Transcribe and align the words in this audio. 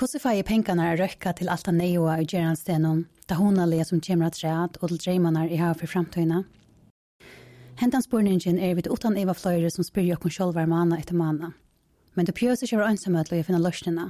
Hvordan 0.00 0.20
får 0.22 0.32
jeg 0.32 0.44
pengene 0.48 0.84
å 0.88 0.92
røkke 0.96 1.30
til 1.36 1.50
alt 1.52 1.66
det 1.68 1.74
nøye 1.76 1.98
og 2.00 2.30
gjøre 2.32 2.92
da 3.28 3.36
hun 3.36 3.58
er 3.60 3.84
som 3.84 4.00
kommer 4.00 4.30
til 4.32 4.48
og 4.48 4.88
til 4.88 4.96
drømmene 5.02 5.42
i 5.52 5.58
har 5.60 5.74
for 5.76 5.92
fremtøyene? 5.92 6.38
Hentan 7.76 8.00
spurningen 8.00 8.56
er 8.56 8.78
vidt 8.78 8.88
utan 8.88 9.18
Eva 9.20 9.34
Fløyre 9.36 9.68
som 9.68 9.84
spyr 9.84 10.08
jokken 10.08 10.32
sjolver 10.32 10.64
mana 10.64 10.96
etter 10.96 11.12
mana. 11.12 11.52
Men 12.16 12.24
du 12.24 12.32
pjøser 12.32 12.64
ikke 12.64 12.80
å 12.80 12.86
til 13.28 13.42
å 13.42 13.44
finne 13.44 13.60
løsningene. 13.60 14.06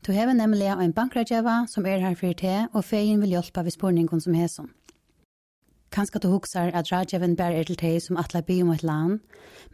Du 0.00 0.12
hever 0.16 0.32
nemlig 0.32 0.72
en 0.72 0.96
bankrådgjøver 0.96 1.68
som 1.68 1.84
er 1.84 2.00
her 2.00 2.16
for 2.16 2.32
te, 2.32 2.64
og 2.72 2.88
feien 2.88 3.20
vil 3.20 3.36
hjelpe 3.36 3.66
ved 3.68 3.76
spurningen 3.76 4.24
som 4.24 4.32
hesom. 4.32 4.72
Kanskje 5.94 6.18
du 6.24 6.28
huksar 6.28 6.72
at 6.74 6.88
rådgjeven 6.90 7.36
bær 7.38 7.54
er 7.54 7.68
til 7.68 7.76
teg 7.78 8.00
som 8.02 8.16
atla 8.18 8.40
by 8.42 8.56
om 8.64 8.72
et 8.74 8.82
land, 8.82 9.20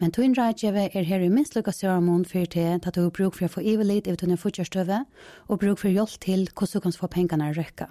men 0.03 0.13
tøyn 0.13 0.35
rådgjeve 0.37 0.83
er 0.93 1.07
her 1.09 1.25
i 1.25 1.31
minst 1.33 1.57
lukka 1.57 1.73
sørmån 1.73 2.27
for 2.29 2.45
teg 2.45 2.85
at 2.85 2.99
du 2.99 3.09
bruk 3.09 3.39
for 3.39 3.49
å 3.49 3.55
få 3.55 3.65
ivelit 3.65 4.05
i 4.05 4.19
tunne 4.21 4.37
fortjørstøve 4.37 5.01
og 5.49 5.63
bruk 5.65 5.81
for 5.81 5.89
hjelp 5.89 6.21
til 6.21 6.45
hvordan 6.53 6.77
du 6.77 6.85
kan 6.85 6.99
få 7.01 7.09
pengene 7.17 7.49
røkka. 7.57 7.89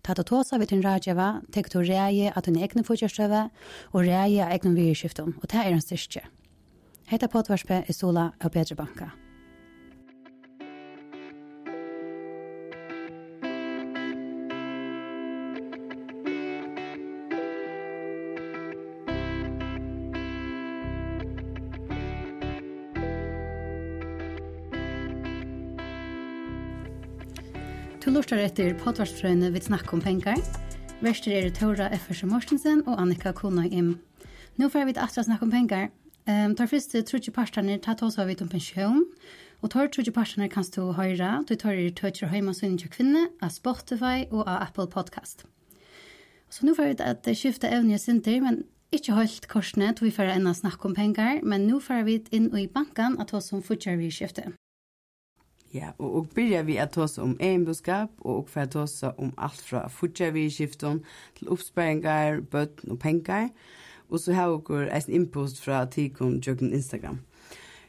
Ta 0.00 0.16
du 0.16 0.24
tåsa 0.24 0.56
vid 0.56 0.72
din 0.72 0.80
rådgjeve, 0.80 1.28
tek 1.52 1.68
du 1.68 1.82
reie 1.84 2.32
at 2.32 2.48
hun 2.48 2.56
egne 2.56 2.88
fortjørstøve 2.88 3.44
og 3.92 4.00
reie 4.00 4.48
av 4.48 4.56
egne 4.56 4.72
virkskiftum, 4.72 5.36
og 5.36 5.48
det 5.52 5.60
er 5.60 5.74
en 5.74 5.84
styrke. 5.84 6.24
Hetta 7.12 7.28
potvarspe 7.28 7.84
er 7.84 7.92
Sola 7.92 8.30
av 8.40 8.56
Bedre 8.56 8.80
Banka. 8.80 9.12
Du 28.08 28.14
lortar 28.14 28.40
etter 28.40 28.70
potvarsfrøyne 28.80 29.50
vi 29.52 29.60
snakk 29.60 29.90
om 29.92 30.00
pengar. 30.00 30.38
Verster 31.04 31.34
er 31.36 31.50
Tora 31.52 31.90
F.S. 31.92 32.22
Morsensen 32.24 32.78
og 32.88 32.94
Annika 33.02 33.34
Kona 33.36 33.66
Im. 33.68 33.90
Nå 34.56 34.70
får 34.72 34.86
vi 34.88 34.94
atra 34.96 35.26
snakk 35.26 35.42
om 35.44 35.50
pengar. 35.52 35.90
Um, 36.24 36.54
tar 36.56 36.70
først 36.70 36.94
trutje 37.10 37.34
parstene, 37.36 37.74
ta 37.76 37.92
tås 37.92 38.16
av 38.16 38.30
vidt 38.30 38.40
om 38.40 38.48
pensjon. 38.48 39.02
Og 39.60 39.72
tar 39.74 39.90
trutje 39.92 40.14
parstene 40.16 40.48
kan 40.48 40.64
stå 40.64 40.86
høyre. 40.96 41.42
Du 41.44 41.52
tar 41.60 41.76
i 41.76 41.90
tøtjer 41.92 42.32
høyma 42.32 42.54
sønne 42.56 42.80
til 42.80 42.88
kvinne, 42.94 43.26
av 43.44 43.52
Spotify 43.52 44.24
og 44.30 44.46
av 44.46 44.70
Apple 44.70 44.88
Podcast. 44.88 45.44
Så 46.48 46.64
nå 46.64 46.72
får 46.78 46.88
vi 46.88 46.96
at 47.10 47.28
skifte 47.36 47.68
evne 47.68 47.98
sinter, 48.00 48.38
men 48.40 48.62
ikke 48.88 49.18
holdt 49.18 49.50
korsene, 49.52 49.90
til 49.92 50.08
vi 50.08 50.14
får 50.16 50.32
enda 50.38 50.56
snakk 50.56 50.88
om 50.88 50.96
pengar. 50.96 51.44
Men 51.44 51.68
nå 51.68 51.76
får 51.84 52.08
vi 52.08 52.16
inn 52.32 52.48
i 52.56 52.64
bankan 52.72 53.20
at 53.20 53.36
oss 53.36 53.50
som 53.52 53.60
fortsatt 53.60 54.00
vi 54.00 54.08
skifte. 54.08 54.48
Ja, 55.74 55.90
og, 55.98 56.14
og 56.16 56.28
byrja 56.34 56.62
vi 56.64 56.78
at 56.80 56.94
tåsa 56.96 57.22
om 57.22 57.36
egenbudskap, 57.40 58.10
og 58.20 58.48
for 58.48 58.64
at 58.64 58.72
tåsa 58.72 59.12
om 59.18 59.34
alt 59.36 59.60
fra 59.60 59.84
fortsatt 59.92 60.34
vi 60.34 60.46
i 60.46 60.50
til 60.50 61.48
oppsparingar, 61.48 62.40
bøtten 62.40 62.90
og 62.90 62.98
penger. 62.98 63.48
og 64.10 64.20
så 64.20 64.32
har 64.32 64.48
vi 64.48 64.88
en 64.90 65.14
impost 65.14 65.60
fra 65.64 65.84
Tikon 65.84 66.40
Jøkken 66.40 66.72
Instagram. 66.72 67.18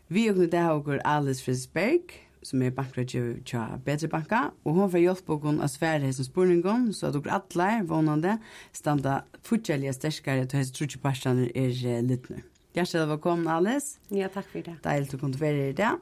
Vi 0.07 0.27
har 0.27 0.33
det 0.33 0.59
har 0.59 0.79
vi 0.79 0.99
Alice 1.05 1.43
Frisberg, 1.43 2.01
som 2.43 2.61
er 2.61 2.69
bankrådgjøver 2.69 3.43
til 3.45 3.81
Bedre 3.85 4.07
Banka, 4.07 4.39
og 4.65 4.73
hun 4.73 4.91
får 4.91 4.99
hjelp 4.99 5.25
på 5.25 5.37
hun 5.37 5.61
av 5.61 5.67
svære 5.67 5.99
hessen 6.07 6.25
spurningen, 6.25 6.93
så 6.93 7.07
at 7.07 7.13
dere 7.13 7.39
alle 7.39 7.67
er 7.79 7.83
vånende, 7.83 8.37
standa 8.73 9.21
fortjellige 9.43 9.93
sterskere 9.93 10.45
til 10.45 10.59
hessen 10.59 10.75
trutjeparstene 10.75 11.49
er 11.55 12.01
litt 12.01 12.29
nå. 12.29 12.41
Hjertelig 12.75 13.07
velkommen, 13.09 13.47
Alice. 13.47 13.99
Ja, 14.11 14.27
takk 14.27 14.47
for 14.51 14.63
det. 14.63 14.77
Deilig 14.83 15.13
å 15.15 15.21
kunne 15.21 15.39
være 15.39 15.69
i 15.69 15.75
det 15.75 15.93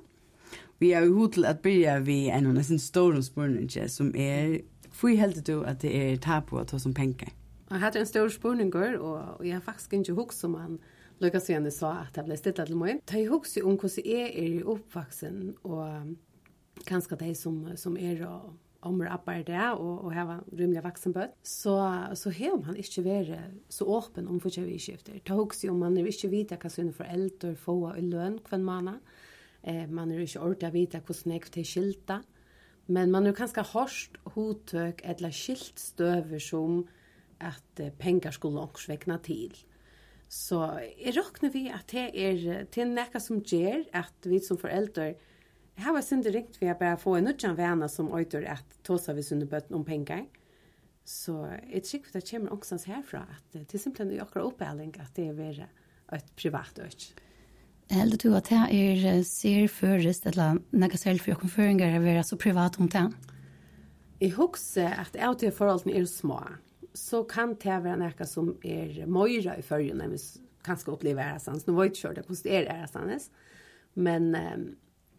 vi 0.80 0.92
er 0.92 1.06
jo 1.06 1.16
hod 1.18 1.32
til 1.38 1.46
at 1.46 1.62
byrja 1.64 2.00
vi 2.06 2.28
en 2.30 2.50
av 2.50 2.58
nesten 2.58 2.80
store 2.82 3.24
spørninger 3.24 3.88
som 3.92 4.12
er, 4.16 4.60
hvor 5.00 5.16
heldig 5.18 5.44
du 5.48 5.62
at 5.64 5.82
det 5.82 5.94
er 5.96 6.22
tabu 6.22 6.58
at 6.60 6.72
ta 6.72 6.80
som 6.82 6.94
penger? 6.94 7.34
Jeg 7.70 7.80
hadde 7.80 8.00
en 8.00 8.06
stor 8.06 8.30
spørninger, 8.32 8.98
og 8.98 9.46
jeg 9.46 9.58
har 9.58 9.66
faktisk 9.66 9.94
ikke 9.94 10.14
hukst 10.14 10.40
som 10.40 10.56
han 10.56 10.78
lukka 11.20 11.42
så 11.42 11.56
gjerne 11.56 11.74
sa 11.74 11.90
at 12.06 12.18
jeg 12.18 12.28
ble 12.28 12.38
stillet 12.38 12.70
til 12.70 12.80
meg. 12.80 13.02
Jeg 13.12 13.26
i 13.26 13.28
hok 13.28 13.48
om 13.64 13.76
hvordan 13.76 14.06
jeg 14.06 14.30
er 14.30 14.54
i 14.60 14.64
oppvaksen, 14.64 15.42
og 15.64 16.86
kanskje 16.88 17.20
de 17.20 17.34
som, 17.36 17.66
som 17.76 17.98
er 17.98 18.24
og 18.28 18.54
omre 18.88 19.10
appar 19.10 19.44
det 19.44 19.72
og 19.72 20.06
och 20.06 20.14
hava 20.14 20.40
rymliga 20.52 20.82
vuxenböd 20.82 21.30
så 21.44 22.06
så 22.14 22.30
har 22.30 22.66
man 22.66 22.76
ikke 22.76 23.04
vært 23.04 23.40
så 23.70 23.86
åpen 23.86 24.28
om 24.28 24.40
för 24.40 24.50
tjej 24.50 24.80
skifter 24.80 25.20
ta 25.20 25.36
också 25.36 25.70
om 25.72 25.80
man 25.80 25.98
är 25.98 26.06
inte 26.06 26.28
vita 26.28 26.56
kan 26.56 26.72
sina 26.72 26.92
föräldrar 26.92 27.56
få 27.56 27.86
en 27.86 28.10
lön 28.10 28.40
kvar 28.40 28.60
månad 28.60 29.00
Eh, 29.68 29.86
man 29.90 30.12
er 30.12 30.24
ikke 30.24 30.42
ordentlig 30.42 30.70
å 30.70 30.76
vite 30.76 31.02
hvordan 31.04 31.34
jeg 31.36 31.52
til 31.52 31.68
skilta, 31.68 32.22
men 32.88 33.12
man 33.12 33.28
er 33.28 33.36
kanskje 33.36 33.66
hørst 33.74 34.20
hodtøk 34.36 35.02
eller 35.04 35.34
skilt 35.36 35.82
støver 35.82 36.40
som 36.44 36.86
at 37.44 37.82
eh, 37.84 37.92
penger 38.00 38.36
skulle 38.36 38.64
ångsvekna 38.64 39.20
til. 39.28 39.58
Så 40.32 40.62
jeg 40.84 41.16
råkner 41.18 41.52
vi 41.52 41.66
at 41.72 41.88
det 41.92 42.08
er, 42.16 42.66
til 42.72 42.96
er 43.00 43.20
som 43.24 43.44
gjør 43.44 43.86
at 43.96 44.28
vi 44.28 44.42
som 44.44 44.60
foreldre 44.60 45.14
Jeg 45.78 45.86
har 45.86 45.94
vært 45.94 46.08
synd 46.08 46.26
ringt 46.34 46.58
vi 46.58 46.68
at 46.72 46.80
bare 46.80 46.98
få 46.98 47.20
en 47.20 47.28
nødjan 47.30 47.56
vana 47.56 47.88
som 47.88 48.10
øyder 48.10 48.48
at 48.50 48.80
tåsa 48.84 49.14
vi 49.14 49.22
sunne 49.22 49.46
bøtten 49.46 49.76
om 49.78 49.84
penger. 49.86 50.24
Så 51.06 51.36
jeg 51.70 51.84
tror 51.86 52.10
det 52.16 52.24
kommer 52.32 52.56
ångsans 52.56 52.88
herfra 52.90 53.22
at 53.30 53.54
det 53.54 53.68
er 53.70 53.84
simpelthen 53.84 54.16
i 54.16 54.20
akkurat 54.20 54.50
oppæling 54.50 54.96
at 55.00 55.14
det 55.16 55.30
er 55.30 55.68
et 56.18 56.34
privat 56.36 56.82
øyder. 56.82 57.27
Heldig 57.88 58.20
du 58.20 58.34
at 58.36 58.50
det 58.52 58.64
er 58.76 59.22
ser 59.24 59.70
først, 59.72 60.26
eller 60.28 60.60
nekka 60.76 61.00
selv 61.00 61.24
for 61.24 61.32
jokken 61.32 61.52
føringer 61.52 61.94
er 61.96 62.04
vera 62.04 62.24
så 62.26 62.36
privat 62.40 62.76
om 62.84 62.90
det? 62.92 63.06
Jeg 64.20 64.34
husker 64.36 64.92
at 64.92 65.16
jeg 65.16 65.30
og 65.30 65.38
til 65.40 65.54
forholdene 65.56 65.96
er 65.96 66.10
små, 66.10 66.42
så 66.98 67.22
kan 67.30 67.56
det 67.56 67.78
være 67.86 68.02
nekka 68.02 68.28
som 68.28 68.56
er 68.66 69.06
møyra 69.08 69.56
i 69.56 69.64
førjen, 69.64 70.02
enn 70.04 70.18
vi 70.18 70.22
kanskje 70.68 70.92
opplever 70.98 71.24
æresans. 71.24 71.64
Nå 71.64 71.78
var 71.78 71.88
jeg 71.88 71.96
ikke 71.96 72.04
kjørt 72.04 72.20
det, 72.20 72.28
hvordan 72.28 72.44
det 72.44 72.58
er 72.58 72.72
æresanes. 72.76 73.30
Men, 73.96 74.30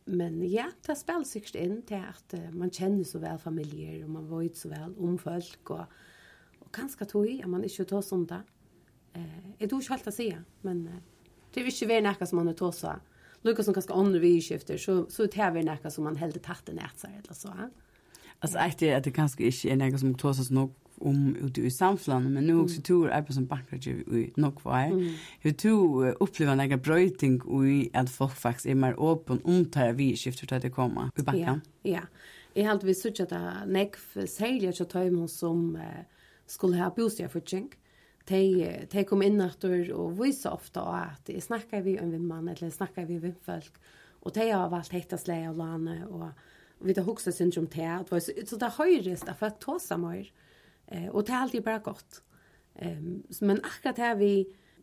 men 0.05 0.39
ja, 0.45 0.69
det 0.85 0.99
spiller 0.99 1.25
sikkert 1.25 1.57
inn 1.63 1.79
til 1.89 2.05
at 2.05 2.37
man 2.53 2.75
kjenner 2.75 3.07
så 3.09 3.23
vel 3.23 3.41
familier, 3.41 4.03
og 4.05 4.13
man 4.19 4.29
vet 4.29 4.61
så 4.61 4.69
vel 4.75 4.93
om 4.99 5.17
folk, 5.19 5.73
og, 5.73 5.87
og 6.61 6.73
kanskje 6.75 7.09
tog 7.09 7.31
i 7.31 7.41
at 7.41 7.49
man 7.49 7.65
ikke 7.65 7.89
tar 7.89 8.05
sånt 8.05 8.35
da. 8.35 8.43
Jeg 9.15 9.71
tror 9.71 9.81
ikke 9.81 9.97
helt 9.97 10.13
å 10.13 10.21
si, 10.21 10.35
men... 10.69 10.91
Eh, 10.93 11.07
Det 11.55 11.63
er 11.63 11.71
ikke 11.71 11.89
vært 11.89 12.07
noe 12.07 12.29
som 12.29 12.41
man 12.41 12.51
har 12.51 12.59
tåsa. 12.59 12.99
Lukas 13.47 13.69
som 13.69 13.75
kanskje 13.75 13.95
andre 13.95 14.21
vidskifter, 14.21 14.81
så, 14.81 15.05
så 15.11 15.27
det 15.27 15.39
er 15.41 15.55
vært 15.55 15.69
noe 15.69 15.93
som 15.95 16.05
man 16.09 16.19
heldig 16.19 16.43
tatt 16.45 16.69
en 16.69 16.83
etter, 16.83 17.15
eller 17.21 17.39
så. 17.39 17.55
Altså, 18.39 18.59
jeg 18.59 18.91
er 18.91 18.97
at 18.97 19.07
det 19.07 19.15
kanskje 19.17 19.49
ikke 19.49 19.73
er 19.73 19.81
noe 19.81 19.99
som 19.99 20.15
tåsas 20.15 20.51
nok 20.55 20.77
om 21.01 21.37
ute 21.41 21.63
i 21.63 21.71
samfunnet, 21.71 22.31
men 22.33 22.45
nu 22.45 22.53
mm. 22.53 22.61
också 22.61 22.83
tur 22.83 23.09
är 23.09 23.33
som 23.33 23.47
bankar 23.47 23.89
i 23.89 24.33
nog 24.37 24.65
var. 24.65 24.87
Mm. 24.87 25.15
Hur 25.41 25.51
du 25.51 25.73
upplever 26.21 26.57
några 26.57 26.77
bröting 26.77 27.41
i 27.67 27.91
at 27.95 28.11
folk 28.11 28.33
faktisk 28.33 28.67
är 28.67 28.75
mer 28.75 29.13
öppen 29.13 29.41
om 29.45 29.65
tar 29.65 29.93
vi 29.93 30.17
skiftar 30.17 30.47
till 30.47 30.61
det 30.61 30.71
komma 30.71 31.11
i 31.19 31.23
banken. 31.23 31.61
Ja. 31.83 31.91
ja. 31.91 32.01
Jag 32.55 32.65
har 32.65 32.71
alltid 32.71 32.97
sett 32.97 33.33
att 33.33 33.69
näck 33.69 33.97
för 33.97 34.27
säljer 34.27 34.73
så 34.73 34.85
tar 34.85 35.11
man 35.11 35.29
som 35.29 35.77
eh, 35.77 36.05
skulle 36.47 36.77
ha 36.77 36.91
bostadsförsäkring 36.97 37.71
de, 38.29 38.43
de 38.91 39.05
kom 39.09 39.23
inn 39.25 39.41
etter 39.43 39.89
og 39.97 40.19
viser 40.19 40.53
ofte 40.53 40.83
at 40.83 41.31
jeg 41.31 41.45
snakker 41.45 41.83
vi 41.87 41.97
om 42.01 42.13
vimmann, 42.13 42.51
eller 42.53 42.73
snakker 42.75 43.09
vi 43.09 43.19
om 43.21 43.35
folk, 43.45 43.81
og 44.27 44.35
de 44.37 44.49
har 44.51 44.71
valgt 44.73 44.95
hektesleie 44.97 45.49
og 45.51 45.61
landet, 45.61 46.05
og 46.11 46.85
vi 46.85 46.95
har 46.95 47.07
hoksa 47.07 47.33
syndrom 47.35 47.69
til, 47.73 48.05
det 48.09 48.23
så, 48.25 48.35
så 48.47 48.61
det 48.61 48.75
høyres, 48.77 49.25
det 49.25 49.35
er 49.35 49.39
for 49.39 49.51
at 49.51 49.69
seg 49.83 50.03
mer, 50.03 50.33
eh, 50.93 51.09
og 51.09 51.25
det 51.27 51.35
er 51.35 51.45
alltid 51.45 51.67
bare 51.67 51.85
godt. 51.85 52.23
Um, 52.79 53.25
men 53.43 53.63
akkurat 53.67 53.99
her 53.99 54.19
vi, 54.21 54.33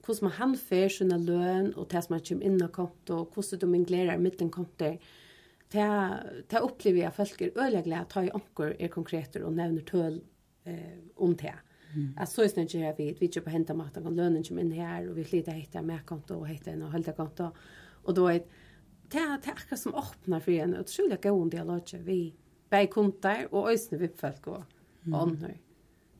hvordan 0.03 0.27
man 0.27 0.39
handfer 0.39 0.89
sine 0.91 1.19
løn, 1.21 1.69
og 1.75 1.87
det 1.91 2.01
som 2.03 2.17
man 2.17 2.25
kommer 2.27 2.49
inn 2.49 2.65
og 2.65 2.73
konto, 2.75 3.21
og 3.21 3.37
hvordan 3.37 3.61
de 3.61 3.79
inglerer 3.79 4.19
midten 4.21 4.51
konto, 4.51 4.91
det, 5.73 5.85
det 6.51 6.61
opplever 6.61 7.01
jeg 7.01 7.09
at 7.09 7.17
folk 7.17 7.41
er 7.41 7.55
øyelig 7.55 7.85
glad 7.87 8.03
at 8.03 8.11
ta 8.13 8.21
i 8.25 8.33
anker 8.35 8.75
er 8.75 8.91
konkreter 8.93 9.47
og 9.47 9.55
nevner 9.57 9.87
tøl 9.87 10.19
eh, 10.67 10.99
om 11.15 11.33
det. 11.39 11.55
Mm 11.55 11.74
Mm. 11.95 12.13
Att 12.17 12.29
så 12.29 12.41
är 12.41 12.49
det 12.55 12.73
ju 12.73 12.93
vi 12.97 13.17
vi 13.19 13.31
köper 13.31 13.51
hämta 13.51 13.73
mat 13.73 13.97
och 13.97 14.11
lönen 14.11 14.43
som 14.43 14.59
in 14.59 14.71
här 14.71 15.09
och 15.09 15.17
vi 15.17 15.23
flyttar 15.23 15.51
hitta 15.51 15.81
med 15.81 16.05
konto 16.05 16.35
och 16.35 16.47
hitta 16.47 16.71
en 16.71 16.81
och 16.81 16.91
hålla 16.91 17.13
konto. 17.13 17.51
Och 18.03 18.13
då 18.13 18.27
är 18.27 18.33
det 18.33 18.45
det 19.09 19.17
är 19.17 19.75
som 19.75 19.95
öppnar 19.95 20.39
för 20.39 20.51
en 20.51 20.79
otroligt 20.79 21.23
god 21.23 21.51
dialog 21.51 21.81
vi 21.93 22.35
bäg 22.69 22.91
kontar 22.91 23.53
och 23.53 23.71
ösna 23.71 23.97
vi 23.97 24.07
folk 24.07 24.47
och 24.47 24.63
andra. 25.13 25.49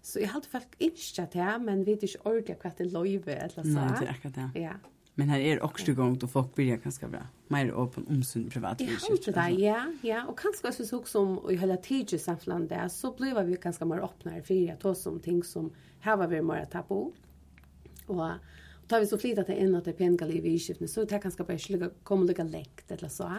Så 0.01 0.19
jag 0.19 0.27
hade 0.27 0.48
folk 0.48 0.68
inte 0.77 1.27
det 1.31 1.60
men 1.60 1.83
vi 1.83 1.94
vet 1.94 2.04
inte 2.04 2.19
ordentligt 2.30 2.63
vad 2.63 2.74
det 2.78 2.83
löjve 2.83 3.33
eller 3.33 3.50
så. 3.50 3.62
Nej, 3.63 3.92
det 4.00 4.06
är 4.06 4.10
akkurat 4.10 4.36
det. 4.54 4.60
Ja. 4.60 4.74
Men 5.15 5.29
här 5.29 5.39
är 5.39 5.63
också 5.63 5.94
gång 5.94 6.17
då 6.17 6.27
folk 6.27 6.56
blir 6.56 6.75
ganska 6.77 7.07
bra. 7.07 7.21
Mer 7.47 7.83
öppen 7.83 8.06
om 8.09 8.23
sin 8.23 8.50
privatliv. 8.50 8.89
Jag 9.09 9.21
tror 9.21 9.33
det, 9.33 9.50
ja, 9.50 9.85
ja. 10.01 10.25
Och 10.25 10.39
kanske 10.39 10.67
också 10.67 10.85
så 10.85 11.03
som 11.03 11.51
i 11.51 11.56
hela 11.56 11.77
tidssamlandet 11.77 12.91
så 12.91 13.12
blir 13.12 13.44
vi 13.44 13.56
ganska 13.56 13.85
mer 13.85 13.97
öppnare 13.97 14.41
för 14.41 14.71
att 14.71 14.79
ta 14.79 14.95
som 14.95 15.19
ting 15.19 15.44
som 15.44 15.73
här 16.00 16.17
var 16.17 16.27
vi 16.27 16.41
mer 16.41 16.83
på. 16.88 17.13
Och 18.07 18.29
tar 18.88 19.00
vi 19.00 19.07
så 19.07 19.17
flit 19.17 19.39
att 19.39 19.47
det 19.47 19.53
är 19.53 19.65
en 19.65 19.75
att 19.75 19.85
det 19.85 19.94
pengar 19.94 20.35
i 20.35 20.41
vidskiftning 20.41 20.89
så 20.89 21.06
det 21.06 21.19
kanske 21.19 21.44
bara 21.44 21.57
skulle 21.57 21.89
komma 22.03 22.23
lika 22.23 22.44
läkt 22.44 22.91
eller 22.91 23.09
så 23.09 23.31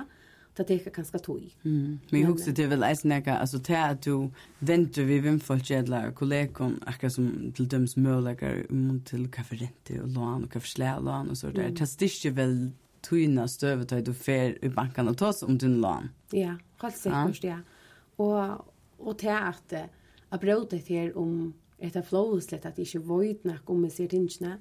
ta 0.57 0.65
teka 0.65 0.91
kanska 0.91 1.19
tog. 1.19 1.57
Mm. 1.65 1.99
Men 2.11 2.21
jag 2.21 2.31
också 2.31 2.51
det 2.51 2.67
väl 2.67 2.83
är 2.83 2.95
snäga 2.95 3.37
alltså 3.37 3.59
te 3.59 3.77
att 3.77 4.03
du 4.03 4.31
väntar 4.59 5.03
vi 5.03 5.21
vem 5.21 5.41
folk 5.41 5.71
jädla 5.71 6.13
kollegor 6.13 6.73
akkurat 6.87 7.13
som 7.13 7.53
till 7.55 7.69
döms 7.69 7.97
möjligare 7.97 8.67
mot 8.69 9.07
till 9.07 9.31
kafferente 9.31 10.01
och 10.01 10.09
lån 10.09 10.45
och 10.45 10.53
kaffeslä 10.53 11.01
lån 11.01 11.31
och 11.31 11.39
så 11.39 11.47
där. 11.47 11.63
Mm. 11.63 11.77
Testis 11.77 12.27
ju 12.27 12.31
väl 12.31 12.71
tuna 13.01 13.49
stövet 13.49 13.93
att 13.93 14.05
du 14.05 14.15
fer 14.15 14.65
i 14.65 14.69
banken 14.69 15.09
och 15.09 15.19
tas 15.19 15.43
om 15.43 15.59
din 15.59 15.81
lån. 15.81 16.09
Ja, 16.31 16.57
helt 16.83 16.97
säkert 16.97 17.45
ja. 17.45 17.59
Och 18.17 18.67
och 18.99 19.19
te 19.19 19.31
att 19.31 19.73
att 20.29 20.41
bråta 20.41 20.77
här 20.77 21.19
om 21.19 21.53
ett 21.79 22.09
flowslet 22.09 22.67
att 22.67 22.79
inte 22.79 22.99
void 22.99 23.39
nack 23.43 23.71
om 23.71 23.91
sig 23.91 24.09
tinchna 24.09 24.59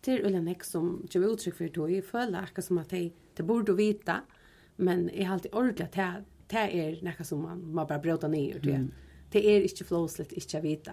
till 0.00 0.24
ulla 0.24 0.40
näck 0.40 0.64
som 0.64 1.06
ju 1.10 1.24
uttryck 1.32 1.54
för 1.54 1.68
då 1.68 1.88
i 1.88 2.02
fulla 2.02 2.38
akkurat 2.38 2.64
som 2.64 2.78
att 2.78 2.90
det 3.34 3.42
borde 3.42 3.72
vita. 3.72 4.12
Mm 4.12 4.37
men 4.80 5.10
är 5.10 5.28
alltid 5.28 5.54
ordentligt 5.54 5.98
att 5.98 6.24
det 6.46 6.56
är 6.56 7.02
något 7.04 7.26
som 7.26 7.42
man, 7.42 7.74
man 7.74 7.86
bara 7.86 7.98
bråta 7.98 8.28
ner 8.28 8.58
det. 8.62 8.70
Mm. 8.74 8.92
Det 9.30 9.46
är 9.46 9.62
inte 9.62 9.84
flåsligt, 9.84 10.32
inte 10.32 10.58
att 10.58 10.64
vita. 10.64 10.92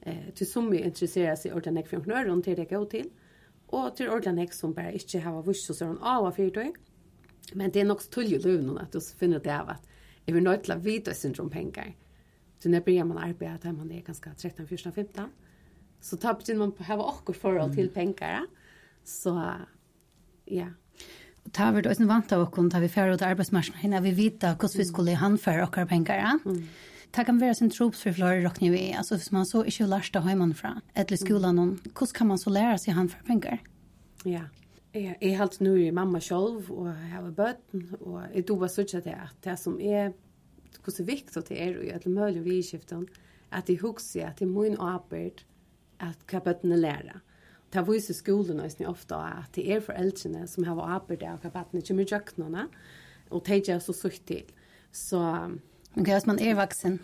Eh, 0.00 0.34
till 0.34 0.50
som 0.50 0.70
vi 0.70 0.78
intresserar 0.78 1.36
sig 1.36 1.52
ordentligt 1.52 1.88
för 1.88 2.00
knören 2.00 2.42
till 2.42 2.56
det 2.56 2.64
går 2.64 2.84
till. 2.84 3.10
Och 3.66 3.96
till 3.96 4.08
ordentligt 4.08 4.54
som 4.54 4.72
bara 4.72 4.90
inte 4.90 5.18
har 5.18 5.42
vuxit 5.42 5.66
så 5.66 5.74
sådana 5.74 6.00
av 6.00 6.32
fyrtøy. 6.32 6.72
Men 7.52 7.70
det 7.70 7.80
är 7.80 7.84
nog 7.84 8.10
tull 8.10 8.32
i 8.32 8.78
att 8.80 8.92
du 8.92 9.00
finner 9.00 9.40
det 9.40 9.60
av 9.60 9.68
att 9.68 9.88
är 10.26 10.32
vi 10.32 10.40
nöjt 10.40 10.62
till 10.62 10.72
att 10.72 10.82
vita 10.82 11.14
syndrom 11.14 11.50
pengar. 11.50 11.96
Så 12.58 12.68
när 12.68 12.80
börjar 12.80 13.04
man 13.04 13.18
arbeta 13.18 13.72
när 13.72 13.78
man 13.78 13.90
är 13.90 14.00
ganska 14.00 14.34
13, 14.34 14.66
14, 14.66 14.92
15 14.92 15.28
så 16.00 16.16
tar 16.16 16.54
man 16.54 16.72
på 16.72 16.82
att 16.82 16.88
ha 16.88 17.14
åker 17.14 17.32
förhåll 17.32 17.74
till 17.74 17.88
pengar. 17.88 18.46
Så 19.04 19.52
ja, 20.44 20.66
ta 21.50 21.70
vi 21.70 21.82
då 21.82 22.06
vant 22.06 22.32
av 22.32 22.42
och 22.42 22.70
ta 22.70 22.78
vi 22.78 22.88
färre 22.88 23.14
åt 23.14 23.22
arbetsmarknaden 23.22 24.02
vi 24.02 24.10
vita 24.10 24.54
kos 24.54 24.76
vi 24.76 24.84
skulle 24.84 25.14
handföra 25.14 25.66
och 25.66 25.88
pengar. 25.88 26.38
Mm. 26.44 26.66
Det 27.10 27.24
kan 27.24 27.38
vara 27.38 27.54
sin 27.54 27.70
trops 27.70 28.00
för 28.00 28.12
flera 28.12 28.40
rockning 28.40 28.70
vi, 28.70 28.92
altså 28.92 29.16
hvis 29.16 29.32
man 29.32 29.46
så 29.46 29.64
inte 29.64 29.84
heiman 29.84 30.28
hemmanifrån, 30.28 30.80
eller 30.94 31.16
skulan 31.16 31.58
mm. 31.58 31.78
kos 31.92 32.12
kan 32.12 32.26
man 32.26 32.38
så 32.38 32.50
læra 32.50 32.78
sig 32.78 32.94
handföra 32.94 33.22
pengar? 33.26 33.58
Ja. 34.24 34.42
Jeg 34.94 35.16
er 35.20 35.36
helt 35.38 35.60
nu 35.60 35.76
i 35.76 35.90
mamma 35.90 36.20
selv, 36.20 36.70
og 36.70 36.86
jeg 36.86 37.10
har 37.12 37.30
bøten, 37.30 37.94
og 38.00 38.22
jeg 38.34 38.48
dober 38.48 38.66
sørger 38.66 39.00
til 39.00 39.08
at 39.08 39.36
det 39.44 39.58
som 39.58 39.80
er, 39.80 40.12
hvor 40.84 40.92
så 40.92 41.04
viktig 41.04 41.48
det 41.48 41.62
er, 41.62 41.78
og 41.78 41.86
jeg 41.86 42.00
er 42.04 42.08
mulig 42.08 42.44
vidskiften, 42.44 43.08
at 43.52 43.68
jeg 43.68 43.78
husker 43.78 44.26
at 44.26 44.38
det 44.38 44.44
er 44.44 44.50
min 44.50 44.76
arbeid, 44.78 45.44
at 46.00 46.16
hva 46.30 46.38
bøtene 46.38 46.76
lærer. 46.76 47.16
Mm 47.16 47.31
ta 47.72 47.82
viser 47.86 48.16
skolen 48.16 48.60
også 48.60 48.88
ofte 48.90 49.16
at 49.16 49.52
det 49.56 49.64
er 49.72 49.84
foreldrene 49.84 50.46
som 50.50 50.66
har 50.68 50.80
arbeid 50.98 51.24
og 51.28 51.44
hva 51.44 51.52
battene 51.54 51.84
kommer 51.86 52.04
i 52.04 52.10
kjøkkenene, 52.10 52.66
og 53.32 53.46
det 53.48 53.68
er 53.72 53.80
så 53.80 53.94
sutt 53.96 54.26
til. 54.28 54.44
Så... 54.92 55.20
Men 55.94 56.06
hva 56.06 56.16
er 56.16 56.28
man 56.28 56.40
er 56.40 56.56
vaksen? 56.56 57.00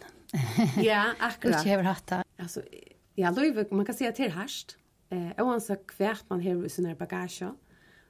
ja, 0.85 1.13
akkurat. 1.29 1.63
Ikke 1.63 1.77
har 1.77 1.89
hatt 1.89 2.11
det. 2.11 2.21
Altså, 2.39 2.63
ja, 3.17 3.33
løyve, 3.33 3.67
man 3.73 3.89
kan 3.89 3.97
si 3.97 4.09
at 4.09 4.17
det 4.21 4.29
er 4.29 4.37
hørst. 4.37 4.77
Eh, 5.11 5.33
oansett 5.41 5.89
hvert 5.97 6.25
man 6.29 6.43
har 6.45 6.61
i 6.65 6.69
sin 6.69 6.89
bagasje, 6.97 7.55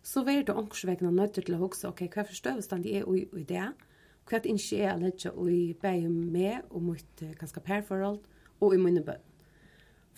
så 0.02 0.22
vil 0.26 0.42
det 0.46 0.54
ångsvekkene 0.54 1.12
nødt 1.14 1.38
til 1.38 1.54
å 1.54 1.60
huske, 1.62 1.86
ok, 1.86 2.08
hva 2.10 2.24
forstøvestand 2.26 2.86
det 2.86 2.96
er 2.98 3.06
i, 3.06 3.22
i 3.38 3.44
det, 3.46 3.68
hva 4.28 4.40
det 4.42 4.50
ikke 4.50 4.80
er 4.82 4.96
å 4.96 5.02
lette 5.04 5.32
i 5.52 5.60
beie 5.78 6.10
med 6.10 6.66
og 6.70 6.82
mot 6.90 7.22
ganske 7.38 7.62
perforhold, 7.62 8.18
og 8.58 8.74
i 8.74 8.80
mine 8.82 9.04
bøtt 9.06 9.27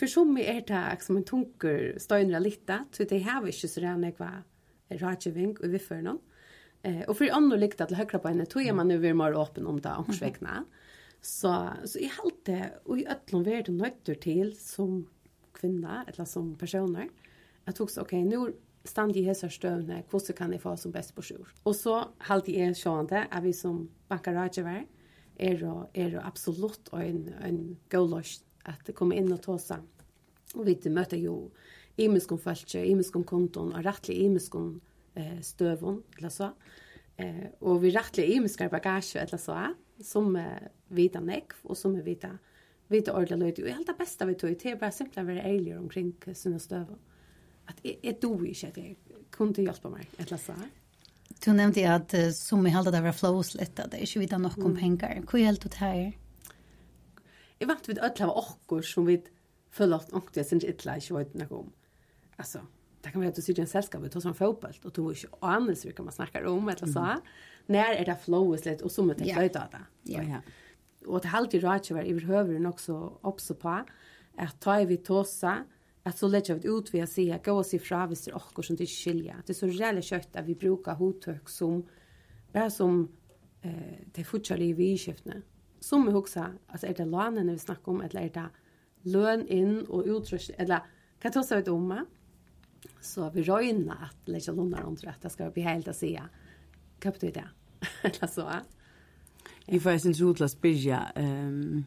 för 0.00 0.06
som 0.06 0.38
er 0.38 0.64
det 0.67 1.02
som 1.05 1.17
en 1.17 1.25
tunker 1.25 1.99
stöjnra 1.99 2.38
lite 2.41 2.85
så 2.91 3.05
det 3.05 3.20
har 3.23 3.43
vi 3.43 3.52
inte 3.52 3.69
så 3.69 3.81
redan 3.81 4.02
jag 4.02 4.19
var 4.19 4.43
rådgivning 4.88 5.56
och 5.56 5.75
vi 5.75 5.79
för 5.79 6.02
någon 6.02 6.19
Eh, 6.82 7.02
og 7.08 7.17
for 7.19 7.29
andra 7.32 7.58
likte 7.61 7.87
till 7.87 7.97
högra 7.97 8.19
på 8.19 8.29
henne, 8.29 8.47
tog 8.47 8.62
jag 8.62 8.76
man 8.76 8.88
nu 8.88 8.99
vill 8.99 9.19
være 9.19 9.37
öppen 9.37 9.67
om 9.67 9.81
det 9.81 9.91
omsvekkene. 9.91 10.64
Så, 11.20 11.52
så 11.85 11.99
i 11.99 12.08
halte 12.08 12.52
det, 12.52 12.70
og 12.85 12.99
i 12.99 13.06
ötlån 13.06 13.44
vi 13.44 13.52
är 13.52 13.62
det 13.62 13.73
nöjter 13.73 14.14
til 14.14 14.55
som 14.56 15.06
kvinna 15.52 16.05
eller 16.08 16.25
som 16.25 16.55
personer, 16.56 17.08
jeg 17.67 17.75
tog 17.75 17.91
så, 17.91 18.00
okay, 18.00 18.23
nu 18.25 18.55
stand 18.85 19.17
i 19.17 19.26
hesa 19.26 19.49
stövne, 19.49 20.02
hvordan 20.11 20.37
kan 20.37 20.52
jeg 20.52 20.61
få 20.61 20.76
som 20.76 20.93
best 20.93 21.14
på 21.14 21.23
sjur? 21.23 21.52
Og 21.64 21.75
så 21.76 22.08
halte 22.19 22.52
jeg 22.56 22.76
sjående, 22.76 23.26
er 23.31 23.41
vi 23.41 23.52
som 23.52 23.91
banker 24.08 24.32
rådgiver, 24.32 24.87
er, 25.37 25.64
er 25.94 26.20
absolutt 26.25 26.88
en, 26.93 27.35
en 27.44 27.76
god 27.91 28.17
løsning 28.17 28.50
att 28.71 29.01
inn 29.01 29.13
in 29.13 29.33
och 29.33 29.61
seg. 29.61 29.83
Och 30.55 30.67
vi 30.67 30.91
møter 30.91 31.17
jo 31.17 31.51
imiskom 31.97 32.39
falche, 32.39 32.85
imiskom 32.87 33.25
konton, 33.25 33.73
och 33.73 33.85
rettelig 33.85 34.17
imiskom 34.17 34.81
eh, 35.15 35.41
støvun, 35.41 36.03
eller 36.19 36.29
så. 36.29 36.51
Eh, 37.17 37.47
och 37.59 37.85
vi 37.85 37.91
rettelig 37.91 38.31
imiskar 38.37 38.69
bagage, 38.69 39.17
eller 39.17 39.39
så, 39.39 39.75
som 40.03 40.37
eh, 40.37 40.69
vita 40.89 41.21
nekv 41.21 41.57
och 41.63 41.79
som 41.79 41.97
er 41.97 42.03
vita 42.03 42.39
vita 42.89 43.13
ordla 43.17 43.37
löjt. 43.37 43.59
Och 43.59 43.69
allt 43.69 43.87
det 43.87 43.95
bästa 43.99 44.27
vi 44.27 44.35
tog, 44.35 44.51
det 44.51 44.71
er 44.71 44.77
bara 44.77 44.91
simpelthen 44.91 45.25
å 45.25 45.31
være 45.31 45.47
eilig 45.47 45.77
omkring 45.79 46.13
sina 46.35 46.59
støvun. 46.59 46.99
Att 47.67 47.79
jeg, 47.85 47.99
jag 48.03 48.21
dog 48.23 48.47
ikke 48.49 48.67
at 48.67 48.77
jag 48.77 48.97
kunne 49.31 49.63
hjelpe 49.63 49.91
mig, 49.91 50.09
eller 50.19 50.37
så. 50.37 50.55
Du 51.45 51.53
nämnde 51.53 51.95
att 51.95 52.15
som 52.35 52.65
vi 52.65 52.71
hade 52.71 52.91
det 52.91 53.01
var 53.01 53.13
flowslätt, 53.13 53.79
at 53.79 53.91
det 53.91 53.99
er 53.99 54.03
ikke 54.03 54.21
vita 54.21 54.39
nok 54.39 54.59
om 54.59 54.73
mm. 54.73 54.77
penger. 54.77 55.23
Hva 55.31 55.39
gjelder 55.39 55.69
det 55.69 55.79
här? 55.79 56.13
Jeg 57.61 57.69
vant 57.69 57.89
vi 57.89 57.99
öll 58.01 58.23
av 58.25 58.37
okkur 58.41 58.85
som 58.87 59.07
vi 59.09 59.19
føler 59.71 60.01
at 60.01 60.15
ångt 60.17 60.37
jeg 60.37 60.49
synes 60.49 60.65
ikke 60.65 60.97
ikke 60.97 61.17
vet 61.19 61.35
noe 61.43 61.59
om. 61.59 61.73
Altså, 62.41 62.62
det 63.05 63.12
kan 63.12 63.21
være 63.21 63.35
at 63.35 63.37
du 63.37 63.43
sitter 63.45 63.62
i 63.62 63.67
en 63.67 63.71
selskap 63.71 64.05
og 64.05 64.12
tar 64.12 64.25
som 64.25 64.37
fotboll 64.37 64.77
og 64.85 64.95
du 64.97 65.03
har 65.05 65.17
ikke 65.17 65.41
anelse 65.45 65.93
hva 65.93 66.07
man 66.07 66.17
snakker 66.17 66.49
om 66.49 66.69
eller 66.69 66.87
så. 66.87 67.21
När 67.69 67.95
er 67.95 68.05
det 68.05 68.19
flowet 68.19 68.65
litt 68.67 68.83
og 68.83 68.91
så 68.91 69.03
må 69.03 69.15
det 69.15 69.57
av 69.57 69.69
det. 69.71 69.85
Ja. 70.05 70.41
Og 71.07 71.23
det 71.23 71.31
halvt 71.31 71.55
i 71.55 71.61
rådkjøver 71.61 72.03
i 72.05 72.15
behøver 72.15 72.59
nok 72.59 72.81
så 72.81 72.97
oppså 73.23 73.55
på 73.55 73.77
at 74.39 74.57
ta 74.61 74.81
i 74.81 74.87
vi 74.87 74.97
tåsa 74.97 75.65
at 76.05 76.19
så 76.19 76.29
lägger 76.29 76.55
vi 76.55 76.69
ut 76.69 76.93
vi 76.93 77.03
å 77.03 77.07
si, 77.07 77.29
gå 77.45 77.53
og 77.53 77.67
si 77.67 77.79
fra 77.79 78.07
hvis 78.07 78.25
det 78.25 78.33
er 78.33 78.41
okkur 78.41 78.62
som 78.62 78.77
det 78.77 78.89
skiljer. 78.89 79.43
Det 79.47 79.53
är 79.53 79.55
så 79.55 79.67
reelle 79.67 80.03
kött 80.03 80.37
att 80.37 80.45
vi 80.45 80.55
brukar 80.55 80.95
hotök 80.95 81.49
som 81.49 81.87
bara 82.53 82.71
som 82.71 83.09
eh, 83.62 84.01
det 84.15 84.25
fortsatt 84.25 84.59
i 84.59 84.73
vidskiftene 84.73 85.43
som 85.81 86.06
vi 86.06 86.12
huxar, 86.12 86.53
alltså 86.67 86.87
är 86.87 86.94
det 86.94 87.05
lönen 87.05 87.50
vi 87.50 87.59
snackar 87.59 87.93
om 87.93 88.00
eller 88.00 88.21
är 88.21 88.31
det 88.31 88.49
lön 89.03 89.47
in 89.47 89.87
och 89.87 90.05
utrustning 90.06 90.56
eller 90.61 90.81
kan 91.19 91.32
ta 91.32 91.43
sig 91.43 91.59
ut 91.61 91.69
om 91.69 92.06
så 93.00 93.31
vi 93.31 93.43
röjna 93.43 93.94
att 93.94 94.29
lägga 94.29 94.53
lånar 94.53 94.82
under 94.82 95.09
att 95.09 95.23
det 95.23 95.31
ska 95.31 95.50
bli 95.50 95.62
helt 95.73 95.88
att 95.88 95.97
se 95.97 96.23
kapta 96.99 97.27
det 97.27 97.49
eller 98.03 98.27
så 98.27 98.50
I 99.67 99.81
får 99.81 99.99
sin 99.99 100.15
rotla 100.15 100.49
spyrja 100.49 101.12
ehm 101.15 101.85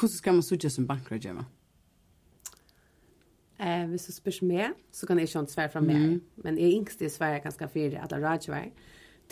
hur 0.00 0.08
ska 0.08 0.32
man 0.32 0.42
söka 0.42 0.70
som 0.70 0.86
bankrådgivare? 0.86 1.44
Eh, 3.58 3.86
hvis 3.88 4.06
du 4.06 4.12
spørs 4.12 4.42
meg, 4.42 4.74
så 4.92 5.06
kan 5.06 5.18
jeg 5.18 5.28
ikke 5.28 5.46
svære 5.48 5.70
fra 5.72 5.80
meg. 5.80 5.96
Mm. 5.96 6.22
Men 6.44 6.58
jeg 6.58 6.74
yngste 6.76 7.06
i 7.06 7.08
Sverige 7.08 7.40
ganske 7.40 7.68
fyre 7.72 8.02
at 8.04 8.12
jeg 8.12 8.22
rådgjør. 8.22 8.66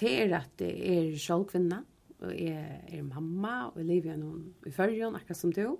Det 0.01 0.13
er 0.23 0.37
at 0.39 0.55
det 0.59 0.71
er 0.95 1.19
sjølvkvinner 1.19 1.83
og 2.25 2.35
jeg 2.41 2.81
er 2.89 3.07
mamma, 3.07 3.69
og 3.69 3.79
jeg 3.81 3.87
lever 3.87 4.11
gjennom 4.11 4.43
i 4.67 4.73
førjen, 4.75 5.17
akkurat 5.17 5.41
som 5.41 5.53
du. 5.53 5.79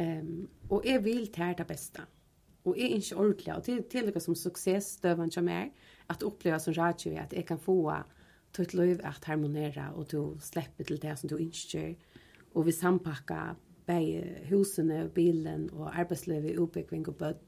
Um, 0.00 0.48
og 0.70 0.86
jeg 0.86 1.04
vil 1.04 1.26
til 1.32 1.54
det 1.58 1.66
beste. 1.66 2.06
Og 2.64 2.76
jeg 2.76 2.90
er 2.90 3.00
ikke 3.00 3.16
ordentlig, 3.16 3.54
og 3.54 3.64
til, 3.64 3.82
til 3.90 4.12
det 4.12 4.22
som 4.22 4.36
suksessstøven 4.36 5.32
som 5.32 5.48
er, 5.48 5.70
at 6.10 6.22
oppleve 6.22 6.58
som 6.60 6.74
radio 6.76 7.14
at 7.18 7.32
jeg 7.32 7.46
kan 7.48 7.58
få 7.58 7.78
til 8.52 8.64
et 8.64 8.74
liv 8.74 9.00
at 9.04 9.24
harmonere, 9.24 9.92
og 9.94 10.10
du 10.12 10.36
slipper 10.40 10.84
til 10.84 11.02
det 11.02 11.18
som 11.18 11.28
du 11.28 11.36
ønsker, 11.36 11.94
og 12.54 12.66
vi 12.66 12.72
sampakker 12.72 13.56
bæg 13.86 14.46
husene, 14.50 15.08
bilen 15.14 15.70
og 15.72 15.98
arbeidslivet, 15.98 16.58
utbygging 16.58 17.08
og 17.08 17.16
bøtt, 17.16 17.46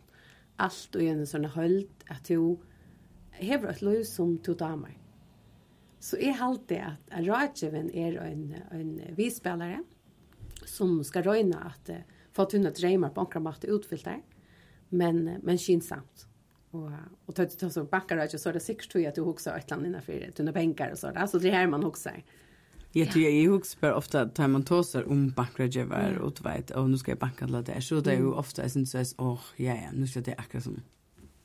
alt 0.59 0.97
og 0.97 1.03
gjennom 1.03 1.27
sånne 1.27 1.51
hold, 1.55 1.85
at 2.11 2.29
du 2.29 2.59
hever 3.41 3.73
et 3.73 3.83
liv 3.83 4.05
som 4.07 4.37
du 4.39 4.53
damer. 4.55 5.02
Så 6.03 6.19
jeg 6.19 6.35
halte 6.41 6.81
at, 6.83 6.99
at 7.15 7.23
er 7.95 8.19
en, 8.27 8.55
en 8.75 8.93
vispelare 9.17 9.85
som 10.67 10.99
skal 11.07 11.27
røyne 11.27 11.59
at 11.63 11.91
uh, 11.95 12.03
få 12.35 12.47
tunne 12.51 12.73
dreimer 12.75 13.13
på 13.15 13.23
omkring 13.23 13.45
mat 13.45 13.65
utfylt 13.65 14.05
der, 14.05 14.21
men, 14.91 15.39
men 15.43 15.59
kinsamt. 15.59 16.27
Og, 16.73 16.89
og 17.29 17.35
tøtt 17.37 17.55
til 17.61 17.69
å 17.69 17.85
bakke 17.85 18.17
rådgjev, 18.17 18.41
så 18.41 18.49
er 18.49 18.57
det 18.57 18.65
sikkert 18.65 18.97
at 19.11 19.19
du 19.19 19.27
hokser 19.27 19.53
et 19.53 19.67
eller 19.67 19.77
annet 19.77 19.91
innenfor 19.91 20.37
tunne 20.39 20.55
benker 20.57 20.95
og 20.95 20.99
sånt. 20.99 21.21
så 21.29 21.39
det 21.39 21.51
er 21.53 21.61
her 21.61 21.69
man 21.69 21.85
hokser. 21.85 22.23
jeg, 22.95 23.11
det 23.15 23.27
är 23.27 23.43
ju 23.43 23.53
också 23.53 23.93
ofta 23.93 24.27
tar 24.27 24.49
man 24.49 24.65
tåser 24.65 25.09
om 25.09 25.31
bankrådgiver 25.31 26.19
og 26.19 26.35
du 26.35 26.43
vet, 26.43 26.71
og 26.71 26.91
nå 26.91 26.97
skal 26.97 27.13
jeg 27.13 27.19
banka 27.19 27.45
alla 27.45 27.63
det. 27.63 27.79
Så 27.85 28.01
det 28.01 28.13
er 28.13 28.21
jo 28.21 28.35
ofte 28.35 28.63
jeg 28.63 28.71
synes, 28.71 28.95
att, 28.95 29.15
åh, 29.19 29.41
ja, 29.57 29.75
ja, 29.75 29.93
nå 29.93 30.07
skal 30.07 30.23
det 30.23 30.35
akkurat 30.39 30.65
som 30.65 30.83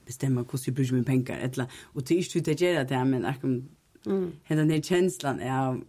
bestämma 0.06 0.44
hvordan 0.44 0.66
jeg 0.66 0.76
bruker 0.76 0.94
mine 0.94 1.06
penger, 1.06 1.36
et 1.36 1.54
Eller, 1.54 1.64
annet. 1.64 1.88
Og 1.94 2.06
til 2.06 2.18
ikke 2.18 2.40
inte 2.40 2.54
det 2.54 2.62
gjør 2.62 2.84
det 2.84 3.08
men 3.08 3.26
akkurat 3.26 3.64
Mm. 4.10 4.32
Den 4.48 4.70
här 4.70 4.82
känslan 4.82 5.40
är 5.40 5.82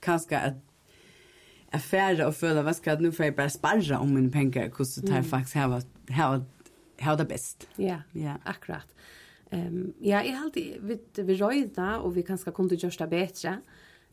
kanske 0.00 0.38
att 0.38 0.72
affärer 1.70 2.26
och 2.26 2.36
föla 2.36 2.62
vad 2.62 2.76
ska 2.76 2.94
nu 2.94 3.12
för 3.12 3.24
jag 3.24 3.36
bara 3.36 3.50
sparra 3.50 3.98
om 3.98 4.14
min 4.14 4.30
pengar 4.30 4.62
hur 4.62 4.70
kostar 4.70 5.08
mm. 5.08 5.24
faktiskt 5.24 5.54
här 5.54 5.82
här 6.08 6.44
här 6.96 7.16
det 7.16 7.24
bäst. 7.24 7.68
Ja. 7.76 7.96
Ja, 8.12 8.34
akkurat. 8.44 8.94
Ehm 9.50 9.66
um, 9.66 9.92
ja, 10.00 10.24
jag 10.24 10.32
har 10.32 10.44
alltid 10.44 10.76
vi 10.80 11.22
vi 11.22 11.34
röjda 11.34 12.00
och 12.00 12.16
vi 12.16 12.22
kanske 12.22 12.50
kunde 12.50 12.74
göra 12.74 12.92
det 12.98 13.06
bättre 13.06 13.60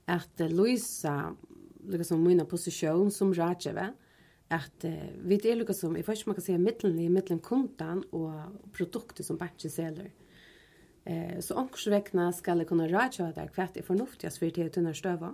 att 0.06 0.42
uh, 0.42 0.50
Luisa 0.50 1.36
liksom 1.88 2.24
mina 2.24 2.46
position 2.46 3.12
som 3.12 3.34
rådgivare 3.34 3.94
att 4.48 4.86
uh, 4.86 4.94
vi 5.24 5.38
det 5.38 5.52
är 5.52 5.56
liksom 5.56 5.98
i 5.98 6.04
första 6.04 6.30
man 6.30 6.36
kan 6.36 6.42
säga 6.42 6.58
mitten 6.58 7.00
i 7.00 7.10
mitten 7.10 7.40
kundan 7.40 8.04
och 8.04 8.34
produkter 8.72 9.24
som 9.24 9.38
batchen 9.38 9.72
säljer. 9.72 10.02
Mm 10.06 10.29
Eh, 11.06 11.40
så 11.40 11.58
ankurs 11.60 11.88
vekna 11.92 12.30
skal 12.36 12.62
jeg 12.62 12.70
kunne 12.70 12.90
rådgjøre 12.90 13.36
der 13.38 13.54
hva 13.56 13.68
det 13.74 13.84
er 13.84 13.88
fornuftigast 13.88 14.42
for 14.42 14.56
til 14.56 14.68
å 14.68 14.74
tunne 14.74 14.96
støve. 14.98 15.34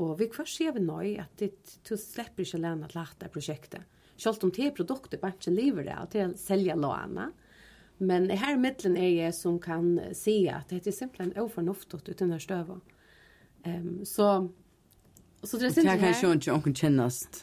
Og 0.00 0.14
vi 0.18 0.30
kvar 0.32 0.48
ser 0.48 0.72
vi 0.76 0.82
nøy 0.84 1.18
at 1.20 1.32
det, 1.40 1.52
du 1.84 1.94
slipper 2.00 2.44
ikke 2.44 2.62
lene 2.62 2.88
til 2.88 3.02
dette 3.02 3.30
prosjektet. 3.32 3.98
Selv 4.20 4.44
om 4.44 4.52
det 4.52 4.66
er 4.66 4.76
produktet 4.76 5.20
bare 5.20 5.52
lever 5.52 5.86
det, 5.88 5.96
og 5.96 6.10
til 6.12 6.26
å 6.28 6.40
selge 6.40 6.76
låne. 6.76 7.30
Men 8.00 8.30
her 8.32 8.56
middelen 8.56 8.96
er 8.96 9.10
jeg 9.12 9.36
som 9.36 9.58
kan 9.60 9.98
si 10.16 10.42
at 10.48 10.72
det 10.72 10.86
er 10.88 10.96
simpelthen 10.96 11.34
overfornuftet 11.36 12.00
ut 12.00 12.12
å 12.14 12.16
tunne 12.16 12.40
støve. 12.40 12.78
Um, 13.64 14.06
så, 14.08 14.48
så 15.44 15.60
det 15.60 15.68
er 15.68 15.74
simpelthen 15.76 16.06
her... 16.06 16.14
Det 16.14 16.20
kan 16.20 16.30
jo 16.30 16.36
ikke 16.38 16.56
åkken 16.56 16.76
kjennast 16.80 17.42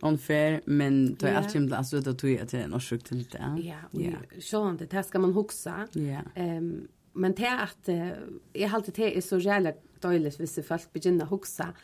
unfair 0.00 0.60
men 0.64 1.14
det 1.14 1.28
är 1.28 1.34
allt 1.34 1.54
himla 1.54 1.76
alltså 1.76 2.00
det 2.00 2.14
tror 2.14 2.32
jag 2.32 2.42
att 2.42 2.48
det 2.48 2.58
är 2.58 2.64
en 2.64 2.74
orsak 2.74 3.02
till 3.02 3.24
det. 3.24 3.62
Ja, 3.90 4.10
så 4.40 4.76
det 4.78 4.92
här 4.92 5.02
ska 5.02 5.18
man 5.18 5.32
huxa. 5.32 5.88
Ja. 5.92 6.20
Ehm 6.34 6.88
men 7.16 7.34
det 7.34 7.50
att 7.50 7.88
jag 8.52 8.68
håller 8.68 8.92
det 8.96 9.16
är 9.16 9.20
så 9.20 9.38
jävla 9.38 9.72
dåligt 10.00 10.40
visst 10.40 10.66
folk 10.66 10.92
börjar 10.92 11.26
huxa. 11.26 11.74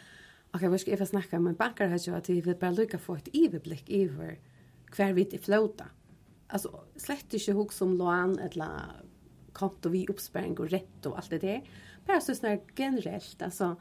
Okej, 0.51 0.69
vad 0.69 0.81
ska 0.81 0.97
jag 0.97 1.09
snacka 1.09 1.41
med 1.41 1.57
bankar 1.57 1.89
här 1.89 1.99
så 1.99 2.15
att 2.15 2.29
vi 2.31 2.41
vill 2.41 2.57
bara 2.57 2.71
lycka 2.71 2.99
få 2.99 3.15
ett 3.17 3.29
överblick 3.33 3.91
över 3.91 4.39
kvar 4.87 5.13
vi 5.13 5.25
till 5.25 5.41
flöta. 5.41 5.85
Alltså 6.47 6.85
slett 6.97 7.33
inte 7.33 7.53
huxa 7.53 7.85
om 7.85 7.97
lån 7.97 8.39
eller 8.39 8.69
konto 9.53 9.89
vi 9.89 10.07
uppsparing 10.07 10.59
och 10.59 10.71
rätt 10.71 11.07
och 11.07 11.17
allt 11.17 11.31
det 11.31 11.39
där. 11.39 11.63
Bara 12.07 12.21
så 12.21 12.35
snär 12.35 12.61
generellt 12.77 13.43
alltså 13.43 13.77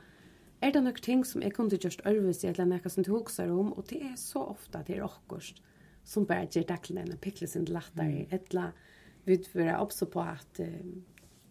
Er 0.61 0.71
det 0.71 0.83
nok 0.83 1.01
ting 1.01 1.25
som 1.25 1.41
jeg 1.41 1.53
kunne 1.53 1.77
just 1.83 2.01
ørvis 2.05 2.43
i 2.43 2.47
eller 2.51 2.65
nekka 2.69 2.89
som 2.89 3.03
du 3.03 3.11
huxar 3.15 3.49
om, 3.49 3.73
og 3.73 3.89
det 3.89 4.01
er 4.05 4.17
så 4.17 4.43
ofta 4.53 4.83
det 4.87 4.97
er 4.97 5.05
okkurst, 5.05 5.61
som 6.03 6.25
bare 6.25 6.45
gjør 6.45 6.67
dakkelen 6.69 7.07
enn 7.07 7.21
pikle 7.21 7.47
sin 7.47 7.65
lattare, 7.65 8.27
mm. 8.27 8.35
etla 8.35 8.71
vi 9.25 9.37
vera 9.53 9.79
oppså 9.81 10.07
på 10.09 10.21
at 10.21 10.59
um, 10.59 11.01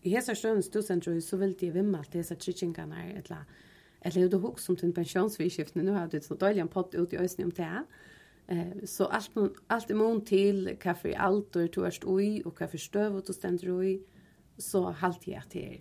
i 0.03 0.15
hesa 0.15 0.35
støvn 0.35 0.63
stosentro 0.63 1.13
så 1.23 1.37
vil 1.39 1.57
de 1.61 1.73
vimma 1.75 2.03
til 2.07 2.23
hesa 2.23 2.35
tritsjingarna, 2.35 3.11
ettla 3.19 3.45
eller 4.03 4.31
du 4.33 4.39
hoks 4.41 4.69
om 4.71 4.77
din 4.81 4.95
pensjonsvidskiftene, 4.97 5.85
nu 5.85 5.93
har 5.93 6.07
du 6.09 6.17
så 6.21 6.31
sånt 6.31 6.41
døylig 6.41 6.63
en 6.63 6.71
ut 6.73 7.13
i 7.13 7.19
øysen 7.21 7.45
om 7.45 7.51
det, 7.51 7.85
Eh, 8.51 8.85
så 8.85 9.05
allt 9.05 9.31
allt 9.69 9.91
mån 9.95 10.25
till 10.25 10.77
kaffe 10.81 11.15
allt 11.17 11.57
och 11.57 11.71
du 11.71 11.91
oj 12.05 12.43
och 12.45 12.59
kaffe 12.59 12.79
stöv 12.79 13.17
och 13.17 13.25
du 13.27 13.33
ständer 13.33 13.79
oj 13.79 14.03
så 14.59 14.91
halt 14.91 15.27
jag 15.27 15.51
till 15.51 15.81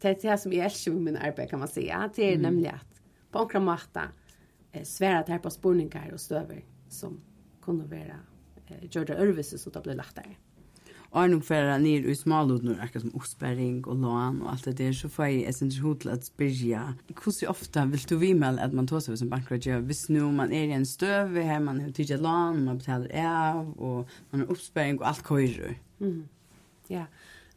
det 0.00 0.24
är 0.24 0.30
det 0.30 0.38
som 0.38 0.52
jag 0.52 0.64
älskar 0.64 0.92
med 0.92 1.02
min 1.02 1.16
arbete 1.16 1.46
kan 1.46 1.58
man 1.58 1.68
säga. 1.68 2.10
Det 2.16 2.22
är 2.22 2.32
mm. 2.32 2.42
nämligen 2.42 2.74
att 2.74 3.00
på 3.30 3.38
några 3.38 3.60
måta 3.60 4.02
eh, 4.72 4.82
svära 4.82 5.22
det 5.26 5.32
här 5.32 5.38
på 5.38 5.50
spårningar 5.50 6.10
och 6.12 6.20
stöver 6.20 6.64
som 6.88 7.20
kunde 7.62 7.84
vara 7.84 8.16
eh, 8.66 8.84
gjorda 8.90 9.14
örvelse 9.14 9.58
så 9.58 9.70
det 9.70 9.80
blir 9.80 9.94
lättare. 9.94 10.34
Och 11.12 11.30
nu 11.30 11.40
får 11.40 11.54
att 11.54 11.80
ni 11.80 12.10
i 12.10 12.14
smalod 12.14 12.64
når 12.64 12.88
är 12.94 12.98
som 12.98 13.14
oppsperring 13.14 13.84
och 13.84 13.96
lån 13.96 14.42
och 14.42 14.50
allt 14.50 14.64
det 14.64 14.72
där 14.72 14.92
så 14.92 15.08
får 15.08 15.26
jeg 15.26 15.54
sin 15.54 15.70
sånt 15.70 16.00
til 16.00 16.10
att 16.10 16.24
spørre. 16.24 16.94
Hvordan 17.08 17.26
ofte 17.26 17.48
ofta 17.48 17.84
vill 17.84 18.06
du 18.08 18.16
vime 18.16 18.46
at 18.60 18.72
man 18.72 18.86
tar 18.86 19.00
seg 19.00 19.18
som 19.18 19.30
bankrådgjør? 19.30 19.80
Hvis 19.80 20.08
nå 20.08 20.30
man 20.30 20.52
är 20.52 20.64
i 20.64 20.72
en 20.72 20.86
stöv 20.86 21.34
her 21.34 21.58
man 21.58 21.80
har 21.80 21.90
tidligere 21.90 22.22
lån, 22.22 22.64
man 22.64 22.78
betalar 22.78 23.08
av 23.14 23.72
och 23.78 24.08
man 24.30 24.40
har 24.40 24.50
oppsperring 24.50 25.00
och 25.00 25.08
allt 25.08 25.22
køyrer. 25.22 25.74
Mm. 26.00 26.28
Ja, 26.88 26.96
yeah. 26.96 27.06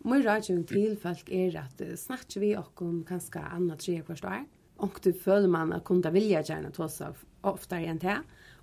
Min 0.03 0.23
rådgjøring 0.25 0.65
til 0.67 0.97
folk 0.99 1.29
er 1.31 1.55
at 1.61 1.81
snakker 1.99 2.43
vi 2.43 2.55
om 2.59 3.03
kanskje 3.07 3.39
annet 3.39 3.79
tre 3.79 4.01
hvert 4.03 4.25
år. 4.27 4.43
Og 4.83 4.97
du 5.03 5.13
føler 5.15 5.47
man 5.47 5.71
at 5.71 5.85
kunne 5.87 6.11
vilja 6.11 6.41
gjerne 6.43 6.73
ta 6.75 6.89
seg 6.91 7.15
oftere 7.47 7.87
enn 7.87 8.01
det, 8.01 8.17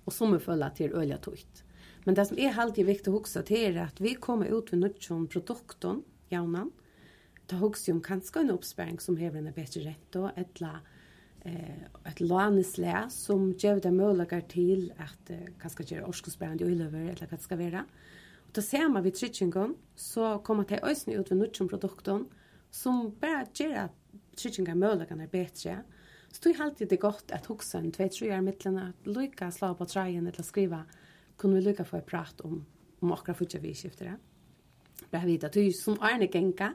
og 0.05 0.13
så 0.13 0.27
må 0.29 0.37
føle 0.41 0.67
at 0.67 0.77
det 0.77 0.89
er 0.89 0.97
øye 1.01 1.17
tøyt. 1.17 1.63
Men 2.05 2.17
det 2.17 2.27
som 2.29 2.37
er 2.37 2.57
alltid 2.57 2.85
viktig 2.85 3.11
å 3.11 3.19
huske 3.19 3.41
til 3.47 3.71
er 3.71 3.83
at 3.87 4.01
vi 4.01 4.13
kommer 4.21 4.49
ut 4.53 4.71
ved 4.73 4.83
nødvendig 4.83 5.29
produkten, 5.33 6.03
jaunan, 6.33 6.71
ta 7.47 7.57
huske 7.61 7.93
om 7.93 8.01
kanskje 8.05 8.43
en 8.43 8.55
oppsparing 8.55 9.01
som 9.01 9.17
hever 9.17 9.41
en 9.41 9.53
bedre 9.53 9.85
rett, 9.85 10.17
og 10.17 10.31
et 10.37 10.61
la 10.61 10.79
eh 11.45 11.89
ett 12.05 12.19
lånesle 12.19 13.09
som 13.09 13.53
ger 13.57 13.79
det 13.79 13.91
möjligheter 13.91 14.41
till 14.41 14.93
att 14.97 15.29
eh, 15.29 15.37
kanske 15.61 15.83
göra 15.83 16.07
årskursbärande 16.07 16.63
i 16.63 16.81
över 16.81 16.99
eller 16.99 17.27
vad 17.29 17.39
det 17.39 17.43
ska 17.43 17.55
vara 17.55 17.85
det 18.51 18.61
ser 18.61 18.89
man 18.89 19.03
vid 19.03 19.13
tryckingen 19.15 19.75
så 19.95 20.39
kommer 20.39 20.65
det 20.67 20.83
ösn 20.83 21.11
ut 21.11 21.31
vid 21.31 21.37
nutchen 21.37 21.67
produkten 21.67 22.25
som 22.69 23.15
bara 23.19 23.45
ger 23.53 23.75
att 23.75 23.95
tryckingen 24.35 24.79
möjligen 24.79 25.19
är 25.19 25.27
bättre. 25.27 25.83
Så 26.31 26.39
det 26.43 26.49
är 26.49 26.63
alltid 26.63 26.89
det 26.89 26.95
gott 26.95 27.31
att 27.31 27.45
huxa 27.45 27.77
en 27.77 27.91
två 27.91 28.07
tre 28.07 28.37
år 28.37 28.41
mittlen 28.41 28.77
att 28.77 29.07
lycka 29.07 29.51
slå 29.51 29.75
på 29.75 29.85
trajen 29.85 30.27
eller 30.27 30.43
skriva 30.43 30.83
kunne 31.37 31.55
vi 31.55 31.61
lycka 31.61 31.85
få 31.85 31.97
ett 31.97 32.05
prat 32.05 32.41
om 32.41 32.65
om 33.01 33.11
akkurat 33.11 33.37
fortsatt 33.37 33.61
vi 33.61 33.73
skifter 33.75 34.05
det. 34.05 34.17
Bare 35.11 35.25
vite 35.25 35.47
at 35.47 35.53
du 35.53 35.71
som 35.73 35.97
Arne 36.01 36.27
Genka 36.27 36.73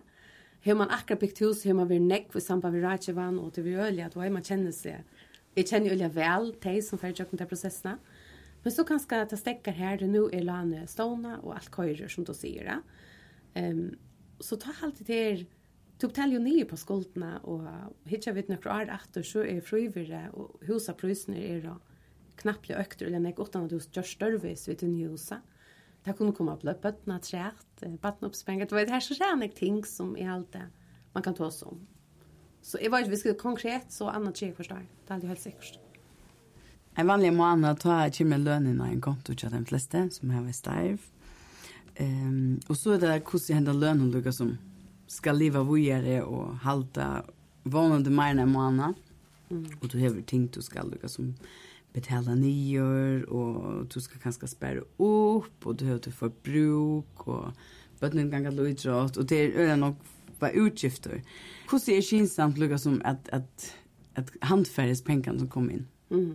har 0.64 0.74
man 0.74 0.90
akkurat 0.90 1.20
byggt 1.20 1.40
hus, 1.40 1.64
har 1.64 1.74
man 1.74 1.88
vært 1.88 2.02
nekk 2.02 2.32
for 2.32 2.40
samband 2.40 2.74
med 2.74 2.84
Rajevan 2.84 3.38
og 3.38 3.52
det 3.54 3.62
vi 3.62 3.74
ölja, 3.74 4.08
då 4.08 4.20
är 4.20 4.30
man 4.30 4.42
känner 4.42 4.72
sig. 4.72 5.04
Jag 5.54 5.68
känner 5.68 5.90
øye 5.90 6.08
vel, 6.08 6.54
de 6.62 6.82
som 6.82 6.98
färdigt 6.98 7.18
jag 7.18 7.28
processen. 7.28 7.48
processerna. 7.48 7.98
Men 8.66 8.72
så 8.72 8.84
kanske 8.84 9.22
att 9.22 9.30
ta 9.30 9.36
stäcker 9.36 9.72
här 9.72 9.98
det 9.98 10.06
nu 10.06 10.28
är 10.32 10.42
lane 10.42 10.86
stona 10.86 11.38
och 11.38 11.54
allt 11.54 11.76
köjer 11.76 12.08
som 12.08 12.24
du 12.24 12.34
säger. 12.34 12.80
Ehm 13.54 13.78
um, 13.78 13.94
så 14.40 14.56
ta 14.56 14.70
alltid 14.82 15.06
det 15.06 15.46
tog 15.98 16.14
tal 16.14 16.32
jo 16.32 16.40
nye 16.40 16.64
på 16.64 16.76
skoltene, 16.76 17.38
og 17.44 17.62
hitja 18.04 18.32
vidt 18.32 18.48
några 18.48 18.74
år 18.80 18.90
etter, 18.90 19.22
så 19.22 19.44
er 19.46 19.60
frøyvire, 19.60 20.24
og 20.32 20.58
husa 20.66 20.96
prøysene 20.98 21.38
er 21.38 21.62
da 21.68 21.76
knappt 22.42 22.74
økter, 22.74 23.06
eller 23.06 23.22
nek 23.22 23.38
utan 23.38 23.70
at 23.70 23.72
hos 23.72 23.86
gjør 23.86 24.02
størvis 24.02 24.66
vid 24.68 24.82
unni 24.82 25.06
husa. 25.06 25.40
Det 26.02 26.16
kunne 26.18 26.34
komme 26.34 26.58
opp 26.58 26.66
løp, 26.66 26.82
bøttene 26.82 27.22
træt, 27.22 27.86
bøttene 28.02 28.32
oppspenget, 28.32 28.70
det 28.74 28.90
var 28.90 29.00
så 29.00 29.14
ræne 29.22 29.48
ting 29.48 29.84
som 29.86 30.16
er 30.16 30.34
alt 30.34 30.52
det 30.58 30.66
man 31.14 31.22
kan 31.22 31.38
ta 31.38 31.46
oss 31.46 31.62
om. 31.62 31.86
Så 32.62 32.82
jeg 32.82 32.90
var 32.90 32.98
ikke, 32.98 33.14
vi 33.14 33.22
skulle 33.22 33.38
konkret, 33.38 33.92
så 33.94 34.10
annet 34.10 34.34
tjej 34.34 34.56
forstår, 34.58 34.82
det 35.06 35.14
er 35.14 35.22
jo 35.22 35.36
helt 35.36 35.50
sikkert. 35.52 35.85
En 36.96 37.06
vanlig 37.06 37.32
måned 37.36 37.80
tar 37.82 38.06
jeg 38.06 38.14
ikke 38.14 38.30
med 38.30 38.46
lønnen 38.46 38.80
av 38.80 38.88
en 38.88 39.02
konto 39.04 39.34
til 39.36 39.52
de 39.52 39.60
fleste 39.68 40.06
som 40.14 40.32
har 40.32 40.46
vært 40.46 40.60
stærv. 40.60 41.02
Um, 42.00 42.56
og 42.68 42.76
så 42.76 42.94
er 42.94 43.02
det 43.02 43.12
hvordan 43.24 43.60
hender 43.60 43.76
lønnen 43.76 44.12
lukker 44.12 44.32
som 44.32 44.54
skal 45.08 45.36
leva 45.40 45.62
vujere 45.64 46.22
og 46.24 46.56
halte 46.64 47.04
vanande 47.68 48.12
mer 48.12 48.32
enn 48.32 48.52
måned. 48.52 48.96
Mm. 49.50 49.66
Og 49.80 49.88
du 49.92 49.98
har 50.00 50.16
ting 50.26 50.48
du 50.52 50.62
skal 50.64 50.88
lukka 50.90 51.10
som 51.12 51.34
betala 51.96 52.34
nyer, 52.36 53.24
og 53.32 53.86
du 53.92 54.00
skal 54.00 54.20
kanskje 54.20 54.50
sperre 54.50 54.84
opp, 55.00 55.54
og 55.64 55.78
du 55.80 55.86
har 55.88 56.00
til 56.04 56.12
forbruk, 56.16 57.26
og 57.28 57.52
bøttene 58.00 58.28
kan 58.32 58.48
gå 58.50 58.68
utrått, 58.72 59.16
og 59.16 59.28
det 59.28 59.38
er 59.40 59.60
øyne 59.62 59.78
nok 59.84 60.00
bare 60.40 60.60
utgifter. 60.60 61.22
Hvordan 61.68 61.94
er 61.94 62.00
det 62.00 62.08
kinsamt 62.10 62.58
lukka 62.60 62.80
som 62.80 63.00
at, 63.04 63.30
at, 63.32 63.70
at 64.16 64.32
handferdes 64.42 65.04
pengene 65.04 65.40
som 65.40 65.48
kommer 65.48 65.78
inn? 65.78 65.86
Mm 66.10 66.34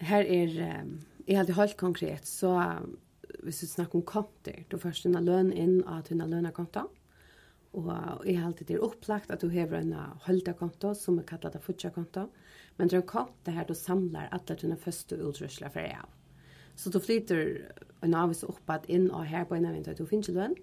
her 0.00 0.24
er, 0.24 0.56
um, 0.82 0.94
jeg 1.26 1.38
hadde 1.38 1.56
helt 1.58 1.76
konkret, 1.80 2.28
så 2.28 2.54
hvis 3.44 3.60
du 3.62 3.66
snakker 3.66 4.00
om 4.00 4.06
konter, 4.06 4.64
du 4.70 4.78
først 4.80 5.06
dina 5.06 5.20
løn 5.22 5.52
inn 5.52 5.80
av 5.88 6.04
dina 6.08 6.26
lønakonta, 6.28 6.86
og 7.78 7.90
jeg 8.26 8.40
har 8.40 8.48
alltid 8.48 8.66
det 8.66 8.76
er 8.80 8.84
opplagt 8.84 9.30
at 9.30 9.44
du 9.44 9.50
har 9.54 9.70
en 9.78 9.92
holdakonto, 10.26 10.90
som 10.98 11.20
er 11.20 11.26
kallet 11.28 11.54
av 11.54 11.62
futsakonto, 11.62 12.24
men 12.78 12.90
det 12.90 12.98
er 12.98 13.04
en 13.04 13.28
det 13.46 13.54
her 13.54 13.68
du 13.68 13.74
samlar 13.78 14.30
alle 14.32 14.56
dina 14.58 14.76
første 14.76 15.16
utrusler 15.16 15.70
for 15.70 15.86
av. 15.86 16.08
Så 16.74 16.90
du 16.90 16.98
flyter 16.98 17.70
en 18.02 18.14
avvis 18.16 18.42
opp 18.48 18.70
at 18.72 18.88
inn 18.88 19.10
og 19.10 19.26
her 19.28 19.44
på 19.44 19.54
en 19.54 19.68
av 19.68 19.76
at 19.76 19.98
du 19.98 20.06
finner 20.08 20.34
lønn. 20.34 20.56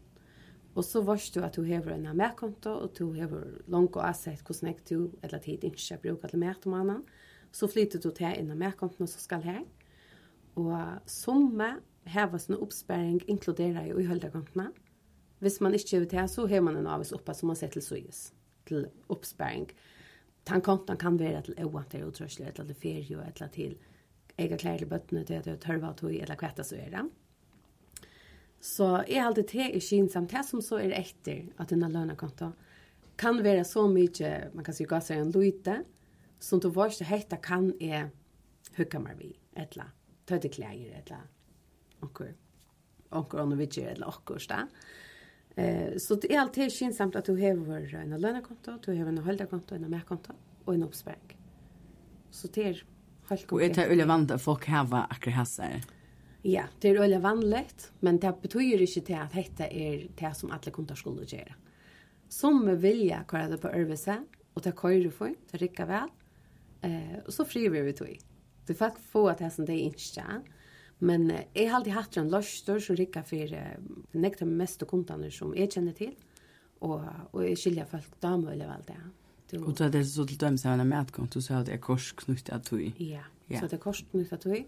Og 0.77 0.85
så 0.85 1.01
varst 1.01 1.33
du 1.33 1.41
at 1.45 1.55
du 1.55 1.63
hever 1.65 1.93
en 1.95 2.09
medkonto, 2.17 2.73
og 2.83 2.97
du 2.97 3.13
hever 3.13 3.61
langt 3.67 3.95
og 3.97 4.05
assett 4.05 4.43
hvordan 4.45 4.73
jeg 4.73 4.83
du 4.89 5.11
eller 5.23 5.41
tid 5.41 5.63
ikke 5.63 5.99
bruker 6.03 6.33
til 6.33 6.41
mer 6.41 6.59
til 6.61 6.73
mannen 6.73 7.05
så 7.51 7.69
flyter 7.69 8.01
du 8.03 8.09
til 8.11 8.33
inn 8.37 8.51
av 8.53 8.59
merkontene 8.59 9.07
som 9.09 9.21
skal 9.21 9.43
her. 9.45 9.63
Og 10.57 10.73
somme 11.09 11.77
hever 12.09 12.41
sånne 12.41 12.61
oppsparing 12.63 13.21
inkluderer 13.29 13.89
jo 13.91 13.99
i 14.01 14.07
høydekontene. 14.07 14.71
Hvis 15.43 15.59
man 15.61 15.75
ikke 15.77 15.97
gjør 15.97 16.07
det, 16.13 16.25
så 16.33 16.47
har 16.49 16.63
man 16.65 16.79
en 16.79 16.89
avvis 16.89 17.13
oppe 17.13 17.35
som 17.37 17.51
man 17.51 17.59
ser 17.59 17.69
til 17.73 17.85
søyes, 17.85 18.31
til 18.65 18.87
oppsparing. 19.13 19.67
Tankonten 20.47 20.97
kan 20.97 21.19
være 21.19 21.43
til 21.45 21.59
øvanter 21.61 22.05
og 22.07 22.15
trøsler, 22.17 22.49
eller 22.53 22.71
til 22.71 22.81
ferie, 22.81 23.21
eller 23.27 23.53
til 23.53 23.77
ega 24.37 24.57
klær 24.57 24.81
til 24.81 24.89
bøttene, 24.89 25.25
til 25.27 25.41
at 25.41 25.45
du 25.45 25.55
tørver 25.61 25.91
og 25.91 25.97
tog, 25.99 26.15
eller 26.15 26.39
hva 26.39 26.53
så 26.63 26.77
er 26.79 26.93
det. 26.95 27.05
Så 28.61 28.87
jeg 29.07 29.21
har 29.21 29.29
alltid 29.29 29.47
til 29.51 29.75
i 29.75 29.79
kinsamt, 29.79 30.31
det 30.31 30.45
som 30.45 30.63
så 30.65 30.79
er 30.81 30.95
etter 30.97 31.45
at 31.61 31.69
denne 31.69 31.91
lønnekonten 31.93 32.55
kan 33.17 33.39
være 33.43 33.63
så 33.65 33.87
mye, 33.89 34.31
man 34.53 34.65
kan 34.65 34.75
si 34.77 34.85
gasser 34.89 35.21
en 35.21 35.31
lite, 35.33 35.83
som 36.39 36.59
du 36.59 36.69
varst 36.69 37.01
hetta 37.01 37.37
kan 37.37 37.73
är 37.79 38.09
hugga 38.77 38.99
mer 38.99 39.15
vi 39.15 39.35
etla 39.55 39.91
det 40.25 40.49
klæger 40.49 40.97
etla 40.97 41.17
onkur 42.01 42.33
onkur 43.09 43.41
on 43.41 43.57
vitje 43.57 43.91
etla 43.91 44.07
onkur 44.07 44.39
sta 44.39 44.67
eh 45.55 45.97
så 45.97 46.15
det 46.15 46.35
är 46.35 46.39
alltid 46.39 46.71
skinsamt 46.73 47.15
att 47.15 47.25
du 47.25 47.31
har 47.31 47.95
en 47.95 48.21
lönekonto 48.21 48.77
du 48.85 48.95
har 48.95 49.05
en 49.05 49.17
holdakonto 49.17 49.75
en 49.75 49.89
merkonto 49.89 50.33
och 50.65 50.73
en 50.73 50.83
uppsparing 50.83 51.37
så 52.31 52.47
det 52.47 52.63
är 52.63 52.83
helt 53.29 53.51
Och 53.51 53.63
är 53.63 53.73
det 53.73 53.85
öle 53.85 54.05
vanda 54.05 54.37
folk 54.37 54.65
hava 54.65 55.07
akkurat 55.09 55.35
hästar 55.35 55.81
Ja, 56.41 56.63
det 56.79 56.89
är 56.89 56.95
öle 56.95 57.19
vanligt, 57.19 57.91
men 57.99 58.19
det 58.19 58.41
betyder 58.41 58.81
inte 58.81 59.01
till 59.01 59.15
att 59.15 59.33
detta 59.33 59.67
är 59.67 60.07
det 60.15 60.33
som 60.35 60.51
alla 60.51 60.71
kontor 60.71 60.95
skulle 60.95 61.25
göra. 61.25 61.55
Som 62.29 62.77
vilja 62.77 63.23
kvar 63.23 63.49
det 63.49 63.57
på 63.57 63.67
Örvese, 63.67 64.23
och 64.53 64.61
det 64.61 64.71
køyrer 64.71 65.09
for, 65.09 65.33
det 65.51 65.57
rikker 65.57 65.85
vel, 65.85 66.09
Eh, 66.81 67.19
och 67.25 67.33
så 67.33 67.45
fri 67.45 67.69
vi 67.69 67.79
det 67.79 68.01
vi. 68.01 68.19
Du 68.65 68.73
får 68.73 68.91
få 69.11 69.29
att 69.29 69.37
det 69.37 69.49
som 69.49 69.65
det 69.65 69.73
är 69.73 69.79
inte. 69.79 70.23
Men 70.97 71.31
eh, 71.31 71.41
jag 71.53 71.69
har 71.69 71.75
alltid 71.75 71.93
haft 71.93 72.17
en 72.17 72.29
löster 72.29 72.79
som 72.79 72.95
rikar 72.95 73.23
för 73.23 73.53
eh, 73.53 73.61
nekta 74.11 74.45
mest 74.45 74.81
och 74.81 74.87
kontaner 74.87 75.29
som 75.29 75.55
jag 75.57 75.71
känner 75.71 75.93
till. 75.93 76.15
Och, 76.79 77.01
och 77.31 77.49
jag 77.49 77.57
skiljer 77.57 77.85
folk 77.85 78.21
damer 78.21 78.51
eller 78.51 78.67
allt 78.67 78.87
det. 78.87 79.01
Du... 79.49 79.63
Och 79.63 79.77
så 79.77 79.83
är 79.83 79.89
det 79.89 80.05
så 80.05 80.27
till 80.27 80.37
dem 80.37 80.57
som 80.57 80.79
har 80.79 80.85
mätkonto 80.85 81.41
så 81.41 81.53
har 81.53 81.65
det 81.65 81.77
korsknutt 81.77 82.49
att 82.49 82.69
du 82.69 82.91
Ja, 82.97 83.19
ja. 83.45 83.59
så 83.59 83.67
det 83.67 83.75
är 83.75 83.77
korsknutt 83.77 84.33
att 84.33 84.41
du 84.41 84.63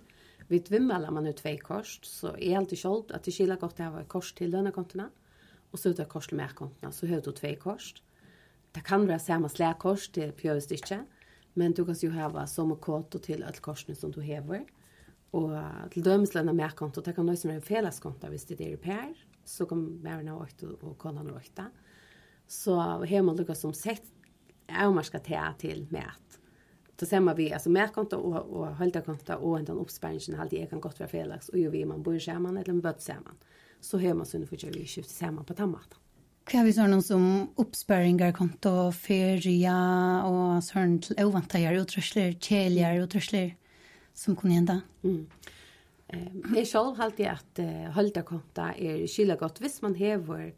Vi 0.48 0.60
tvimmelar 0.60 1.12
man 1.12 1.28
ut 1.28 1.38
två 1.38 1.58
kors, 1.58 2.00
så 2.04 2.38
är 2.38 2.58
alltid 2.58 2.78
kjolt 2.78 3.12
att 3.12 3.24
det 3.24 3.32
skiljer 3.32 3.56
gott 3.56 3.80
att 3.80 3.94
ha 3.94 4.04
kors 4.04 4.34
till 4.34 4.52
lönekontona. 4.52 5.10
Och 5.72 5.80
så 5.80 5.90
är 5.90 5.94
det 5.94 6.06
kors 6.06 6.28
till 6.28 6.38
mätkontona, 6.38 6.92
så 6.92 7.08
har 7.08 7.22
du 7.22 7.32
två 7.32 7.56
kors. 7.56 7.94
Det 8.72 8.80
kan 8.80 9.08
vara 9.08 9.20
samma 9.20 9.50
släkors 9.50 10.10
till 10.10 10.32
pjövstycket. 10.32 10.92
Mm 10.92 11.06
Men 11.54 11.72
du 11.74 11.86
kan 11.86 11.96
ju 11.96 12.10
hava 12.10 12.48
som 12.48 12.72
och 12.72 12.82
konto 12.82 13.20
till 13.20 13.44
ett 13.44 13.60
korsning 13.60 13.96
som 13.96 14.12
du 14.12 14.22
hever. 14.22 14.66
Och 15.32 15.50
till 15.92 16.04
dömes 16.04 16.34
lämna 16.34 16.54
mer 16.54 16.70
konto. 16.70 17.02
Det 17.02 17.14
kan 17.14 17.26
nöjs 17.26 17.46
med 17.46 17.56
en 17.56 17.62
felleskonto 17.62 18.28
hvis 18.28 18.46
det 18.46 18.62
är 18.62 18.78
per. 18.78 19.16
Så 19.46 19.66
kan 19.66 20.02
være 20.04 20.32
och 20.32 20.42
åkta 20.42 20.68
och 20.68 20.98
kolla 20.98 21.36
åkta. 21.36 21.66
Så 22.48 23.04
här 23.04 23.22
man 23.22 23.36
lyckas 23.36 23.60
som 23.60 23.74
sett 23.74 24.04
är 24.68 24.92
man 24.92 25.04
ska 25.04 25.20
ta 25.20 25.54
till 25.58 25.88
mät. 25.90 26.40
Då 26.96 27.06
ser 27.06 27.20
man 27.20 27.36
vi 27.36 27.54
alltså 27.54 27.70
märkonto 27.70 28.18
och, 28.18 28.60
och 28.60 28.76
höldakonto 28.76 29.34
och 29.34 29.60
en 29.60 29.66
den 29.66 29.78
uppspärringen 29.78 30.40
alltid 30.40 30.62
jag 30.62 30.70
kan 30.70 30.82
gott 30.82 31.00
vara 31.00 31.10
felaks. 31.10 31.50
Och 31.50 31.58
ju 31.58 31.70
vi 31.70 31.86
man 31.86 32.04
bor 32.04 32.20
samman 32.20 32.58
eller 32.58 32.70
en 32.70 32.82
bött 32.82 33.02
samman. 33.02 33.38
Så 33.80 33.98
hör 33.98 34.14
man 34.14 34.26
så 34.26 34.38
nu 34.38 34.46
får 34.46 34.58
jag 34.66 34.72
vi 34.72 34.86
skifta 34.86 35.14
samman 35.14 35.46
på 35.46 35.54
tammaten. 35.54 35.98
Hva 36.50 36.64
er 36.64 36.66
vi 36.66 36.72
sånn 36.74 36.96
som 37.06 37.24
oppspøringer, 37.62 38.32
konto, 38.34 38.90
ferie 38.98 39.74
og 40.26 40.64
sånn 40.66 40.96
til 41.06 41.20
overvantager 41.22 41.78
og 41.78 41.86
trøsler, 41.92 42.32
kjeligere 42.42 43.06
som 44.18 44.34
kunne 44.34 44.56
hende. 44.58 44.80
Mm. 45.04 45.28
Eh, 46.10 46.40
jeg 46.56 46.66
selv 46.72 46.98
alltid 46.98 47.30
at 47.30 47.62
uh, 47.62 47.92
holdekonta 47.94 48.72
er 48.82 49.06
skyldig 49.06 49.38
godt 49.44 49.62
hvis 49.62 49.78
man 49.86 49.94
hever, 50.00 50.50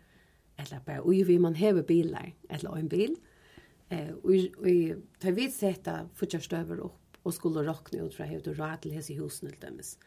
eller 0.63 0.88
bare 0.88 1.03
uivi 1.03 1.36
man 1.43 1.60
hever 1.60 1.83
bilar, 1.83 2.31
eller 2.48 2.79
en 2.79 2.88
bil. 2.88 3.19
Eh, 3.91 4.15
og 4.24 5.03
tar 5.19 5.36
vi 5.36 5.51
seta 5.51 6.05
fortjørstøver 6.15 6.79
opp 6.88 7.19
og 7.27 7.36
skulle 7.36 7.67
råkne 7.67 8.07
ut 8.07 8.15
fra 8.15 8.31
hevet 8.31 8.48
du 8.48 8.55
råd 8.55 8.86
til 8.86 8.95
hese 8.95 9.19
husen 9.19 9.51
til 9.51 9.60
demes. 9.60 9.98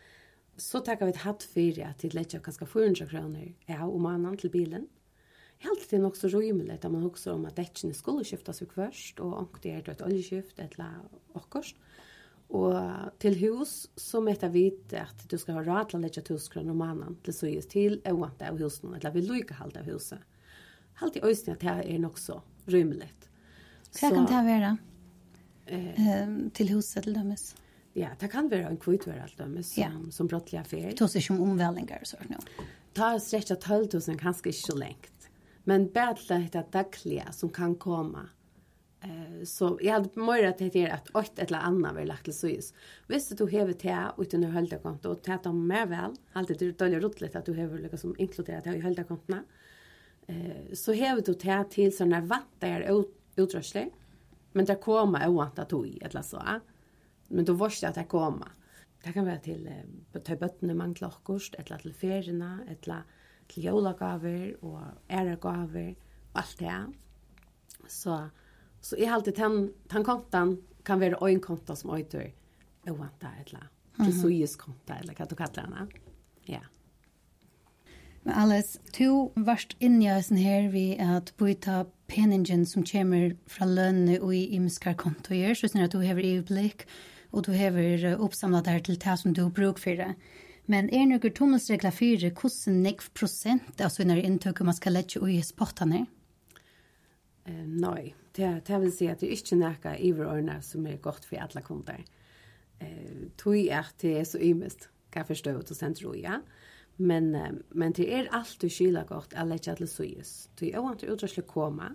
Så 0.56 0.80
takkar 0.80 1.10
vi 1.10 1.18
et 1.18 1.24
hatt 1.26 1.44
fyrir 1.44 1.90
at 1.90 2.00
vi 2.00 2.14
letja 2.14 2.40
kanskje 2.40 2.72
400 2.72 3.10
kroner 3.12 3.52
ja, 3.68 3.84
om 3.84 4.08
annan 4.08 4.40
til 4.40 4.48
bilen, 4.54 4.88
helt 5.64 5.90
det 5.90 6.00
nok 6.02 6.16
så 6.18 6.30
rymelig 6.32 6.76
at 6.76 6.86
man 6.92 7.04
husker 7.04 7.34
om 7.34 7.46
at 7.48 7.56
dekkene 7.58 7.96
skulle 7.96 8.24
skiftes 8.26 8.62
jo 8.62 8.68
først, 8.70 9.20
og 9.24 9.38
anker 9.42 9.70
er 9.70 9.84
det 9.84 9.96
et 9.96 10.04
oljeskift, 10.06 10.60
et 10.62 10.78
la 10.80 10.90
akkurat. 11.34 11.74
Og 12.54 12.76
til 13.22 13.34
hus 13.40 13.88
så 13.98 14.20
møter 14.22 14.52
vi 14.52 14.68
at 14.94 15.24
du 15.30 15.38
skal 15.40 15.58
ha 15.58 15.64
råd 15.64 15.90
til 15.90 15.98
å 15.98 16.02
legge 16.04 16.22
tusen 16.22 16.52
kroner 16.52 16.74
om 16.74 16.82
mannen 16.84 17.16
til 17.24 17.34
så 17.34 17.50
gjøres 17.50 17.70
til 17.72 17.98
øvende 18.04 18.50
av 18.50 18.60
husen, 18.60 18.94
eller 18.94 19.14
vil 19.16 19.30
du 19.30 19.34
ikke 19.40 19.58
halde 19.58 19.80
av 19.80 19.88
huset. 19.90 20.22
Helt 21.00 21.16
i 21.18 21.24
øyne 21.24 21.56
at 21.56 21.64
det 21.64 21.76
er 21.82 22.02
nok 22.02 22.20
så 22.20 22.38
rymelig. 22.70 23.10
Hva 23.94 24.10
kan 24.12 24.28
det 24.28 24.42
være? 24.46 24.72
Eh, 25.66 26.32
til 26.54 26.74
huset 26.76 27.06
til 27.06 27.16
dømes? 27.16 27.54
Ja, 27.94 28.10
det 28.20 28.28
kan 28.32 28.50
være 28.50 28.68
en 28.72 28.78
kvittver 28.82 29.20
alt 29.22 29.38
dømes 29.38 29.72
som, 29.72 29.82
ja. 29.82 29.90
som 30.14 30.28
brottelig 30.30 30.60
affær. 30.60 30.90
Det 30.92 31.06
er 31.06 31.20
ikke 31.20 31.36
om 31.36 31.44
omvelninger 31.48 32.02
og 32.02 32.10
sånt 32.10 32.30
nå. 32.30 32.40
Ta 32.94 33.14
oss 33.16 33.30
rett 33.34 33.50
12 33.50 33.88
000 33.94 34.18
kanskje 34.20 34.50
ikke 34.50 34.60
så 34.60 34.76
lengt. 34.78 35.13
Men 35.64 35.88
bättre 35.92 36.48
det 36.52 36.72
dagliga 36.72 37.32
som 37.32 37.48
kan 37.48 37.74
komma. 37.74 38.28
Eh 39.00 39.44
så 39.44 39.78
jag 39.82 39.92
hade 39.92 40.20
mer 40.20 40.44
att 40.44 40.58
det 40.58 40.76
är 40.76 40.94
att 40.94 41.16
åt 41.16 41.38
eller 41.38 41.58
annat 41.58 41.96
vill 41.96 42.08
lagt 42.08 42.24
till 42.24 42.38
sys. 42.38 42.74
Visst 43.06 43.38
du 43.38 43.44
har 43.44 43.74
det 43.82 44.12
och 44.16 44.22
utan 44.22 44.44
hölda 44.44 44.78
konto 44.78 45.08
och 45.08 45.22
täta 45.22 45.50
om 45.50 45.66
mer 45.66 45.86
väl. 45.86 46.14
Alltid 46.32 46.58
det 46.58 46.78
dåliga 46.78 47.00
rotlet 47.00 47.36
att 47.36 47.46
du 47.46 47.54
har 47.54 47.78
lika 47.78 47.96
som 47.96 48.14
inkluderat 48.18 48.66
i 48.66 48.80
hölda 48.80 49.04
kontona. 49.04 49.44
Eh 50.26 50.72
så 50.74 50.94
har 50.94 51.20
du 51.20 51.32
det 51.32 51.64
till 51.70 51.96
såna 51.96 52.20
vatten 52.20 53.04
utrustning. 53.36 53.90
Men 54.52 54.64
det 54.64 54.74
kommer 54.74 55.28
oantat 55.28 55.72
i 55.72 55.98
eller 56.02 56.22
så. 56.22 56.42
Men 57.28 57.44
då 57.44 57.52
varste 57.52 57.88
att 57.88 57.94
det 57.94 58.04
kommer. 58.04 58.48
Det 59.04 59.12
kan 59.12 59.24
vara 59.24 59.38
till 59.38 59.70
på 60.12 60.18
többötterna 60.18 60.74
man 60.74 60.94
klockost, 60.94 61.54
eller 61.54 61.78
till 61.78 61.94
ferierna, 61.94 62.60
eller 62.68 63.02
til 63.54 63.68
jólagaver 63.68 64.56
og 64.66 64.80
æragaver 65.10 65.94
og 66.34 66.42
alt 66.42 66.58
det. 66.58 66.78
Så, 67.88 68.18
så 68.80 68.98
jeg 68.98 69.08
har 69.08 69.20
alltid 69.20 69.38
den, 69.38 69.70
den 69.92 70.04
kontan 70.04 70.56
kan 70.84 71.00
være 71.00 71.30
en 71.30 71.40
konta 71.40 71.76
som 71.76 71.94
øyter 71.94 72.32
ovanta 72.90 73.30
eller 73.44 73.68
presuies 73.96 74.56
konta 74.60 74.98
eller 75.00 75.16
hva 75.16 75.26
du 75.28 75.36
kaller 75.38 75.64
henne. 75.64 75.86
Ja. 76.50 76.64
Men 78.24 78.34
Alice, 78.40 78.80
du 78.98 79.30
varst 79.36 79.76
inni 79.80 80.08
i 80.08 80.12
oss 80.14 80.30
her 80.32 80.70
ved 80.72 81.00
at 81.00 81.34
byta 81.40 81.84
peningen 82.08 82.64
som 82.66 82.84
kommer 82.84 83.34
fra 83.46 83.68
lønne 83.68 84.18
og 84.20 84.32
i 84.34 84.46
imskar 84.56 84.96
kontoer, 85.00 85.52
så 85.54 85.68
sånn 85.68 85.84
at 85.84 85.92
du 85.92 86.00
hever 86.00 86.24
i 86.24 86.38
blikk, 86.44 86.86
og 87.34 87.44
du 87.44 87.52
hever 87.56 88.14
oppsamlet 88.14 88.68
her 88.70 88.80
til 88.84 88.98
det 89.00 89.18
som 89.20 89.34
du 89.36 89.48
bruk 89.50 89.80
for 89.82 89.98
det. 89.98 90.14
Men 90.70 90.88
er 90.96 91.04
noen 91.04 91.34
tonusregler 91.36 91.92
for 91.92 92.28
hvordan 92.40 92.78
nekv 92.86 93.10
prosent 93.16 93.80
av 93.84 93.92
sånne 93.92 94.16
inntøk 94.24 94.62
man 94.64 94.76
skal 94.76 94.96
lette 94.96 95.20
i 95.28 95.36
spottene? 95.44 96.06
Uh, 97.44 97.64
nei, 97.68 98.14
det, 98.32 98.48
det 98.64 98.78
vil 98.80 98.92
si 98.94 99.08
at 99.12 99.20
det 99.20 99.28
er 99.28 99.36
ikke 99.36 99.58
noe 99.60 99.96
iverordnet 100.00 100.64
som 100.64 100.86
er 100.88 101.02
godt 101.04 101.26
for 101.28 101.42
alle 101.44 101.60
kunder. 101.66 102.00
Uh, 102.80 103.28
tog 103.36 103.58
er 103.60 103.82
at 103.82 103.98
det 104.00 104.14
er 104.22 104.24
så 104.28 104.40
ymest, 104.40 104.88
kan 105.12 105.26
jeg 105.26 105.34
forstå 105.34 105.52
ut 105.58 105.74
og 105.74 105.76
sende 105.76 106.06
ro, 106.06 106.14
ja. 106.16 106.40
Men, 106.96 107.28
uh, 107.36 107.52
men 107.76 107.92
det 107.92 108.08
er 108.08 108.32
alltid 108.32 108.72
skyldig 108.72 109.04
godt 109.12 109.36
at 109.36 109.50
lette 109.50 109.74
alle 109.74 109.90
søyes. 109.90 110.48
Det 110.56 110.72
er 110.72 110.80
også 110.80 111.04
en 111.04 111.12
utdragslig 111.12 111.44
koma, 111.50 111.90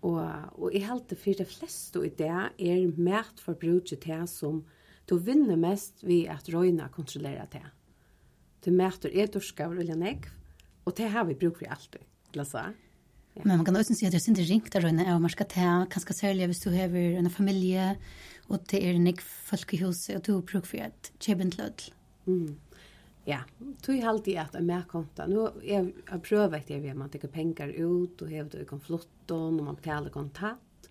og, 0.00 0.24
og 0.56 0.72
jeg 0.72 0.88
halte 0.88 1.20
for 1.20 1.36
de 1.38 1.44
fleste 1.46 2.00
i 2.02 2.08
det 2.18 2.32
er 2.32 2.96
mært 2.96 3.38
for 3.38 3.54
bruket 3.54 4.00
til 4.02 4.24
som 4.26 4.64
du 5.06 5.18
vinner 5.20 5.60
mest 5.60 6.00
ved 6.02 6.32
at 6.32 6.48
røyna 6.50 6.88
kontrollerer 6.90 7.46
til 7.52 7.68
til 8.62 8.78
mæter 8.78 9.12
er 9.12 9.30
dorskavl 9.32 9.82
og 9.82 9.88
lenegg, 9.88 10.28
og 10.86 10.96
det 10.98 11.10
har 11.10 11.26
vi 11.28 11.38
bruk 11.38 11.58
for 11.58 11.70
alltid, 11.70 12.02
eller 12.32 12.48
så. 12.48 12.64
Ja. 13.36 13.44
Men 13.44 13.56
man 13.56 13.64
kan 13.64 13.76
også 13.76 13.94
si 13.96 14.06
at 14.06 14.12
det 14.12 14.20
er 14.20 14.32
ikke 14.32 14.50
ringt 14.50 14.72
der 14.72 14.84
rundt, 14.84 15.06
og 15.08 15.22
man 15.22 15.32
skal 15.32 15.48
ta, 15.48 15.68
kanskje 15.90 16.18
særlig 16.18 16.50
hvis 16.50 16.60
du 16.60 16.70
har 16.70 16.92
en 16.92 17.30
familie, 17.30 17.96
og 18.50 18.60
det 18.70 18.82
er 18.84 18.98
nekk 19.00 19.22
folk 19.22 19.72
i 19.72 19.80
huset, 19.80 20.16
og 20.18 20.26
du 20.26 20.34
har 20.34 20.44
bruk 20.50 20.68
for 20.68 20.84
et 20.84 21.12
kjebent 21.18 21.56
til. 21.56 21.94
Mm. 22.26 22.58
Ja, 23.26 23.38
tog 23.82 23.94
jeg 23.94 24.08
alltid 24.10 24.36
at 24.42 24.56
jeg 24.58 24.66
med 24.66 24.84
konta. 24.90 25.28
Nå 25.30 25.46
er 25.62 25.86
jeg 25.86 26.22
prøver 26.26 26.58
ikke 26.58 26.80
det, 26.82 26.96
man 26.98 27.10
tar 27.10 27.30
penger 27.30 27.70
ut, 27.78 28.22
og 28.22 28.28
hever 28.28 28.50
det 28.50 28.66
kan 28.68 28.82
flotte, 28.82 29.34
og 29.34 29.54
man 29.62 29.78
betaler 29.78 30.10
kontant. 30.10 30.90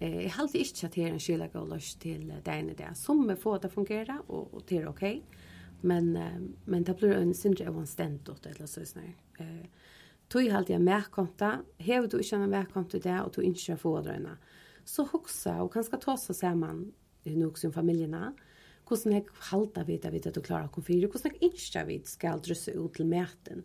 Eh, 0.00 0.24
jeg 0.24 0.34
alltid 0.38 0.60
ikke 0.62 0.86
at 0.86 0.94
det 0.94 1.04
er 1.04 1.12
en 1.12 1.20
skyldig 1.20 1.50
å 1.58 1.66
løse 1.66 1.98
til 1.98 2.30
degene 2.46 2.78
det. 2.78 2.94
Som 2.96 3.26
vi 3.28 3.36
får 3.36 3.64
det 3.64 3.72
fungere, 3.74 4.20
og, 4.28 4.54
og 4.54 4.64
det 4.70 4.80
er 4.80 4.88
okej. 4.88 5.18
Okay. 5.18 5.47
Men 5.80 6.16
eh, 6.16 6.40
men 6.64 6.84
det 6.84 6.94
blir 6.98 7.12
en 7.12 7.34
syndre 7.34 7.68
av 7.68 7.78
en 7.78 7.86
ständ 7.86 8.28
åt 8.28 8.46
eller 8.46 8.66
så 8.66 8.86
snär. 8.86 9.16
Eh 9.38 9.66
tog 10.28 10.48
halt 10.48 10.68
jag 10.68 10.80
mer 10.80 11.00
konta, 11.10 11.58
hev 11.78 12.08
du 12.08 12.18
inte 12.18 12.36
en 12.36 12.50
mer 12.50 12.64
konta 12.64 12.98
där 12.98 13.24
och 13.24 13.32
tog 13.32 13.44
inte 13.44 13.76
få 13.76 14.00
dröna. 14.00 14.38
Så 14.84 15.04
huxa 15.04 15.62
och 15.62 15.72
kanske 15.72 15.96
ta 15.96 16.16
så 16.16 16.34
ser 16.34 16.54
man 16.54 16.92
i 17.24 17.36
nog 17.36 17.58
som 17.58 17.72
familjerna. 17.72 18.34
Hvordan 18.88 19.12
jeg 19.12 19.26
halter 19.50 19.84
vidt 19.84 20.04
jeg 20.04 20.12
vidt 20.12 20.26
at 20.26 20.34
du 20.34 20.40
klarer 20.40 20.68
konfyrer, 20.72 21.08
hvordan 21.08 21.34
jeg 21.34 21.52
ikke 21.52 21.86
vidt 21.86 22.08
skal 22.08 22.40
drøsse 22.40 22.72
ut 22.72 22.94
til 22.96 23.06
mæten. 23.06 23.64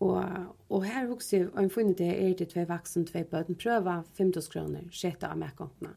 Og, 0.00 0.24
og 0.68 0.84
her 0.84 1.08
også, 1.08 1.48
og 1.54 1.62
jeg 1.62 1.72
finner 1.72 1.94
det, 1.94 2.10
er 2.12 2.34
det 2.34 2.48
tve 2.52 2.66
vaksen, 2.68 3.06
tve 3.06 3.24
bøten, 3.24 3.56
prøve 3.56 4.02
50 4.18 4.48
kroner, 4.52 4.82
sjette 4.90 5.26
av 5.26 5.38
mækontene. 5.38 5.94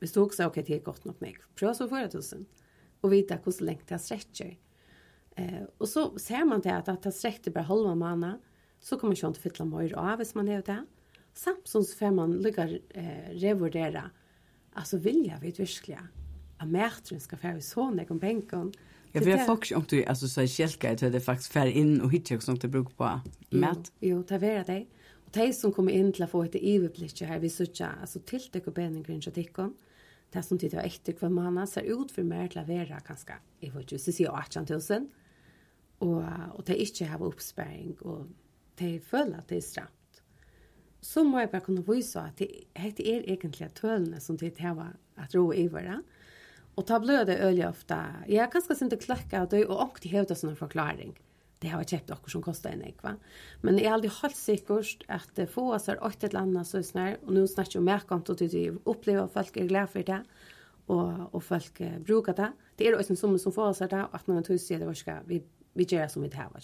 Hvis 0.00 0.12
du 0.12 0.24
også, 0.24 0.48
ok, 0.48 0.56
det 0.66 0.74
er 0.74 0.82
godt 0.82 1.06
nok 1.06 1.20
meg, 1.20 1.38
prøv 1.54 1.74
så 1.74 1.88
för 1.88 2.04
1000 2.04 2.46
og 3.00 3.12
vita 3.12 3.38
hvordan 3.40 3.68
lengt 3.68 3.88
det 3.88 4.00
strekker. 4.02 4.54
Eh, 5.38 5.62
og 5.78 5.88
så 5.88 6.06
ser 6.20 6.46
man 6.48 6.62
det 6.64 6.74
at, 6.74 6.88
at 6.92 7.04
det 7.06 7.14
strekker 7.16 7.54
bare 7.54 7.68
halva 7.70 7.94
måned, 7.98 8.40
så 8.80 8.96
kommer 8.96 9.16
man 9.16 9.34
ikke 9.36 9.48
fylla 9.48 9.68
mer 9.68 9.96
av 10.00 10.20
hvis 10.20 10.34
man 10.36 10.48
er 10.48 10.64
det. 10.66 10.80
Samtidig 11.36 11.86
så 11.86 11.98
får 11.98 12.14
man 12.16 12.38
lykke 12.42 12.68
eh, 12.98 13.28
revurdere, 13.40 14.08
altså 14.76 14.98
vilja 14.98 15.38
vi 15.42 15.52
virkelig, 15.56 16.00
at 16.60 16.68
mætren 16.68 17.20
skal 17.22 17.40
få 17.40 17.56
sånn 17.64 18.00
jeg 18.00 18.10
om 18.10 18.20
penken, 18.20 18.72
Ja, 19.12 19.20
vi 19.20 19.32
har 19.32 19.46
faktisk 19.46 19.76
om 19.76 19.84
du, 19.90 19.96
altså 20.06 20.28
så 20.30 20.44
er 20.44 20.46
kjelket, 20.46 21.00
det 21.00 21.18
faktiskt 21.18 21.26
faktisk 21.26 21.52
færre 21.56 21.72
inn 21.74 21.96
og 21.98 22.12
hittir 22.12 22.38
og 22.38 22.44
sånt 22.46 22.62
du 22.62 22.70
bruker 22.70 22.94
på 22.94 23.08
mat. 23.58 23.90
Jo, 24.06 24.20
det 24.22 24.36
er 24.36 24.42
vera 24.44 24.66
det. 24.68 24.84
Og 25.26 25.32
de 25.34 25.46
som 25.56 25.72
kommer 25.74 25.96
inn 25.98 26.12
til 26.14 26.26
å 26.26 26.30
få 26.30 26.44
et 26.46 26.54
iverblikk 26.54 27.24
her, 27.26 27.40
vi 27.42 27.50
sørger, 27.50 27.98
altså 28.04 28.22
tiltek 28.22 28.68
og 28.70 28.76
beninger 28.78 29.10
inn 29.10 29.24
til 29.24 29.34
tikkene, 29.34 29.74
det 30.34 30.42
som 30.46 30.58
tid 30.58 30.74
var 30.76 30.86
etter 30.86 31.16
hver 31.18 31.32
måned, 31.34 31.68
ser 31.68 31.88
ut 31.90 32.12
for 32.14 32.26
mer 32.26 32.50
til 32.50 32.62
å 32.62 32.68
være 32.68 33.00
ganske, 33.06 33.38
jeg 33.62 33.74
vet 33.74 33.86
ikke, 33.86 34.02
så 34.02 34.14
sier 34.14 34.36
18 34.36 34.68
000, 34.70 35.08
og, 36.06 36.20
og 36.56 36.60
det 36.68 36.78
ikke 36.84 37.08
har 37.10 37.24
oppsparing, 37.24 37.96
og 38.06 38.28
det 38.80 39.00
føler 39.06 39.40
at 39.40 39.50
det 39.50 39.58
er 39.60 39.66
stramt. 39.66 40.22
Så 41.00 41.24
må 41.24 41.40
jeg 41.40 41.50
bare 41.52 41.64
kunne 41.64 41.84
vise 41.86 42.20
at 42.20 42.38
det, 42.38 42.48
det 42.76 43.06
er 43.08 43.24
egentlig 43.24 43.70
tølene 43.76 44.20
som 44.20 44.38
tid 44.38 44.60
har 44.60 44.94
at 45.20 45.34
ro 45.36 45.50
i 45.52 45.66
hverandre, 45.66 46.04
Og 46.78 46.86
ta 46.86 46.98
det 47.26 47.40
øl 47.42 47.58
ofte. 47.66 47.96
Jeg 48.28 48.40
er 48.40 48.52
ganske 48.52 48.74
sint 48.78 48.92
å 48.94 48.96
det, 49.50 49.66
og 49.66 49.80
ångte 49.82 50.08
hevde 50.08 50.36
sånn 50.38 50.56
forklaring. 50.56 51.10
Mm 51.12 51.29
det 51.60 51.68
har 51.68 51.84
kjøpt 51.84 52.10
också 52.10 52.30
som 52.32 52.42
kostar 52.42 52.72
en 52.72 52.84
ekva. 52.88 53.16
Men 53.60 53.78
jeg 53.78 53.86
är 53.86 53.92
aldrig 53.92 54.12
helt 54.22 54.36
säkert 54.36 55.02
att 55.08 55.34
det 55.36 55.46
får 55.46 55.74
oss 55.74 55.88
er 55.88 56.04
åt 56.04 56.24
ett 56.24 56.34
annat 56.34 56.66
så 56.66 56.82
snär 56.82 57.18
och 57.26 57.32
nu 57.32 57.46
snackar 57.46 57.76
jag 57.76 57.84
mer 57.84 57.98
kontot 57.98 58.38
till 58.38 58.48
opplever 58.48 58.80
upplever 58.84 59.26
folk 59.26 59.56
är 59.56 59.66
glada 59.66 59.86
för 59.86 60.02
det 60.02 60.24
och 60.86 61.34
och 61.34 61.44
folk 61.44 61.78
brukar 61.78 62.34
det. 62.34 62.52
Det 62.76 62.88
är 62.88 62.98
också 62.98 63.16
som 63.16 63.38
som 63.38 63.52
får 63.52 63.68
oss 63.68 63.78
där 63.78 64.06
att 64.10 64.26
när 64.26 64.34
man 64.34 64.58
sier 64.58 64.78
det 64.78 64.86
var 64.86 64.94
skal 64.94 65.18
vi 65.26 65.42
vi 65.74 65.84
gör 65.84 66.08
som 66.08 66.22
vi 66.22 66.28
det 66.28 66.36
här 66.36 66.48
var. 66.52 66.60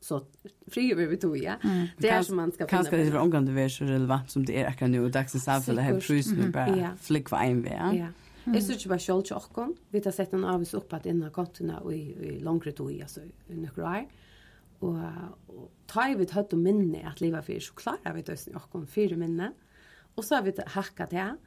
Så 0.00 0.26
fri 0.66 0.94
vi 0.94 1.06
vi 1.06 1.16
tog 1.16 1.38
ja. 1.38 1.54
Mm. 1.62 1.86
Det 1.98 2.08
är 2.08 2.22
som 2.22 2.36
man 2.36 2.52
ska 2.52 2.66
finna. 2.66 2.82
Kanske 2.82 2.96
det 2.96 3.02
är 3.02 3.16
omgående 3.16 3.52
det 3.52 3.70
så 3.70 3.84
relevant 3.84 4.30
som 4.30 4.44
det 4.44 4.62
är 4.62 4.72
kan 4.72 4.90
nu 4.90 5.08
dagsens 5.08 5.44
samhälle 5.44 5.80
här 5.80 6.00
pris 6.00 6.32
bare 6.52 6.78
ja. 6.78 6.90
flikk 7.00 7.28
för 7.28 7.36
en 7.36 7.62
vei. 7.62 7.98
Ja. 7.98 8.08
Mm. 8.46 8.54
Jeg 8.54 8.62
synes 8.62 8.78
ikke 8.78 8.88
bare 8.88 8.98
selv 8.98 9.22
til 9.24 9.36
åkken. 9.36 9.74
Vi 9.90 10.00
har 10.04 10.12
sett 10.12 10.34
en 10.36 10.44
avvis 10.44 10.74
opp 10.74 10.92
at 10.92 11.06
innan 11.06 11.30
kontene 11.32 11.78
i, 11.92 12.00
i 12.12 12.38
langere 12.44 12.72
tog, 12.76 12.90
altså 13.00 13.20
i 13.48 13.56
nøkker 13.56 13.82
år. 13.88 14.04
Og, 14.84 15.00
og 15.48 15.68
ta 15.90 16.08
i 16.10 16.16
vi 16.18 16.26
tøtt 16.28 16.54
og 16.56 16.62
minne 16.62 17.04
at 17.08 17.22
livet 17.22 17.46
fyrir, 17.46 17.64
så 17.64 17.76
klarer 17.78 18.16
vi 18.16 18.24
døysen 18.26 18.54
i 18.54 18.58
okken 18.58 18.88
fyrir 18.90 19.20
minne. 19.20 19.52
Og 20.14 20.26
så 20.26 20.38
har 20.38 20.46
vi 20.46 20.54
hakka 20.74 21.08
til, 21.10 21.38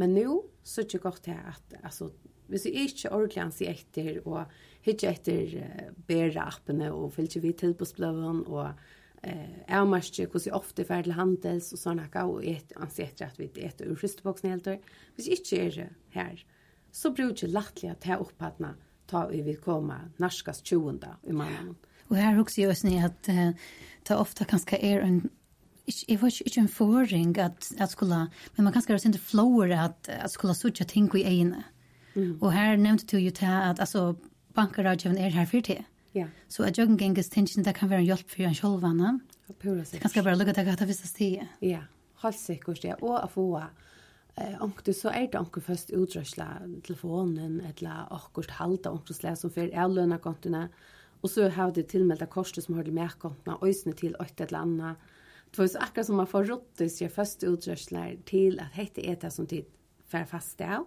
men 0.00 0.14
nå 0.16 0.40
så 0.66 0.82
er 0.82 0.90
det 0.90 1.02
godt 1.04 1.22
til 1.28 1.36
at, 1.38 1.76
altså, 1.82 2.10
hvis 2.50 2.66
vi 2.66 2.86
ikke 2.86 3.12
ordentlig 3.14 3.42
ansi 3.42 3.68
etter, 3.70 4.20
og 4.26 4.46
ikke 4.86 5.10
etter 5.10 5.56
uh, 5.62 5.88
bæra 6.08 6.46
appene, 6.50 6.92
og 6.94 7.14
fylgjer 7.14 7.42
vi 7.42 7.52
tilbudsbløven, 7.58 8.44
og 8.46 8.72
eh 9.26 9.62
ærmarske 9.72 10.26
hvordan 10.26 10.54
ofta 10.54 10.84
fer 10.84 11.02
til 11.02 11.16
handels 11.16 11.72
og 11.72 11.78
såna 11.78 12.04
akka 12.04 12.26
og 12.26 12.44
ett 12.44 12.72
ansett 12.76 13.22
att 13.22 13.32
at 13.32 13.38
vi 13.38 13.50
et 13.56 13.80
ur 13.80 13.96
fristboxen 13.96 14.50
helt 14.50 14.64
der. 14.64 14.78
Hvis 15.14 15.26
ikke 15.26 15.66
er 15.66 15.70
det 15.70 15.88
her, 16.10 16.44
så 16.92 17.10
brukar 17.10 17.46
jeg 17.46 17.50
lattelig 17.50 17.90
at 17.90 18.06
jeg 18.06 18.18
opphatna 18.18 18.74
ta 19.08 19.26
vi 19.26 19.42
vill 19.42 19.56
komma 19.56 20.00
norskast 20.18 20.64
20. 20.64 21.00
i 21.24 21.32
mannen. 21.32 21.76
Och 22.08 22.16
här 22.16 22.40
också 22.40 22.60
görs 22.60 22.84
ni 22.84 23.04
att 23.04 23.28
uh, 23.28 23.50
ta 24.02 24.16
ofta 24.16 24.44
ganska 24.44 24.78
är 24.78 25.00
en 25.00 25.30
Jeg 26.08 26.22
var 26.22 26.28
ikke 26.46 26.60
en 26.60 26.68
foring 26.68 27.38
at, 27.38 27.72
at 27.78 27.90
skulle, 27.90 28.26
men 28.56 28.64
man 28.64 28.72
kan 28.72 28.82
skare 28.82 28.98
sin 28.98 29.14
flower 29.14 29.70
at, 29.84 30.08
at 30.08 30.30
skulle 30.30 30.54
suttje 30.54 30.84
ting 30.84 31.06
i 31.14 31.22
egne. 31.22 31.62
Mm. 32.14 32.38
Og 32.40 32.52
her 32.52 32.76
nevnte 32.76 33.06
du 33.06 33.18
jo 33.22 33.30
til 33.30 33.46
at 33.46 33.80
altså, 33.80 34.14
bankerrådgjøven 34.54 35.18
er 35.18 35.28
her 35.30 35.44
for 35.46 35.60
det. 35.60 35.84
Ja. 36.14 36.26
Så 36.48 36.62
at 36.62 36.78
jøgen 36.78 36.98
genges 36.98 37.28
tension, 37.28 37.64
det 37.64 37.74
kan 37.74 37.90
være 37.90 37.98
en 37.98 38.04
hjelp 38.04 38.30
for 38.30 38.42
en 38.42 38.54
sjølvanne. 38.54 39.20
Det 39.46 40.00
kan 40.00 40.10
skal 40.10 40.24
bare 40.24 40.38
lukke 40.38 40.52
deg 40.56 40.68
at 40.68 40.78
det 40.78 40.88
visste. 40.88 41.46
Ja, 41.62 41.84
helt 42.22 42.40
sikkert 42.40 42.82
det. 42.82 42.96
Og 43.02 43.20
å 43.20 43.28
få 43.30 43.50
eh 44.36 44.62
onkel 44.62 44.94
så 44.94 45.08
är 45.08 45.28
det 45.32 45.38
onkel 45.38 45.62
först 45.62 45.90
utrösla 45.90 46.46
telefonen 46.86 47.60
eller 47.60 48.06
akkurat 48.10 48.50
halta 48.50 48.90
onkel 48.90 49.36
som 49.36 49.50
för 49.50 49.74
är 49.74 49.88
löna 49.88 50.18
kontona 50.18 50.68
Og 51.22 51.32
så 51.32 51.48
har 51.52 51.72
du 51.72 51.82
tilmeldt 51.82 52.26
korset 52.30 52.64
som 52.64 52.76
har 52.76 52.86
til 52.86 52.96
medkontene, 52.96 53.58
øsene 53.64 53.96
til 53.96 54.16
et 54.22 54.40
eller 54.40 54.58
annet. 54.62 55.06
Det 55.50 55.62
var 55.62 55.70
så 55.72 55.82
akkurat 55.82 56.06
som 56.06 56.20
man 56.20 56.30
får 56.30 56.48
råttet 56.50 56.92
seg 56.92 57.12
første 57.14 57.50
utgjørsler 57.50 58.18
til 58.28 58.60
at 58.62 58.76
hette 58.76 59.04
er 59.04 59.18
det 59.20 59.32
som 59.32 59.48
tid 59.48 59.68
fer 60.10 60.26
fast 60.28 60.60
av. 60.62 60.86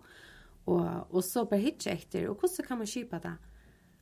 Og, 0.70 0.86
og 1.10 1.24
så 1.26 1.46
bare 1.50 1.64
hitje 1.64 1.96
etter, 1.96 2.28
og 2.30 2.38
hvordan 2.40 2.68
kan 2.68 2.82
man 2.82 2.90
kjøpe 2.90 3.22
det? 3.24 3.36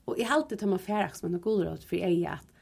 Og 0.07 0.19
jeg 0.19 0.27
har 0.27 0.39
alltid 0.39 0.63
meg 0.67 0.83
feraks 0.83 1.23
med 1.23 1.33
noen 1.33 1.43
gode 1.43 1.67
råd 1.67 1.85
for 1.87 1.99
jeg 1.99 2.23
at 2.31 2.53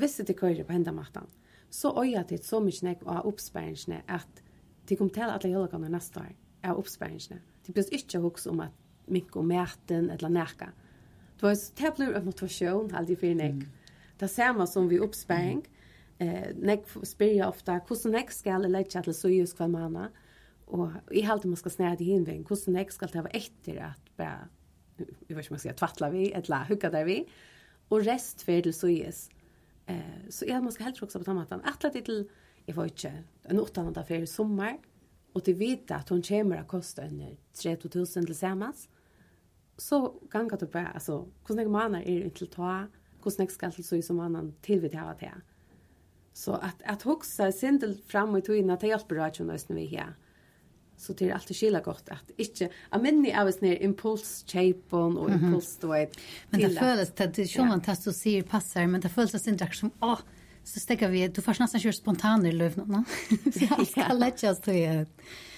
hvis 0.00 0.20
det 0.24 0.38
kører 0.38 0.64
på 0.64 0.72
hendamatten, 0.72 1.26
så 1.72 1.92
øyer 1.98 2.24
det 2.28 2.44
så 2.44 2.60
mye 2.60 2.84
nek 2.84 3.02
av 3.08 3.26
oppsperringene 3.28 4.02
at 4.08 4.42
de 4.88 4.96
kommer 4.96 5.14
til 5.14 5.30
alle 5.30 5.50
jølgene 5.52 5.90
neste 5.92 6.20
år 6.20 6.32
av 6.68 6.78
oppsperringene. 6.80 7.40
De 7.66 7.74
blir 7.74 7.94
ikke 7.96 8.22
hukse 8.22 8.50
om 8.50 8.62
at 8.64 8.76
mink 9.12 9.36
og 9.36 9.46
mæten 9.46 10.10
eller 10.10 10.32
nækka. 10.32 10.70
Det 11.42 11.48
var 11.48 11.58
det 11.76 11.96
blir 11.96 12.14
en 12.14 12.24
motivation 12.24 12.94
alltid 12.94 13.18
för 13.18 13.34
nek. 13.34 13.50
Mm. 13.50 13.68
Det 14.18 14.28
samme 14.28 14.66
som 14.66 14.88
vi 14.88 14.98
uppspäng. 14.98 15.64
Eh 16.18 16.54
nek 16.54 16.84
spyr 17.02 17.42
ofta 17.48 17.80
hvordan 17.80 18.12
nek 18.12 18.30
skal 18.30 18.62
jeg 18.62 18.70
lägga 18.70 19.02
til 19.02 19.14
så 19.14 19.28
just 19.28 19.56
kvar 19.56 19.66
manna. 19.66 20.10
Och 20.66 20.90
i 21.10 21.22
allt 21.22 21.44
man 21.44 21.56
skal 21.56 21.70
snäda 21.70 22.04
i 22.04 22.04
hinväg. 22.04 22.46
hvordan 22.46 22.74
nek 22.74 22.92
skal 22.92 23.08
det 23.08 23.24
være 23.24 23.36
etter 23.36 23.82
at 23.82 24.12
bare, 24.16 24.48
vi 24.98 25.34
vet 25.34 25.44
inte 25.44 25.50
man 25.50 25.58
ska 25.58 25.72
tvattla 25.72 26.10
vi 26.10 26.32
eller 26.32 26.64
hugga 26.64 26.90
där 26.90 27.04
vi. 27.04 27.26
Och 27.88 28.04
rest 28.04 28.42
för 28.42 28.62
till 28.62 28.74
så 28.74 28.88
just. 28.88 29.30
Eh 29.86 30.28
så 30.30 30.44
är 30.44 30.60
man 30.60 30.72
ska 30.72 30.84
helt 30.84 31.02
också 31.02 31.18
på 31.18 31.24
tomaten. 31.24 31.60
Attla 31.64 31.90
till 31.90 32.28
jag 32.66 32.74
var 32.74 32.84
inte 32.84 33.24
en 33.42 33.60
åttonde 33.60 34.00
affär 34.00 34.22
i 34.22 34.26
sommar 34.26 34.78
och 35.32 35.44
till 35.44 35.54
vita 35.54 35.96
att 35.96 36.08
hon 36.08 36.22
kommer 36.22 36.56
att 36.56 36.68
kosta 36.68 37.02
en 37.02 37.36
000 37.94 38.06
tillsammans. 38.06 38.86
Mm 38.86 39.01
så 39.82 40.14
ganga 40.30 40.56
det 40.56 40.72
bara 40.72 40.88
alltså 40.88 41.26
hur 41.46 41.54
snägg 41.54 41.70
man 41.70 41.94
är 41.94 42.24
inte 42.24 42.38
till 42.38 42.46
ta? 42.46 42.86
Hur 43.24 43.30
snägg 43.30 43.50
ska 43.50 43.70
så 43.70 43.96
i 43.96 44.02
som 44.02 44.20
annan 44.20 44.54
till 44.62 44.80
vi 44.80 44.88
ta 44.88 45.14
det 45.20 45.32
så 46.32 46.52
att 46.52 46.82
att 46.84 47.02
huxa 47.02 47.52
sindel 47.52 47.98
fram 48.06 48.34
och 48.34 48.44
tog 48.44 48.70
att 48.70 48.82
hjälpa 48.82 49.14
dig 49.14 49.32
ju 49.34 49.44
nästan 49.44 49.76
vi 49.76 49.86
här. 49.86 50.14
Så 50.96 51.12
det 51.12 51.28
är 51.28 51.34
alltid 51.34 51.56
skilla 51.56 51.80
gott 51.80 52.08
att 52.08 52.30
inte 52.36 52.68
a 52.90 52.98
minni 52.98 53.34
av 53.34 53.48
oss 53.48 53.60
ner 53.60 53.82
impuls 53.82 54.44
chapon 54.46 55.18
och 55.18 55.30
impuls 55.30 55.78
då 55.80 55.92
är 55.92 56.08
men 56.50 56.60
det 56.60 56.70
föles 56.70 57.12
att 57.20 57.34
det 57.34 57.46
som 57.46 57.68
man 57.68 57.80
testar 57.80 58.12
så 58.12 58.18
ser 58.18 58.42
passar 58.42 58.86
men 58.86 59.00
det 59.00 59.08
föles 59.08 59.34
att 59.34 59.46
inte 59.46 59.68
som 59.72 59.90
åh 60.00 60.18
så 60.64 60.80
stäcker 60.80 61.08
vi 61.08 61.28
du 61.28 61.42
får 61.42 61.56
nästan 61.60 61.80
kör 61.80 61.92
spontant 61.92 62.44
i 62.44 62.52
löv 62.52 62.76
någon 62.76 63.04
så 63.52 63.84
ska 63.84 64.12
lägga 64.12 64.50
oss 64.50 64.60
till 64.60 65.06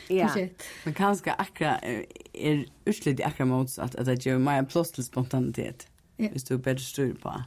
Ja. 0.08 0.36
Men 0.84 0.94
kanske 0.94 1.32
akra 1.32 1.78
är 2.32 2.66
utslut 2.84 3.20
akra 3.20 3.44
mot 3.44 3.78
att 3.78 3.94
att 3.94 4.06
det 4.06 4.26
gör 4.26 4.38
mig 4.38 4.66
plus 4.66 4.92
till 4.92 5.04
spontanitet. 5.04 5.88
Ja. 6.16 6.28
Visst 6.32 6.48
du 6.48 6.58
bättre 6.58 6.78
styr 6.78 7.14
på. 7.22 7.42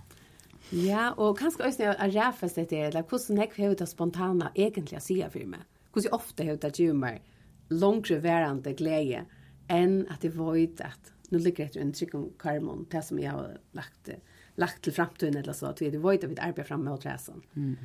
Ja, 0.69 1.11
och 1.11 1.39
kanske 1.39 1.67
också 1.67 1.83
när 1.83 1.95
jag 1.99 2.15
räfas 2.15 2.53
det 2.53 2.71
är 2.71 2.87
eller 2.87 3.03
hur 3.09 3.17
snäck 3.17 3.59
hur 3.59 3.75
det 3.75 3.87
spontana 3.87 4.51
egentligen 4.55 5.01
ser 5.01 5.29
för 5.29 5.45
mig. 5.45 5.59
Hur 5.93 6.13
ofta 6.13 6.43
hur 6.43 6.57
det 6.57 6.79
gör 6.79 6.93
mig 6.93 7.21
långt 7.67 8.11
varande 8.11 8.73
glädje 8.73 9.25
än 9.67 10.07
att 10.09 10.21
det 10.21 10.29
var 10.29 10.55
att 10.81 11.11
nu 11.29 11.39
ligger 11.39 11.69
det 11.73 11.79
en 11.79 11.93
tryckon 11.93 12.33
karmon 12.39 12.85
det 12.89 13.01
som 13.01 13.19
jag 13.19 13.31
har 13.31 13.57
lagt 13.71 14.09
lagt 14.55 14.81
till 14.83 14.93
framtiden 14.93 15.37
eller 15.37 15.53
så 15.53 15.65
att 15.65 15.77
det 15.77 15.97
var 15.97 16.13
inte 16.13 16.25
att 16.25 16.31
vi 16.31 16.39
arbetar 16.39 16.63
fram 16.63 16.83
med 16.83 16.93
att. 16.93 17.41
Mm. 17.55 17.77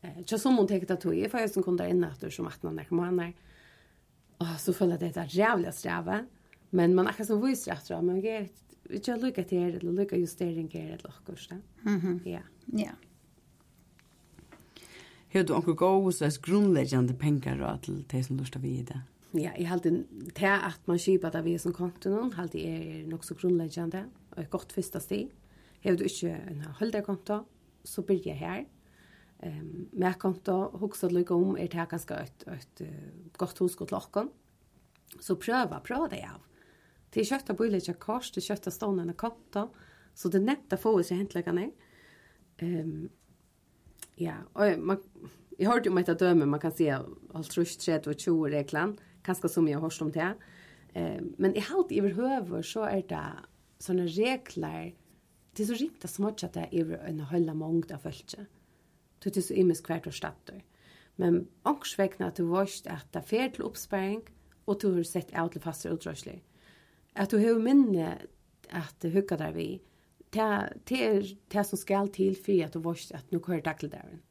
Eh, 0.00 0.24
så 0.26 0.38
som 0.38 0.56
hon 0.56 0.66
tänkte 0.66 0.92
att 0.92 1.00
det 1.00 1.24
är 1.24 1.28
för 1.28 1.38
jag 1.38 1.50
som 1.50 1.62
kunde 1.62 1.90
in 1.90 2.04
efter 2.04 2.30
som 2.30 2.46
att 2.46 2.62
man 2.62 2.74
när 2.74 2.86
man 2.90 3.20
är 3.20 3.32
Och 4.40 4.60
så 4.60 4.72
föll 4.72 4.88
det 4.90 5.14
där 5.14 5.26
jävla 5.28 5.72
sträva. 5.72 6.24
Men 6.70 6.94
man 6.94 7.06
akkurat 7.06 7.26
som 7.26 7.46
visst 7.46 7.68
rätt 7.68 7.88
då 7.88 8.00
det 8.00 8.20
ger 8.20 8.48
inte 8.90 9.16
lucka 9.16 9.44
till 9.44 9.58
det 9.58 9.78
eller 9.78 9.92
lucka 9.92 10.16
justering 10.16 10.68
ger 10.72 10.80
det 10.80 10.92
eller 10.92 11.14
något 11.26 11.50
Mhm. 11.82 12.20
Ja. 12.24 12.40
Ja. 12.66 12.90
Hur 15.28 15.44
du 15.44 15.52
onkel 15.52 15.74
gå 15.74 16.12
så 16.12 16.24
är 16.24 16.42
grundläggande 16.42 17.14
pengar 17.14 17.58
då 17.58 17.78
till 17.82 18.04
det 18.10 18.24
som 18.24 18.36
lustar 18.36 18.60
vi 18.60 18.82
det. 18.82 19.00
Ja, 19.32 19.50
jeg 19.58 19.68
halte 19.68 19.90
til 20.34 20.46
at 20.46 20.80
man 20.86 20.98
kjøper 20.98 21.30
det 21.30 21.44
vi 21.44 21.58
som 21.58 21.72
konton 21.72 22.32
hade 22.32 22.58
er 22.58 23.06
nok 23.06 23.24
så 23.24 23.34
grunnleggende, 23.34 24.04
og 24.30 24.42
et 24.42 24.50
godt 24.50 24.72
første 24.72 25.00
sted. 25.00 25.28
Har 25.84 25.96
du 25.96 26.02
inte 26.04 26.30
en 26.50 26.60
hålldarkonto 26.80 27.44
så 27.84 28.02
blir 28.02 28.26
jeg 28.26 28.36
her. 28.38 28.64
Ehm 29.42 29.88
mer 29.92 30.12
kan 30.12 30.34
ta 30.34 30.70
huxa 30.78 31.08
lika 31.08 31.34
om 31.34 31.56
är 31.56 31.68
det 31.68 31.76
här 31.76 31.86
ganska 31.86 32.18
ett 32.18 32.42
ett 32.48 32.80
gott 33.36 33.60
husk 33.60 33.82
åt 33.82 33.90
locken. 33.90 34.30
Så 35.20 35.36
pröva, 35.36 35.80
pröva 35.80 36.08
det 36.08 36.30
av. 36.34 36.40
Till 37.10 37.26
kötta 37.26 37.54
på 37.54 37.64
lite 37.64 37.92
kors, 37.92 38.30
till 38.30 38.42
kötta 38.42 38.70
stånden 38.70 39.10
och 39.10 39.16
kotta. 39.16 39.68
Så 40.14 40.28
det 40.28 40.40
netta 40.40 40.76
får 40.76 41.02
sig 41.02 41.16
egentligen 41.16 41.54
nej. 41.54 41.74
Ehm 42.56 43.08
ja, 44.14 44.34
och 44.52 44.78
man 44.78 45.02
jag 45.58 45.70
hörde 45.70 45.90
om 45.90 45.98
ett 45.98 46.18
döme 46.18 46.46
man 46.46 46.60
kan 46.60 46.72
se 46.72 46.98
allt 47.32 47.56
rusch 47.56 47.78
30 47.78 48.10
och 48.10 48.20
20 48.20 48.48
reglan, 48.48 48.98
kanske 49.22 49.48
som 49.48 49.68
jag 49.68 49.80
hörst 49.80 50.02
om 50.02 50.12
det. 50.12 50.34
Ehm 50.92 51.34
men 51.38 51.54
i 51.56 51.60
halt 51.60 51.92
överhöver 51.92 52.62
så 52.62 52.82
är 52.82 53.02
det 53.08 53.32
såna 53.78 54.02
regler. 54.02 54.94
Det 55.52 55.62
är 55.62 55.66
så 55.66 55.74
riktigt 55.74 56.10
smått 56.10 56.44
att 56.44 56.52
det 56.52 56.68
är 56.70 56.92
en 56.92 57.20
hölla 57.20 57.54
mångd 57.54 57.92
av 57.92 57.98
följt. 57.98 58.34
Mm 58.34 58.46
Du 59.20 59.30
så 59.30 59.54
imis 59.54 59.82
hvert 59.84 60.06
og 60.06 60.14
statter. 60.16 60.60
Men 61.16 61.48
ångs 61.68 61.98
vekna 61.98 62.30
at 62.30 62.38
du 62.38 62.46
vågst 62.48 62.86
at 62.88 63.06
det 63.12 63.24
fer 63.28 63.50
til 63.52 63.66
oppsparing, 63.68 64.22
og 64.66 64.80
du 64.80 64.94
har 64.94 65.04
sett 65.04 65.34
av 65.36 65.50
til 65.52 65.60
faste 65.60 65.90
utrøsler. 65.92 66.40
At 67.14 67.32
du 67.32 67.38
har 67.42 67.58
minne 67.60 68.14
at 68.70 68.94
det 69.02 69.12
hukka 69.12 69.36
der 69.36 69.52
vi, 69.52 69.80
det 70.32 71.00
er 71.02 71.26
det 71.52 71.66
som 71.66 71.78
skal 71.78 72.08
til 72.14 72.36
for 72.38 72.64
at 72.64 72.74
du 72.74 72.80
vågst 72.80 73.12
at 73.12 73.32
nu 73.32 73.38
kører 73.38 73.60
dagligdagen. 73.66 74.22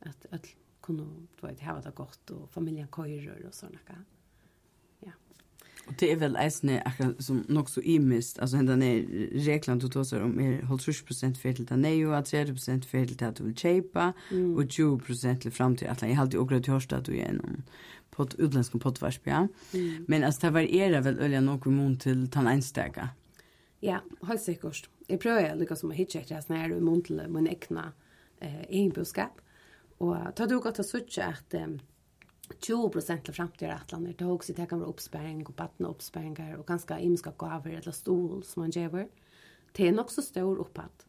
At, 0.00 0.26
at 0.30 0.46
kunne, 0.80 1.04
du 1.36 1.46
vet, 1.46 1.60
hava 1.60 1.82
det 1.84 1.94
godt, 1.94 2.30
og 2.30 2.48
familien 2.48 2.88
køyrer 2.88 3.44
og 3.46 3.54
sånne. 3.54 3.82
Ja 3.90 3.98
det 5.98 6.12
är 6.12 6.16
väl 6.16 6.36
eisne 6.36 6.82
akkurat 6.84 7.24
som 7.24 7.44
nog 7.48 7.70
så 7.70 7.80
imist, 7.80 8.38
alltså 8.38 8.56
hända 8.56 8.76
ner 8.76 9.06
reglan 9.32 9.78
du 9.78 9.88
tåsar 9.88 10.20
om 10.20 10.40
är 10.40 10.62
håll 10.62 10.78
20% 10.78 11.34
för 11.34 11.52
till 11.52 11.64
den 11.64 11.84
är 11.84 12.12
att 12.12 12.32
30% 12.32 12.84
för 12.84 13.06
till 13.06 13.26
att 13.26 13.36
du 13.36 13.44
vill 13.44 13.56
köpa 13.56 14.12
mm. 14.30 14.56
och 14.56 14.62
20% 14.62 15.40
till 15.40 15.50
fram 15.50 15.76
till 15.76 15.88
att 15.88 16.02
jag 16.02 16.08
hade 16.08 16.38
också 16.38 16.56
att 16.56 16.66
hörsta 16.66 16.96
att 16.96 17.04
du 17.04 17.18
är 17.18 17.32
någon 17.32 17.62
på 18.10 18.22
ett 18.22 18.72
potvarsp, 18.80 19.20
ja. 19.24 19.48
Mm. 19.74 20.04
Men 20.08 20.24
alltså 20.24 20.46
det 20.46 20.50
varierar 20.50 21.00
väl 21.00 21.18
ölja 21.18 21.40
nog 21.40 21.66
imon 21.66 21.98
till 21.98 22.30
tan 22.30 22.46
einstega. 22.46 23.08
Ja, 23.80 24.00
helt 24.22 24.42
säkert. 24.42 24.88
Jag 25.06 25.20
prövar 25.20 25.56
lika 25.56 25.76
som 25.76 25.90
att 25.90 25.96
hitta 25.96 26.18
efter 26.18 26.54
när 26.54 26.68
du 26.68 26.80
mån 26.80 27.02
till 27.02 27.22
min 27.28 27.48
egna 27.48 27.92
eh, 28.40 28.62
egenbudskap. 28.62 29.40
Och 29.98 30.16
ta 30.36 30.46
du 30.46 30.60
gott 30.60 30.78
att 30.78 30.86
söka 30.86 31.26
att 31.26 31.54
20 32.58 32.90
procent 32.90 33.24
til 33.24 33.34
framtida 33.34 33.74
atlaner. 33.76 34.14
Det 34.16 34.26
har 34.26 34.34
også 34.34 34.54
det 34.56 34.68
kan 34.68 34.80
være 34.80 34.90
oppsparing 34.90 35.42
og 35.46 35.54
badne 35.56 35.88
oppsparingar 35.88 36.56
og 36.58 36.66
ganske 36.66 36.98
imenska 37.00 37.32
gaver 37.38 37.78
eller 37.78 37.94
stol 37.94 38.42
som 38.44 38.64
man 38.64 38.74
gjør. 38.74 39.06
Det 39.76 39.86
er 39.86 39.94
nok 39.94 40.10
så 40.10 40.22
stor 40.22 40.60
oppad. 40.60 41.04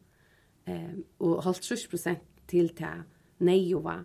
Eh, 0.66 0.98
og 1.18 1.42
halvt 1.42 1.72
20% 1.72 2.26
til 2.48 2.68
til 2.76 3.06
neiova. 3.40 4.02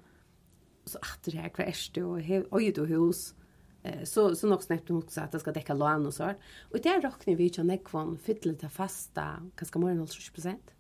Så 0.87 0.97
at 1.03 1.25
det 1.25 1.33
her 1.33 1.49
hver 1.53 1.67
erste 1.67 2.05
og 2.05 2.21
øyde 2.21 2.81
og 2.81 2.87
hus. 2.87 3.35
Eh, 3.83 4.05
så, 4.05 4.33
så 4.35 4.47
nok 4.47 4.63
snakket 4.63 4.89
hun 4.89 5.03
også 5.03 5.21
at 5.21 5.33
det 5.33 5.41
skal 5.41 5.53
dekka 5.53 5.73
lån 5.73 6.07
og 6.09 6.13
sånt. 6.13 6.41
Og 6.73 6.81
der 6.83 7.03
råkner 7.05 7.35
vi 7.35 7.51
ikke 7.51 7.63
nekvån 7.63 8.17
fytle 8.17 8.55
til 8.55 8.69
fasta 8.69 9.37
ganske 9.55 9.79
mer 9.79 9.93
enn 9.93 10.01
halvt 10.01 10.17
20%. 10.17 10.73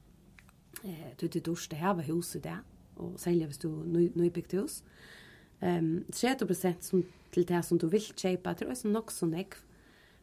Eh, 0.83 1.13
du 1.21 1.27
det 1.27 1.31
til 1.37 1.45
dårste 1.51 1.75
hus 2.07 2.35
i 2.35 2.39
det. 2.39 2.57
og 2.97 3.19
særlig 3.19 3.45
hvis 3.45 3.57
du 3.57 3.69
nybyggt 3.85 4.53
hus. 4.57 4.81
Uh, 4.81 5.16
um, 5.61 6.03
30% 6.13 6.83
som, 6.89 7.05
til 7.31 7.47
det 7.47 7.63
som 7.65 7.79
du 7.79 7.87
vil 7.91 8.03
kjøpe, 8.13 8.53
det 8.53 8.67
er 8.67 8.73
også 8.73 8.91
nok 8.91 9.11
så 9.11 9.29
nekv. 9.29 9.63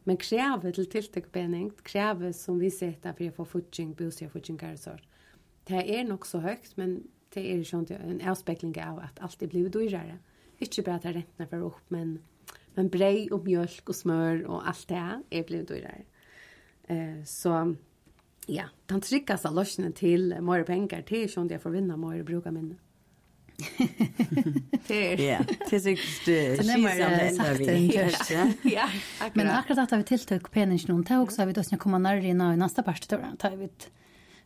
Men 0.05 0.21
kreve 0.21 0.73
til 0.73 0.87
tiltakbening, 0.93 1.71
kreve 1.85 2.33
som 2.37 2.59
vi 2.61 2.69
setter 2.71 3.15
for 3.17 3.31
å 3.31 3.37
få 3.39 3.47
futsing, 3.55 3.95
bostad, 3.97 4.29
futsing, 4.35 4.59
karsår, 4.61 5.01
det 5.69 5.81
er 5.81 6.05
nok 6.05 6.27
så 6.29 6.43
høyt, 6.45 6.75
men 6.77 6.99
det 7.35 7.45
er 7.49 7.63
ikke 7.65 7.97
en 7.97 8.21
avspekling 8.21 8.77
av 8.85 9.01
at 9.07 9.23
alt 9.25 9.43
er 9.43 9.51
blivet 9.51 9.73
dyrere. 9.75 10.19
Ikke 10.61 10.85
bare 10.85 11.01
at 11.01 11.17
rentene 11.17 11.49
får 11.49 11.65
opp, 11.67 11.81
men, 11.89 12.19
men 12.77 12.91
brei 12.93 13.31
og 13.33 13.49
mjølk 13.49 13.89
og 13.89 13.97
smør 13.97 14.45
og 14.45 14.69
alt 14.69 14.85
det 14.93 15.01
er 15.41 15.49
blivet 15.49 15.73
dyrere. 15.73 16.05
Eh, 16.93 17.25
så 17.25 17.65
ja, 18.49 18.69
den 18.93 19.01
tryggaste 19.01 19.51
løsene 19.57 19.91
til 19.97 20.35
mer 20.45 20.67
penger 20.69 21.05
til 21.09 21.25
sånn 21.33 21.49
at 21.49 21.57
jeg 21.57 21.65
får 21.65 21.79
vinne 21.79 21.97
mer 21.97 22.21
brukerminne. 22.29 22.77
Ja, 24.89 25.39
det 25.47 25.73
er 25.73 25.81
sikkert 25.81 26.09
skisande 26.25 26.79
Ja, 27.95 28.09
Ja, 28.77 28.89
akkurat. 29.21 29.35
Men 29.35 29.51
akkurat 29.51 29.93
at 29.93 29.99
vi 29.99 30.05
tiltøk 30.05 30.51
peningen, 30.51 31.05
det 31.05 31.15
är 31.15 31.21
också 31.21 31.43
att 31.43 31.49
vi 31.49 31.53
då 31.53 31.63
ska 31.63 31.77
komma 31.77 31.99
närmare 31.99 32.27
innan 32.27 32.59
nästa 32.59 32.83
parti, 32.83 33.09
då 33.09 33.57
vi 33.57 33.69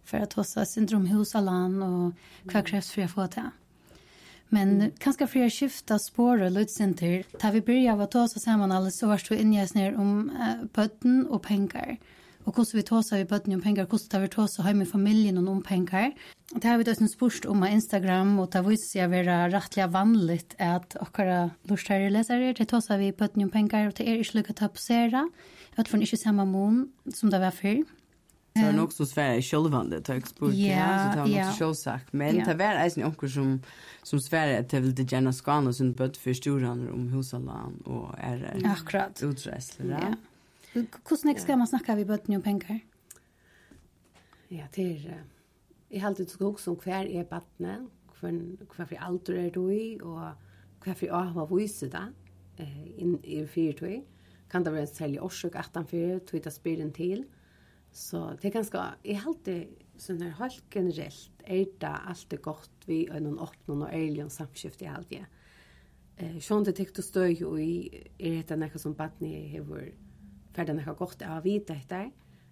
för 0.04 0.18
att 0.18 0.32
hossa 0.32 0.64
syndromhus 0.64 1.34
allan 1.34 1.82
och 1.82 2.12
vad 2.42 2.66
krävs 2.66 2.90
för 2.90 3.02
att 3.02 3.10
få 3.10 3.26
det. 3.26 3.50
Men 4.48 4.68
mm. 4.70 4.90
kanske 4.98 5.26
för 5.26 5.46
att 5.46 5.52
skifta 5.52 5.98
spår 5.98 6.42
och 6.42 6.50
lutsinter, 6.50 7.24
tar 7.38 7.52
vi 7.52 7.60
börja 7.60 7.92
av 7.92 8.00
att 8.00 8.10
ta 8.10 8.22
oss 8.22 8.42
samman 8.42 8.72
alldeles 8.72 8.98
så 8.98 9.06
värst 9.06 9.30
och 9.30 9.36
inges 9.36 9.74
ner 9.74 9.96
om 9.96 10.30
uh, 10.30 10.64
bötten 10.74 11.26
och 11.26 11.42
pengar. 11.42 11.86
Mm 11.86 11.98
og 12.48 12.54
hvordan 12.56 12.78
vi 12.78 12.84
tåsa 12.88 13.18
vi 13.20 13.28
bøtten 13.28 13.54
om 13.58 13.60
penger, 13.60 13.84
hvordan 13.84 14.22
vi 14.24 14.30
tåsa 14.32 14.64
hjemme 14.64 14.86
i 14.86 14.88
familien 14.88 15.38
og 15.42 15.50
om 15.52 15.60
penger. 15.62 16.14
Det 16.54 16.64
har 16.64 16.78
vi 16.80 16.86
da 16.88 16.94
sin 16.96 17.10
spørst 17.10 17.44
om 17.44 17.60
av 17.62 17.74
Instagram, 17.76 18.38
og 18.40 18.48
det 18.54 18.62
viser 18.64 18.88
seg 18.88 19.04
å 19.04 19.12
være 19.12 19.36
rettelig 19.52 19.88
vanlig 19.92 20.38
at 20.56 20.96
akkurat 20.96 21.52
lurstere 21.68 22.08
lesere, 22.08 22.54
det 22.56 22.70
tåsa 22.70 22.96
vi 22.96 23.12
bøtten 23.12 23.44
om 23.44 23.52
penger, 23.52 23.90
og 23.90 23.98
det 23.98 24.06
er 24.08 24.22
ikke 24.22 24.40
lykke 24.40 24.56
til 24.56 24.70
å 24.70 24.72
posere. 24.78 25.26
Jeg 25.68 25.76
vet 25.76 25.92
for 25.92 26.06
ikke 26.08 26.20
samme 26.22 26.48
mån 26.48 26.86
som 27.12 27.28
det 27.34 27.42
var 27.44 27.52
før. 27.52 27.84
Så 28.56 28.62
Det 28.62 28.64
var 28.64 28.78
nok 28.78 28.94
så 28.96 29.04
svære 29.06 29.42
sjølvande, 29.44 29.98
det 30.00 30.08
har 30.08 30.16
jeg 30.16 30.30
spurt, 30.32 30.54
ja, 30.56 30.86
så 30.88 31.10
det 31.12 31.20
var 31.20 31.28
nok 31.28 31.52
så 31.52 31.58
sjølvsagt. 31.60 32.14
Men 32.16 32.40
det 32.48 32.56
var 32.58 32.80
eisen 32.80 33.04
onker 33.06 33.28
som, 33.30 33.52
som 34.02 34.24
svære 34.24 34.56
at 34.64 34.72
det 34.72 34.80
vil 34.82 34.96
det 34.96 35.06
gjerne 35.12 35.36
skane 35.36 35.74
sin 35.76 35.92
bøtt 35.94 36.16
for 36.16 36.34
storene 36.34 36.88
om 36.96 37.10
husalene 37.12 37.76
og 37.84 38.16
er 38.16 38.48
utreisler. 39.28 39.92
Ja. 39.92 40.10
Hvordan 40.86 41.38
skal 41.40 41.58
man 41.58 41.70
snakke 41.70 41.96
vi 41.96 42.06
bøtten 42.08 42.36
om 42.36 42.44
penger? 42.44 42.80
Ja, 44.50 44.66
det 44.74 44.86
er... 44.86 45.24
Jeg 45.88 46.02
har 46.02 46.10
alltid 46.10 46.28
skog 46.28 46.60
som 46.60 46.76
hver 46.76 47.08
er 47.08 47.24
bøttene, 47.24 47.88
hver 48.20 48.84
for 48.84 48.94
alder 49.00 49.38
er 49.40 49.50
du 49.50 49.68
i, 49.72 49.96
og 50.04 50.34
hver 50.84 50.96
for 50.98 51.14
å 51.16 51.22
ha 51.32 51.44
vise 51.48 51.88
det, 51.88 52.04
inn 53.00 53.16
i 53.24 53.40
fyrtøy. 53.48 54.02
Kan 54.52 54.64
det 54.64 54.74
være 54.74 54.90
særlig 54.90 55.22
årsøk 55.24 55.56
18-4, 55.56 56.20
tog 56.28 56.44
det 56.44 56.52
spyren 56.52 56.92
til. 56.92 57.24
Så 57.92 58.34
det 58.36 58.50
er 58.50 58.56
ganske... 58.58 58.84
Jeg 59.04 59.20
har 59.22 59.32
alltid 59.32 59.84
sånn 59.98 60.22
her 60.22 60.36
helt 60.38 60.64
generelt, 60.72 61.42
er 61.44 61.64
det 61.80 61.94
alltid 62.12 62.42
godt 62.44 62.86
vi 62.86 63.02
er 63.10 63.22
noen 63.24 63.40
åpne 63.42 63.80
og 63.86 63.92
ærlige 63.92 64.28
samskifte 64.32 64.86
i 64.86 64.92
alt 64.92 65.10
det. 65.10 65.24
Eh, 66.18 66.36
Sjøn 66.42 66.66
det 66.66 66.76
tekst 66.78 67.00
og 67.00 67.06
støy 67.06 67.32
jo 67.38 67.54
i, 67.60 67.88
er 68.18 68.44
det 68.46 68.58
noe 68.60 68.80
som 68.80 68.96
bøttene 68.98 69.48
har 69.52 69.66
för 70.58 70.64
den 70.64 70.78
har 70.78 70.94
gått 70.94 71.22
av 71.22 71.42
vita 71.42 71.74
detta 71.74 72.10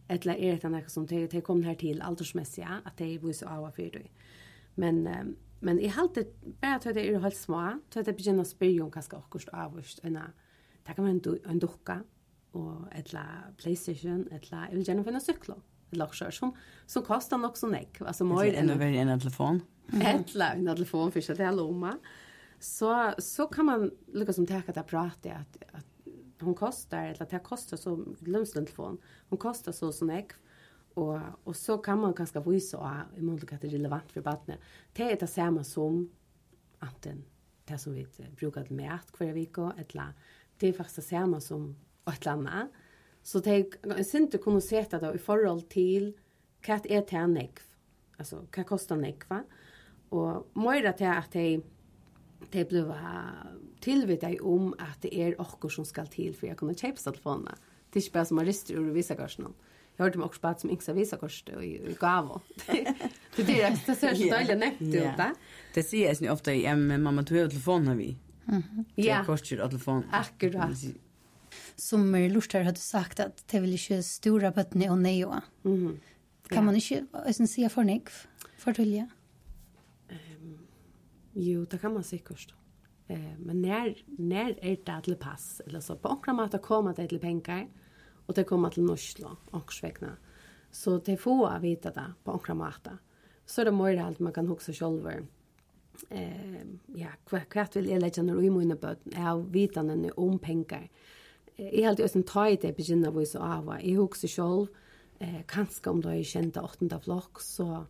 eller 0.09 0.35
är 0.35 0.59
det 0.63 0.69
något 0.69 0.91
som 0.91 1.07
till 1.07 1.29
det 1.29 1.41
kom 1.41 1.63
här 1.63 1.75
till 1.75 2.03
åldersmässiga 2.09 2.81
att 2.85 2.97
det 2.97 3.05
är 3.05 3.33
så 3.33 3.49
av 3.49 3.71
för 3.71 3.91
dig. 3.91 4.13
Men 4.75 5.09
men 5.61 5.81
i 5.81 5.87
halt 5.87 6.15
det 6.15 6.27
bara 6.61 6.75
att 6.75 6.83
det 6.83 7.09
är 7.09 7.19
helt 7.19 7.37
små 7.37 7.81
så 7.91 8.03
det 8.03 8.13
börjar 8.13 8.45
spela 8.45 8.85
om 8.85 8.91
kanske 8.91 9.17
också 9.17 9.51
avvist 9.53 10.01
en 10.03 10.19
där 10.85 10.95
kan 10.95 11.05
man 11.05 11.41
en 11.45 11.59
docka 11.59 12.03
och 12.53 12.93
eller 12.93 13.55
PlayStation 13.57 14.29
eller 14.31 14.69
eller 14.71 14.89
gärna 14.89 15.05
finna 15.05 15.21
cyklar 15.21 15.61
eller 15.91 16.07
så 16.07 16.31
som 16.31 16.57
som 16.87 17.03
kostar 17.03 17.39
nog 17.39 17.57
så 17.57 17.67
näck 17.67 18.01
alltså 18.01 18.25
mer 18.25 18.55
än 18.55 18.71
en 18.71 19.09
en 19.09 19.21
telefon. 19.21 19.63
Eller 20.03 20.55
en 20.55 20.67
telefon 20.67 21.13
för 21.13 21.21
så 21.21 21.35
det 21.35 21.45
är 21.45 21.53
lomma. 21.53 21.99
Så 22.59 23.15
så 23.19 23.47
kan 23.47 23.65
man 23.65 23.91
lyckas 24.13 24.37
som 24.37 24.47
täcka 24.47 24.81
att 24.81 24.87
prata 24.87 25.33
att 25.33 25.57
att 25.73 25.96
hon 26.41 26.55
kostar 26.55 27.05
eller 27.07 27.27
det 27.31 27.39
kostar 27.39 27.77
så 27.77 28.05
lönstelefon. 28.21 28.99
Hon 29.29 29.39
kostar 29.39 29.73
så 29.73 29.93
som 29.93 30.11
jag 30.11 30.33
och 30.95 31.19
och 31.45 31.57
så 31.57 31.79
kan 31.79 31.99
man 31.99 32.15
kanske 32.15 32.41
visa 32.41 33.07
i 33.17 33.23
mån 33.23 33.37
det 33.37 33.65
är 33.65 33.71
relevant 33.71 34.13
för 34.13 34.21
barnet. 34.21 34.61
Det 34.93 35.03
är 35.03 35.17
det 35.17 35.27
samma 35.27 35.65
som 35.65 36.11
anten 36.79 37.25
det 37.65 37.79
som 37.79 37.93
vi 37.93 38.07
brukar 38.37 38.65
till 38.65 38.77
mat 38.77 39.13
kvar 39.13 39.33
vecka 39.33 39.73
eller 39.77 40.13
det 40.59 40.69
är 40.69 40.73
faktiskt 40.73 40.97
det 40.97 41.03
samma 41.03 41.41
som 41.41 41.77
ett 42.13 42.27
annat. 42.27 42.69
Så 43.23 43.39
det 43.39 43.51
är 43.83 44.17
inte 44.17 44.39
kunna 44.39 44.61
se 44.61 44.87
det 44.91 45.15
i 45.15 45.19
förhåll 45.19 45.63
till 45.63 46.19
vad 46.67 46.87
är 46.87 47.01
det 47.01 47.11
här 47.11 47.27
nekv? 47.27 47.63
Alltså 48.17 48.47
vad 48.57 48.67
kostar 48.67 48.97
nekv? 48.97 49.35
Och 50.09 50.51
mer 50.55 50.83
det 50.83 51.05
är 51.05 51.19
att 51.19 51.33
det 51.33 51.41
är 51.41 51.61
det 52.51 52.69
blev 52.69 52.95
tillvitade 53.81 54.39
om 54.39 54.75
att 54.79 55.03
det 55.03 55.19
är 55.19 55.41
åker 55.41 55.69
som 55.69 55.85
ska 55.85 56.07
till 56.07 56.35
för 56.35 56.47
jag 56.47 56.57
kunde 56.57 56.75
köpa 56.75 56.97
telefonerna. 56.97 57.55
Det 57.93 57.99
är 57.99 58.03
inte 58.03 58.13
bara 58.13 58.25
som 58.25 58.35
man 58.35 58.45
rister 58.45 58.75
ur 58.75 58.91
vissa 58.91 59.15
korsen. 59.15 59.55
Jag 59.97 60.05
hörde 60.05 60.19
mig 60.19 60.25
också 60.25 60.41
på 60.41 60.55
som 60.59 60.71
inte 60.71 60.93
vissa 60.93 61.17
korsen 61.17 61.63
i, 61.63 61.67
i 61.67 61.97
Gavo. 62.01 62.41
det 62.67 63.43
är 63.43 63.47
det 63.47 63.81
det 63.87 63.95
ser 63.95 64.15
så 64.15 64.23
dåligt 64.23 64.59
nämnt 64.59 64.81
ut. 64.81 64.95
Yeah. 64.95 65.31
Det 65.75 65.83
säger 65.83 66.25
jag 66.25 66.33
ofta 66.33 66.55
i 66.55 66.67
ämne, 66.67 66.99
mamma 66.99 67.23
tog 67.23 67.39
över 67.39 67.51
telefonen 67.51 67.99
vi. 67.99 68.17
Ja. 68.95 69.19
Det 69.19 69.27
kostar 69.27 69.59
av 69.59 69.69
telefonen. 69.69 70.05
Akkurat. 70.11 70.71
Som 71.77 72.15
Lustar 72.15 72.61
hade 72.61 72.79
sagt 72.79 73.21
att 73.21 73.49
det 73.49 73.61
vill 73.61 73.73
inte 73.73 74.03
stora 74.03 74.51
bötterna 74.51 74.93
och 74.93 74.99
nejoa. 74.99 75.43
Mm 75.65 75.89
-hmm. 75.89 75.99
Kan 76.49 76.57
ja. 76.57 76.63
man 76.63 76.75
inte 77.27 77.47
säga 77.47 77.69
för 77.69 77.85
nekv? 77.85 78.13
Fortulja? 78.59 79.09
Jo, 81.39 81.65
det 81.65 81.79
kan 81.79 81.95
man 81.95 82.05
sikkert. 82.05 82.55
Eh, 83.07 83.39
men 83.39 83.63
när 83.63 84.05
när 84.07 84.65
är 84.65 84.77
det 84.85 85.03
till 85.03 85.17
pass 85.17 85.61
eller 85.67 85.81
så 85.81 85.97
på 85.97 86.09
några 86.09 86.33
mått 86.33 86.55
att 86.55 86.63
komma 86.63 86.93
det 86.93 87.09
till 87.09 87.21
pengar 87.21 87.69
och 88.27 88.35
det 88.35 88.45
kommer 88.45 88.71
till 88.71 88.83
Norsla 88.83 89.37
och 89.51 89.73
Svekna. 89.73 90.17
Så 90.71 90.99
det 90.99 91.17
får 91.17 91.53
jag 91.53 91.61
veta 91.61 91.91
det 91.91 92.13
på 92.25 92.33
några 92.33 92.55
mått. 92.55 92.89
Så 93.47 93.65
det 93.65 93.71
måste 93.71 94.03
allt 94.03 94.19
man 94.19 94.33
kan 94.33 94.49
huxa 94.49 94.73
själv. 94.73 95.27
Eh, 96.09 96.61
ja, 96.87 97.09
kvart 97.51 97.77
vill 97.77 97.91
jag 97.91 98.01
lägga 98.01 98.23
ner 98.23 98.43
i 98.43 98.51
mina 98.51 98.75
böten 98.75 99.13
är 99.17 99.37
vitanden 99.37 100.11
om 100.17 100.39
pengar. 100.39 100.91
Jag 101.57 101.85
en 101.85 102.05
ösen 102.05 102.23
tar 102.23 102.57
det 102.63 102.77
begynna 102.77 103.27
så 103.27 103.39
av. 103.39 103.77
Jag 103.83 103.97
huxar 103.97 104.29
själv 104.29 104.69
eh 105.19 105.43
kanske 105.47 105.91
om 105.91 106.01
då 106.01 106.15
jag 106.15 106.27
kände 106.27 106.61
åttende 106.61 107.01
flock 107.01 107.41
så 107.41 107.87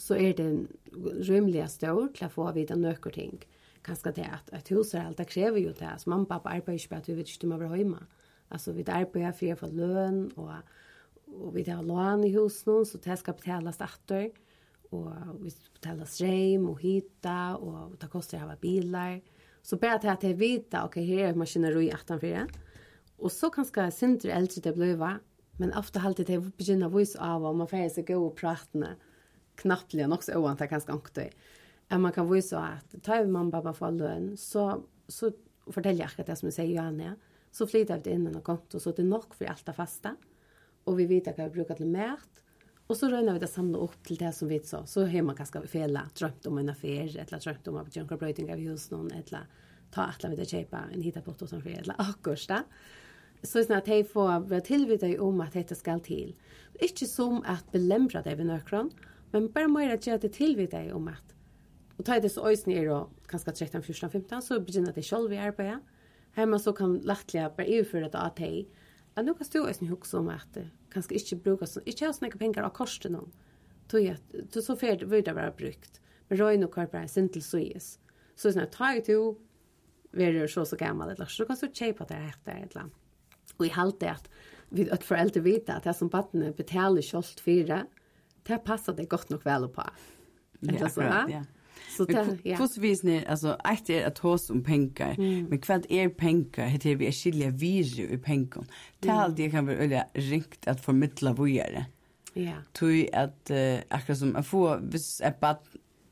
så 0.00 0.16
er 0.16 0.36
det 0.38 0.48
rymliga 1.28 1.66
stor 1.68 2.08
til 2.16 2.26
å 2.26 2.32
få 2.32 2.50
vite 2.56 2.76
nøkker 2.78 3.14
ting. 3.14 3.40
Kanskje 3.84 4.14
det 4.16 4.28
at 4.32 4.50
et 4.56 4.70
hus 4.72 4.94
er 4.94 5.06
alt, 5.06 5.18
det 5.20 5.28
krever 5.28 5.60
jo 5.60 5.72
det. 5.76 5.92
Så 6.00 6.10
mamma 6.10 6.24
og 6.24 6.30
pappa 6.32 6.54
arbeider 6.54 6.80
ikke 6.80 6.94
på 6.94 7.00
at 7.00 7.08
vi 7.10 7.16
vet 7.18 7.32
ikke 7.32 7.48
om 7.48 7.56
å 7.56 7.60
være 7.60 7.80
hjemme. 7.80 8.00
Altså, 8.50 8.74
vi 8.76 8.84
arbeider 8.84 9.36
for 9.36 9.54
å 9.54 9.58
få 9.60 9.70
løn, 9.76 10.22
og, 10.40 10.70
og 11.36 11.50
vi 11.56 11.64
har 11.68 11.84
lån 11.86 12.24
i 12.28 12.32
husen, 12.34 12.86
så 12.88 13.00
det 13.04 13.18
skal 13.20 13.36
betales 13.36 13.80
etter. 13.84 14.30
Og 14.90 15.10
vi 15.44 15.52
betaler 15.76 16.08
strøm 16.08 16.66
og 16.72 16.80
hytta, 16.82 17.38
og 17.60 17.94
det 18.00 18.10
koster 18.12 18.40
å 18.40 18.50
ha 18.50 18.58
biler. 18.60 19.20
Så 19.62 19.76
bare 19.80 20.00
til 20.02 20.12
at 20.12 20.24
jeg 20.24 20.40
vet, 20.40 20.74
ok, 20.80 20.98
her 21.04 21.30
er 21.30 21.38
maskineri 21.38 21.90
18-4. 21.92 22.48
Og 23.20 23.32
så 23.32 23.52
kanskje 23.52 23.90
sindre 23.92 24.32
eldre 24.32 24.64
det 24.64 24.74
blir, 24.74 25.06
men 25.60 25.76
ofte 25.76 26.00
alltid 26.00 26.32
å 26.38 26.42
begynne 26.56 26.88
å 26.88 26.94
vise 26.96 27.20
av, 27.20 27.44
og 27.44 27.60
man 27.60 27.68
får 27.68 27.92
seg 27.98 28.08
gode 28.08 28.32
pratene. 28.40 28.96
Mm 28.96 29.09
knappliga 29.60 30.06
nog 30.08 30.24
så 30.24 30.38
oant 30.38 30.60
jag 30.60 30.70
kanske 30.70 30.92
inte. 30.92 31.30
Men 31.88 32.00
man 32.00 32.12
kan 32.12 32.34
ju 32.34 32.42
så 32.42 32.56
att 32.56 32.94
ta 33.02 33.20
ju 33.20 33.26
man 33.26 33.50
pappa 33.50 33.72
för 33.72 33.90
lön 33.90 34.36
så 34.36 34.82
så 35.08 35.32
fortäljer 35.66 36.00
jag 36.00 36.20
att 36.20 36.26
det 36.26 36.36
som 36.36 36.46
jag 36.46 36.54
säger 36.54 36.76
Johanna 36.76 37.16
så 37.50 37.66
flyter 37.66 38.00
det 38.04 38.10
in 38.10 38.26
en 38.26 38.40
konto 38.40 38.80
så 38.80 38.92
det 38.92 39.02
är 39.02 39.06
nog 39.06 39.34
för 39.34 39.44
allt 39.44 39.66
det 39.66 39.72
fasta 39.72 40.16
och 40.84 41.00
vi 41.00 41.06
vet 41.06 41.28
att 41.28 41.38
vi 41.38 41.50
brukar 41.50 41.74
till 41.74 41.86
mät 41.86 42.44
och 42.86 42.96
så 42.96 43.08
rönnar 43.08 43.32
vi 43.32 43.38
det 43.38 43.46
samla 43.46 43.78
upp 43.78 44.02
till 44.04 44.16
det 44.16 44.32
som 44.32 44.48
vi 44.48 44.60
så 44.60 44.86
så 44.86 45.06
har 45.06 45.22
man 45.22 45.36
kanske 45.36 45.66
fela 45.66 46.10
drömt 46.18 46.46
om 46.46 46.58
en 46.58 46.68
affär 46.68 47.18
eller 47.18 47.40
drömt 47.40 47.68
om 47.68 47.76
att 47.76 47.96
junker 47.96 48.16
bröting 48.16 48.52
av 48.52 48.58
hus 48.58 48.90
någon 48.90 49.10
eller 49.10 49.46
ta 49.90 50.02
att 50.02 50.24
vi 50.24 50.36
det 50.36 50.50
köpa 50.50 50.78
en 50.92 51.02
hitta 51.02 51.20
på 51.20 51.46
som 51.46 51.62
för 51.62 51.70
eller 51.70 51.94
akkursta 51.98 52.64
så 53.42 53.62
sånn 53.64 53.78
at 53.78 53.88
de 53.88 54.02
får 54.04 54.46
være 54.50 54.66
tilvidet 54.66 55.14
om 55.22 55.40
at 55.40 55.54
dette 55.56 55.76
skal 55.78 56.02
til. 56.04 56.34
Ikke 56.84 57.08
som 57.08 57.40
at 57.48 57.64
belemre 57.72 58.22
det 58.24 58.36
ved 58.38 58.50
nøkron, 58.50 58.90
Men 59.32 59.52
bare 59.52 59.68
mer 59.68 59.94
att 59.94 60.06
göra 60.06 60.18
det 60.18 60.32
till 60.32 60.56
vid 60.56 60.70
dig 60.70 60.92
om 60.92 61.08
at 61.08 61.34
og 62.00 62.06
ta 62.06 62.16
det 62.16 62.30
så 62.32 62.46
öjs 62.48 62.62
er 62.68 62.88
og 62.88 63.10
kanskje 63.28 63.52
13, 63.52 63.82
14, 63.82 64.10
15 64.10 64.42
så 64.42 64.56
begynner 64.60 64.92
det 64.92 65.02
själv 65.04 65.32
i 65.32 65.36
arbeta. 65.36 65.80
Hemma 66.32 66.58
så 66.58 66.72
kan 66.72 66.98
lättliga 67.04 67.50
bare 67.50 67.68
overføre 67.68 68.08
det 68.08 68.16
av 68.18 68.34
deg. 68.36 68.46
hej. 68.46 68.66
Ja, 69.16 69.22
nu 69.22 69.34
kan 69.34 69.46
du 69.52 69.66
öjs 69.66 69.80
huske 69.80 70.16
om 70.16 70.28
at 70.28 70.46
det 70.54 70.70
kanskje 70.90 71.16
ikke 71.16 71.36
bruker 71.36 71.66
sånn. 71.66 71.84
Ikke 71.84 72.06
ha 72.06 72.12
sånne 72.12 72.38
penger 72.38 72.64
av 72.64 72.72
korsen 72.72 73.12
noen. 73.12 73.32
Tog 73.88 74.00
jag 74.00 74.16
så 74.50 74.76
för 74.76 74.96
det 74.96 75.34
være 75.34 75.52
brukt. 75.52 76.00
Men 76.28 76.38
röj 76.38 76.56
nog 76.56 76.72
kvar 76.72 76.86
bara 76.86 77.08
sen 77.08 77.28
till 77.28 77.42
sås. 77.42 77.98
Så 78.34 78.52
såna 78.52 78.66
ta 78.66 78.94
ju 78.94 79.00
till 79.00 79.34
verur 80.12 80.46
så 80.46 80.64
så 80.64 80.76
gammal 80.76 81.10
eller 81.10 81.26
så 81.26 81.44
kan 81.44 81.56
du 81.60 81.68
kjøpe 81.68 82.04
det 82.08 82.14
efter 82.14 82.52
ett 82.52 82.74
land. 82.74 82.90
Och 83.56 83.66
i 83.66 83.68
halt 83.68 84.00
det 84.00 84.10
att 84.10 84.30
vi 84.68 84.90
at 84.90 85.04
foreldre 85.04 85.40
vet 85.40 85.68
at 85.68 85.84
det 85.84 85.94
som 85.94 86.08
battene 86.08 86.52
betaler 86.52 87.02
självt 87.02 87.40
fire, 87.40 87.86
det 88.46 88.58
passar 88.64 88.92
det 88.92 89.04
gott 89.04 89.30
nog 89.30 89.44
väl 89.44 89.68
på. 89.68 89.82
Ja, 90.60 90.88
så, 90.88 91.02
ja. 91.02 91.44
Så 91.96 92.04
det, 92.04 92.38
ja. 92.44 92.56
Plus 92.56 92.78
vis 92.78 93.02
ni 93.02 93.26
alltså 93.26 93.58
ett 93.72 93.90
är 93.90 94.06
att 94.06 94.18
hos 94.18 94.50
om 94.50 94.64
pengar, 94.64 95.14
men 95.48 95.58
kvad 95.58 95.86
är 95.88 96.08
pengar, 96.08 96.66
heter 96.66 96.94
vi 96.96 97.12
skilja 97.12 97.50
virju 97.50 98.08
i 98.08 98.18
pengar. 98.18 98.64
Det 99.00 99.08
mm. 99.08 99.34
det 99.34 99.50
kan 99.50 99.66
väl 99.66 99.76
öliga 99.76 100.06
rikt 100.14 100.68
att 100.68 100.84
förmedla 100.84 101.32
vågare. 101.32 101.84
Ja. 102.34 102.52
Tui 102.72 103.08
at 103.12 103.50
uh, 103.50 103.78
akkurat 103.88 104.18
som 104.18 104.36
att 104.36 104.46
få 104.46 104.76
vis 104.76 105.20
ett 105.20 105.40
bad 105.40 105.56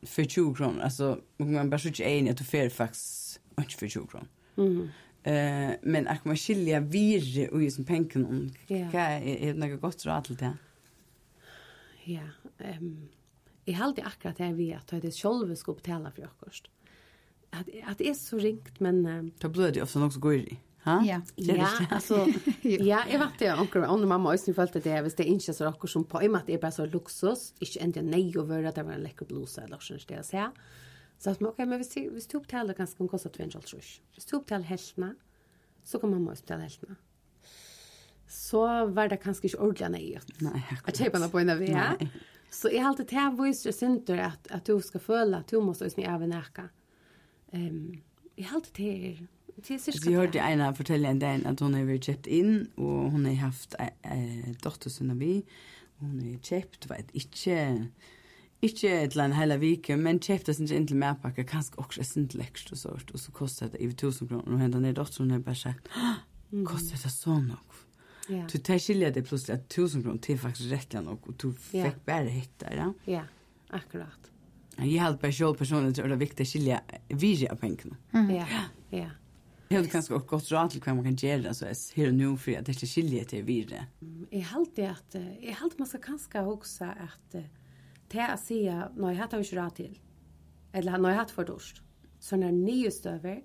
for 0.06 0.24
20 0.24 0.54
kroner, 0.54 0.84
altså, 0.84 1.20
man 1.38 1.70
bare 1.70 1.80
skjuter 1.80 2.04
enig 2.04 2.30
at 2.30 2.38
du 2.38 2.44
får 2.44 2.68
faktisk 2.68 3.40
ikke 3.58 3.78
for 3.78 3.86
20 3.86 4.06
kroner. 4.06 4.28
Mm. 4.56 4.88
Uh, 5.28 5.74
men 5.82 6.06
akkurat 6.06 6.26
man 6.26 6.36
skilja 6.36 6.80
virre 6.80 7.48
og 7.52 7.58
gjør 7.58 7.58
virju 7.58 7.66
i 7.66 7.70
sin 7.70 7.84
pengar, 7.84 8.26
er 8.70 9.52
det 9.52 9.56
noe 9.58 9.78
godt 9.78 10.06
råd 10.06 10.24
til 10.24 10.40
det. 10.40 10.52
Ja. 10.54 10.67
Ja, 12.08 12.26
ehm 12.64 13.08
Jeg 13.68 13.76
halte 13.76 14.00
akkurat 14.00 14.38
det 14.40 14.54
vi 14.56 14.70
at 14.72 14.92
det 15.02 15.10
sjølve 15.12 15.52
skal 15.56 15.76
betala 15.76 16.08
for 16.08 16.24
akkurat. 16.24 16.70
At, 17.52 17.68
at 17.68 17.98
det 17.98 18.08
er 18.08 18.14
så 18.16 18.38
ringt, 18.40 18.80
men... 18.80 19.02
Um, 19.04 19.26
da 19.42 19.50
blir 19.52 19.72
det 19.72 19.82
ofte 19.84 20.00
nok 20.00 20.14
så 20.14 20.22
går 20.24 20.38
i. 20.38 20.56
Ha? 20.86 20.94
Ja, 21.04 21.18
ja 21.36 21.68
altså... 21.90 22.22
ja, 22.64 23.02
jeg 23.04 23.20
vet 23.20 23.36
det, 23.42 23.50
onkel 23.60 23.84
og 23.84 24.06
mamma 24.08 24.32
også 24.32 24.54
følte 24.56 24.80
det, 24.80 24.96
hvis 25.04 25.18
det 25.18 25.26
ikke 25.28 25.52
er 25.52 25.56
så 25.58 25.68
akkurat 25.68 25.92
som 25.92 26.06
på, 26.08 26.22
i 26.22 26.30
og 26.30 26.32
med 26.32 26.46
at 26.46 26.52
er 26.54 26.62
bare 26.62 26.76
så 26.78 26.86
luksus, 26.88 27.50
ikke 27.60 27.82
enda 27.84 28.04
nei 28.06 28.30
å 28.36 28.46
være, 28.48 28.72
det 28.72 28.86
var 28.86 28.96
en 28.96 29.04
lekker 29.04 29.28
bluse, 29.28 29.64
eller 29.64 29.84
sånn 29.84 30.00
sted 30.00 30.22
å 30.22 30.24
se. 30.24 30.46
Så 31.18 31.34
at 31.34 31.42
man, 31.42 31.52
ok, 31.52 31.64
men 31.66 31.82
hvis, 31.82 31.92
hvis 32.14 32.30
du 32.30 32.38
betaler 32.38 32.78
ganske, 32.78 32.96
kan 32.96 33.10
koste 33.10 33.32
2,5 33.36 33.68
trus. 33.68 33.92
Hvis 34.16 34.30
du 34.30 34.38
betaler 34.38 34.68
heltene, 34.70 35.12
så 35.84 36.00
kan 36.00 36.14
mamma 36.14 36.32
også 36.32 36.46
betale 36.46 36.68
heltene 36.70 36.96
så 38.28 38.64
var 38.94 39.08
det 39.12 39.20
kanskje 39.22 39.50
ikke 39.50 39.62
ordentlig 39.64 39.92
nøyert. 39.94 40.34
Nei, 40.44 40.58
akkurat. 40.60 40.90
At 40.92 41.00
kjøpene 41.02 41.30
på 41.32 41.40
en 41.40 41.54
av 41.54 41.62
vei. 41.62 42.10
Så 42.52 42.70
jeg 42.72 42.80
har 42.80 42.92
alltid 42.92 43.10
til 43.10 43.24
å 43.24 43.32
vise 43.42 43.72
synder 43.76 44.22
at, 44.30 44.52
at 44.52 44.68
du 44.68 44.78
skal 44.84 45.02
føle 45.04 45.40
at 45.42 45.50
du 45.52 45.60
må 45.60 45.74
stå 45.76 45.88
i 45.88 45.92
snitt 45.92 46.08
av 46.08 46.24
en 46.24 46.36
eka. 46.38 46.68
Um, 47.52 47.98
jeg 48.36 48.48
har 48.48 48.60
alltid 48.60 48.78
til 48.78 49.26
til 49.62 49.80
cirka. 49.80 50.10
Jeg 50.10 50.18
hørte 50.18 50.42
Eina 50.42 50.70
fortelle 50.76 51.10
en 51.10 51.20
dag 51.22 51.42
at 51.46 51.60
hun 51.60 51.74
har 51.76 51.86
vært 51.88 52.08
kjøpt 52.08 52.28
inn, 52.30 52.54
og 52.76 53.10
hun 53.14 53.26
har 53.26 53.40
haft 53.48 53.76
eh, 53.80 54.54
dotter 54.62 54.92
som 54.92 55.10
er 55.14 55.18
vi, 55.20 55.34
og 55.98 56.06
hun 56.06 56.20
har 56.22 56.38
kjøpt, 56.46 56.88
var 56.90 57.02
et 57.02 57.10
ikke, 57.18 57.58
ikke 58.62 58.92
et 58.92 59.12
eller 59.12 59.28
annet 59.28 59.40
hele 59.40 59.58
vike, 59.62 59.98
men 59.98 60.22
kjøpte 60.22 60.54
sin 60.54 60.70
inn 60.74 60.86
til 60.88 61.00
medpakke, 61.00 61.46
kanskje 61.48 61.80
også 61.82 62.06
sin 62.06 62.28
til 62.30 62.44
ekstra 62.44 62.78
sånt, 62.78 63.12
og 63.12 63.22
så 63.22 63.34
kostet 63.34 63.74
det 63.74 63.82
i 63.82 63.90
1000 63.90 64.30
kroner, 64.30 64.46
og 64.46 64.62
henne 64.62 64.82
ned 64.84 64.98
dotter, 65.00 65.24
hun 65.24 65.34
har 65.34 65.44
bare 65.46 65.62
sagt, 65.66 65.90
kostet 66.64 67.02
det 67.02 67.14
så 67.14 67.40
nok? 67.42 67.67
Ja. 68.28 68.46
Du 68.50 68.58
tar 68.58 68.80
skilja 68.82 69.10
det 69.14 69.24
plutselig 69.28 69.56
at 69.58 69.68
1000 69.72 70.02
kroner 70.04 70.20
til 70.24 70.40
faktisk 70.40 70.72
rettelig 70.72 71.04
nok, 71.06 71.28
og 71.30 71.38
du 71.40 71.52
fikk 71.52 72.02
bare 72.06 72.32
hitt 72.32 72.56
der, 72.60 72.74
ja? 72.76 72.88
Ja, 73.08 73.22
akkurat. 73.76 74.32
Jeg 74.78 75.00
har 75.02 75.16
bare 75.18 75.34
selv 75.34 75.56
personlig 75.58 75.96
til 75.96 76.04
å 76.04 76.10
være 76.10 76.20
viktig 76.20 76.44
å 76.44 76.50
skilja 76.52 76.82
virje 77.18 77.48
av 77.50 77.58
pengene. 77.58 77.96
Ja, 78.30 78.66
ja. 78.94 79.08
Jeg 79.68 79.82
har 79.82 79.88
kanskje 79.92 80.14
også 80.16 80.28
godt 80.30 80.50
råd 80.52 80.70
til 80.72 80.80
hva 80.80 80.94
man 80.96 81.04
kan 81.04 81.16
gjøre, 81.20 81.50
altså 81.50 81.68
her 81.96 82.08
og 82.08 82.14
nå, 82.16 82.28
for 82.40 82.56
at 82.56 82.68
det 82.68 82.76
ikke 82.78 82.88
skiljer 82.88 83.26
til 83.28 83.42
virje. 83.44 83.82
Jeg 84.32 84.46
har 84.48 84.62
at, 84.88 85.16
jeg 85.42 85.56
har 85.58 85.74
man 85.78 85.90
skal 85.90 86.04
kanskje 86.06 86.44
også 86.44 86.88
at 86.94 87.36
det 88.08 88.22
er 88.22 88.32
å 88.32 88.38
si, 88.40 88.62
at 88.72 88.96
når 88.96 89.12
jeg 89.12 89.20
har 89.20 89.42
ikke 89.42 89.58
råd 89.58 89.76
til, 89.76 89.98
eller 90.72 91.02
når 91.02 91.12
jeg 91.12 91.18
har 91.18 91.34
for 91.36 91.48
dårst. 91.48 91.82
så 92.20 92.36
når 92.36 92.50
nye 92.50 92.90
støver, 92.90 93.42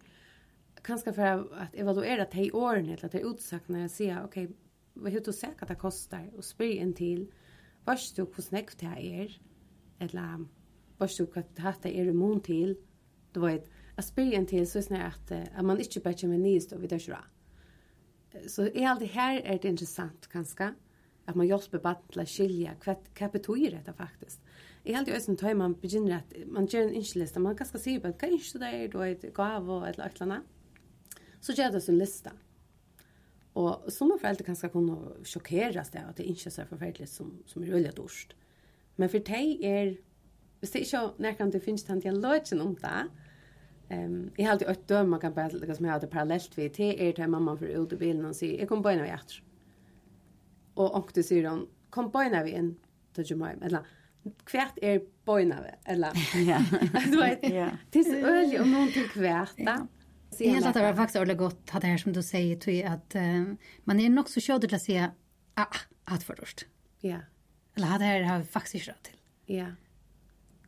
kanskje 0.84 1.13
for 1.13 1.43
at 1.62 1.76
evaluere 1.78 2.26
de 2.32 2.50
årene, 2.54 2.96
eller 2.96 3.12
de 3.12 3.26
utsakene, 3.28 3.84
og 3.84 3.91
si, 3.91 4.08
ok, 4.10 4.38
vi 4.94 5.12
har 5.12 5.20
ju 5.26 5.34
sett 5.34 5.62
att 5.62 5.68
det 5.68 5.76
kostar 5.76 6.32
och 6.38 6.46
spyr 6.46 6.82
en 6.82 6.94
till 6.94 7.32
vars 7.86 8.14
du 8.14 8.26
hur 8.26 8.42
snäckt 8.44 8.80
det 8.80 8.86
är 8.86 9.42
eller 10.00 10.46
vars 10.98 11.18
du 11.18 11.26
vad 11.26 11.74
det 11.82 12.00
är 12.00 12.06
immun 12.06 12.16
mån 12.16 12.42
till 12.42 12.78
du 13.32 13.40
vet 13.40 13.70
att 13.96 14.06
spyr 14.06 14.34
en 14.34 14.46
till 14.46 14.72
så 14.72 14.82
snär 14.82 15.08
att 15.08 15.32
att 15.32 15.66
man 15.66 15.80
inte 15.80 16.00
bättre 16.00 16.28
med 16.28 16.40
nyst 16.40 16.72
och 16.72 16.84
vidare 16.84 17.00
så 17.00 17.16
så 18.48 18.64
är 18.64 18.88
allt 18.88 19.00
det 19.00 19.06
här 19.06 19.42
är 19.42 19.60
det 19.62 19.68
intressant 19.68 20.28
kanske 20.32 20.74
att 21.26 21.36
man 21.36 21.48
hjälper 21.48 21.80
barn 21.80 21.96
till 22.10 22.20
att 22.20 22.30
skilja 22.30 22.72
vad 23.20 23.32
betyder 23.32 23.72
detta 23.72 23.94
faktiskt. 23.94 24.42
Jag 24.84 24.96
hade 24.96 25.12
ju 25.12 25.18
ösen 25.18 25.38
tar 25.38 25.54
man 25.54 25.74
begynner 25.74 26.16
att 26.16 26.48
man 26.48 26.66
gör 26.66 26.82
en 26.82 26.94
inköpslista, 26.94 27.40
man 27.40 27.56
kanske 27.56 27.80
ser 27.80 28.00
på 28.00 28.14
kan 28.14 28.32
inte 28.32 28.58
det 28.60 28.66
är 28.66 28.88
då 28.88 29.02
ett 29.02 29.34
gav 29.34 29.72
och 29.72 29.88
ett 29.88 29.96
eller 30.00 30.22
annat. 30.22 30.44
Så 31.40 31.52
gör 31.52 31.72
det 31.72 31.90
en 31.90 31.98
lista. 31.98 32.32
Og 33.60 33.92
som 33.94 34.10
foreldre 34.18 34.48
kanskje 34.48 34.72
kunne 34.74 34.98
sjokkeres 35.30 35.92
det, 35.94 36.02
at 36.02 36.18
det 36.18 36.26
ikke 36.26 36.50
er 36.50 36.56
så 36.56 36.66
forferdelig 36.66 37.10
som, 37.12 37.36
som 37.46 37.63
er 37.63 37.76
øyelig 37.76 37.94
dårst. 37.98 38.34
Men 38.98 39.10
for 39.10 39.26
deg 39.26 39.62
er, 39.66 39.94
hvis 40.62 40.74
det 40.74 40.86
ikke 40.88 41.04
nærkant 41.22 41.54
det 41.54 41.62
finnes 41.62 41.86
den 41.86 42.02
dialogen 42.02 42.62
om 42.62 42.74
det, 42.82 43.04
Um, 43.92 44.32
jeg 44.38 44.46
har 44.46 44.52
alltid 44.54 44.70
ett 44.70 44.88
døm, 44.88 45.10
man 45.10 45.20
kan 45.20 45.34
bare, 45.34 45.58
liksom, 45.60 45.86
jeg 45.86 45.92
har 45.92 46.00
det 46.00 46.10
parallelt 46.10 46.58
ved, 46.58 46.70
til 46.70 46.96
er 46.98 47.12
til 47.12 47.30
mamma 47.30 47.56
for 47.60 47.68
ut 47.68 47.94
i 47.94 47.98
bilen 48.00 48.26
og 48.26 48.36
sier, 48.36 48.56
jeg 48.60 48.70
kom 48.70 48.84
bøyne 48.84 49.04
vi 49.04 49.12
etter. 49.12 49.42
Og 50.80 50.96
åkte 51.02 51.24
sier 51.26 51.50
hun, 51.50 51.66
kom 51.94 52.10
bøyne 52.13 52.44
vi 52.46 52.56
inn 52.58 52.72
til 53.13 53.34
Jumaim, 53.34 53.60
eller 53.62 53.86
kvært 54.48 54.80
er 54.82 55.04
bøyne 55.28 55.60
vi, 55.66 55.74
eller, 55.94 56.22
ja. 56.52 56.62
du 57.12 57.20
vet, 57.20 57.44
det 57.44 58.06
er 58.06 58.08
så 58.08 58.22
øyelig 58.22 58.62
om 58.63 58.72
noen 58.72 58.96
til 58.96 59.12
kvært, 59.12 59.60
da. 59.60 59.82
Ja. 59.84 60.03
Jag 60.39 60.54
helt 60.54 60.65
att 60.65 60.74
det 60.74 60.82
var 60.82 60.93
faktiskt 60.93 61.15
ordentligt 61.15 61.38
gott 61.38 61.82
det 61.82 61.88
här 61.88 61.98
som 61.98 62.13
du 62.13 62.24
säger 62.24 62.56
tog 62.56 62.82
att 62.82 63.15
uh, 63.15 63.54
man 63.84 64.00
är 64.00 64.10
nog 64.10 64.30
så 64.30 64.39
köd 64.39 64.62
till 64.62 64.76
att 64.76 64.82
säga 64.82 65.12
ah, 65.54 65.76
att 66.04 66.24
förröst. 66.24 66.65
Ja. 67.00 67.10
Yeah. 67.10 67.22
Eller 67.76 68.00
det 68.00 68.06
här 68.06 68.24
har 68.24 68.39
vi 68.39 68.46
faktiskt 68.46 68.88
rätt 68.88 69.04
till. 69.04 69.17
Ja. 69.46 69.56
Yeah. 69.56 69.72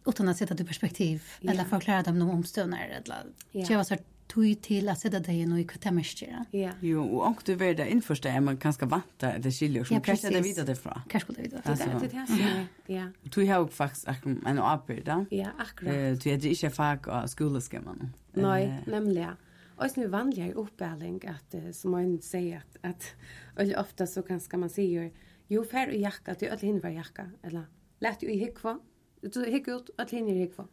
Utan 0.06 0.28
att 0.28 0.38
sätta 0.38 0.54
det 0.54 0.64
i 0.64 0.66
perspektiv 0.66 1.24
yeah. 1.42 1.54
eller 1.56 1.64
förklara 1.64 2.04
dem 2.04 2.20
någon 2.20 2.30
omstönar 2.30 2.88
eller 2.88 3.24
yeah. 3.54 3.72
jag 3.72 3.78
var 3.78 3.84
så 3.84 3.96
tog 4.28 4.62
till 4.62 4.90
att 4.90 5.00
sätta 5.00 5.20
dig 5.20 5.40
i 5.40 5.46
något 5.46 5.68
kvartamärskera. 5.68 6.46
Ja. 6.52 6.72
Jo, 6.82 7.18
och 7.18 7.42
du 7.46 7.56
vet 7.56 7.78
det 7.78 7.90
införsta 7.90 8.30
är 8.30 8.42
man 8.42 8.58
ganska 8.58 8.86
vant 8.86 9.24
att 9.24 9.44
det 9.44 9.52
skiljer 9.52 9.84
sig. 9.84 9.98
Ja, 9.98 10.02
kanske 10.02 10.30
det 10.30 10.42
vidare 10.42 10.66
därifrån. 10.66 11.02
Kanske 11.10 11.34
det 11.34 11.42
vidare. 11.42 11.62
Alltså, 11.66 11.86
det 12.00 12.06
är 12.06 12.68
det 12.88 12.88
Ja. 12.96 13.12
Du 13.22 13.52
har 13.52 13.62
ju 13.62 13.68
faktiskt 13.68 14.08
en 14.46 14.60
arbete. 14.60 15.26
Ja, 15.30 15.48
akkurat. 15.58 16.24
Du 16.24 16.30
är 16.30 16.46
inte 16.46 16.70
fag 16.70 17.10
av 17.10 17.28
skoleskemmen. 17.28 18.14
Nej, 18.34 18.84
nämligen. 18.86 19.36
Och 19.78 19.98
nu 19.98 20.08
vanliga 20.08 20.54
uppbärling 20.54 21.22
att 21.28 21.76
som 21.76 21.92
man 21.92 22.22
säger 22.22 22.58
att 22.58 22.78
att 22.82 23.16
eller 23.58 23.80
ofta 23.80 24.08
så 24.08 24.22
kan 24.22 24.40
ska 24.40 24.58
man 24.58 24.70
säga 24.70 25.10
jo 25.48 25.64
fair 25.64 25.90
i 25.90 26.02
jacka 26.02 26.36
till 26.36 26.52
att 26.52 26.62
hinna 26.62 26.92
jacka 26.92 27.32
eller? 27.42 27.64
Lätt 28.00 28.24
ju 28.24 28.28
i 28.28 28.38
hickva 28.38 28.80
du 29.22 29.46
hick 29.46 29.68
ut 29.68 29.90
att 29.98 30.12
hinner 30.12 30.34
i 30.34 30.40
hickva 30.40 30.68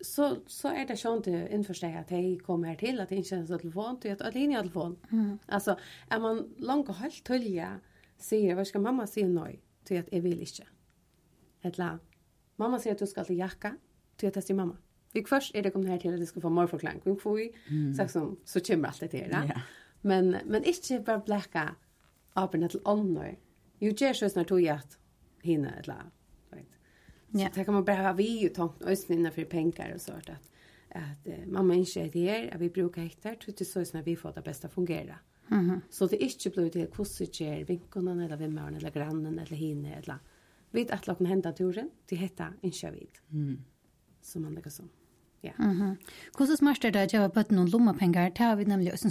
så 0.00 0.36
så 0.46 0.68
är 0.68 0.86
det 0.86 0.96
skönt 0.96 1.26
att 1.26 1.50
införstå 1.50 1.86
att 1.86 2.10
hej 2.10 2.38
kommer 2.38 2.68
här 2.68 2.74
till 2.74 3.00
att 3.00 3.10
inte 3.12 3.28
känns 3.28 3.48
telefon 3.48 4.00
till 4.00 4.12
att 4.12 4.20
att 4.20 4.34
hinner 4.34 4.58
i 4.58 4.62
telefon. 4.62 4.96
Mm. 5.12 5.38
alltså 5.46 5.78
är 6.08 6.20
man 6.20 6.54
långt 6.58 6.88
och 6.88 6.94
helt 6.94 7.24
tölja 7.24 7.80
säger 8.16 8.54
vad 8.54 8.66
ska 8.66 8.78
mamma 8.78 9.06
säga 9.06 9.28
nej 9.28 9.62
till 9.84 10.00
att 10.00 10.08
är 10.12 10.20
vill 10.20 10.40
inte? 10.40 10.64
Eller 11.62 11.98
mamma 12.56 12.78
säger 12.78 12.94
att 12.94 12.98
du 12.98 13.06
ska 13.06 13.24
till 13.24 13.38
jacka 13.38 13.76
till 14.16 14.28
att 14.28 14.34
det 14.34 14.50
är 14.50 14.54
mamma. 14.54 14.76
Vi 15.12 15.24
först 15.24 15.54
är 15.54 15.62
det 15.62 15.70
kom 15.70 15.86
här 15.86 15.98
till 15.98 16.14
att 16.14 16.20
det 16.20 16.26
ska 16.26 16.40
få 16.40 16.50
mer 16.50 16.66
förklaring 16.66 17.00
kring 17.00 17.16
kvui. 17.16 17.52
Mm. 17.68 17.94
Så 17.94 18.08
som 18.08 18.40
så 18.44 18.60
kommer 18.60 18.88
allt 18.88 19.00
det 19.00 19.08
där. 19.08 19.52
Ja. 19.54 19.60
Men 20.00 20.36
men 20.46 20.64
inte 20.64 21.00
bara 21.00 21.18
blacka 21.18 21.74
öppen 22.36 22.68
till 22.68 22.80
annor. 22.84 23.38
Ju 23.78 23.90
ger 23.90 24.12
så 24.12 24.28
snart 24.28 24.48
tog 24.48 24.60
jag 24.60 24.80
hinna 25.42 25.78
ett 25.78 25.86
la. 25.86 25.94
Right. 26.50 26.78
Så 27.32 27.58
det 27.58 27.64
kan 27.64 27.74
man 27.74 27.84
bara 27.84 28.02
ha 28.02 28.12
vi 28.12 28.40
ju 28.40 28.48
ta 28.48 28.74
östen 28.80 29.18
innan 29.18 29.32
för 29.32 29.44
pengar 29.44 29.92
och 29.94 30.00
sånt 30.00 30.28
att 30.28 30.50
att 30.92 31.26
uh, 31.26 31.46
mamma 31.46 31.74
inte 31.74 32.00
är 32.00 32.10
det 32.12 32.50
att 32.50 32.60
vi 32.60 32.70
brukar 32.70 33.02
hitta 33.02 33.34
till 33.34 33.70
så 33.70 33.84
snart 33.84 34.06
vi 34.06 34.16
får 34.16 34.32
det 34.32 34.42
bästa 34.42 34.68
fungera. 34.68 35.18
Mm. 35.50 35.80
Så 35.90 36.06
det 36.06 36.22
är 36.22 36.24
inte 36.24 36.50
blivit 36.50 36.72
det 36.72 36.86
kostet 36.86 37.40
ger 37.40 37.64
vinkorna 37.64 38.24
eller 38.24 38.36
vemmaren 38.36 38.74
eller 38.74 38.90
grannen 38.90 39.38
eller 39.38 39.56
hinne 39.56 39.94
eller 39.94 40.18
vet 40.70 40.90
att 40.90 41.06
låta 41.06 41.24
hända 41.24 41.52
turen 41.52 41.90
till 42.06 42.18
hetta 42.18 42.54
vid. 42.90 43.08
Mm. 43.30 43.64
Som 44.20 44.42
man 44.42 44.54
lägger 44.54 44.70
så. 44.70 44.82
Ja. 45.42 45.52
Mhm. 45.58 45.96
Hvordan 46.36 46.56
smarst 46.56 46.84
er 46.84 46.90
det 46.90 47.00
at 47.00 47.12
jeg 47.12 47.20
har 47.20 47.32
bøtt 47.32 47.52
noen 47.52 47.70
lommepenger? 47.72 48.28
Det 48.28 48.44
har 48.44 48.56
vi 48.56 48.64
nemlig 48.64 48.92
også 48.92 49.08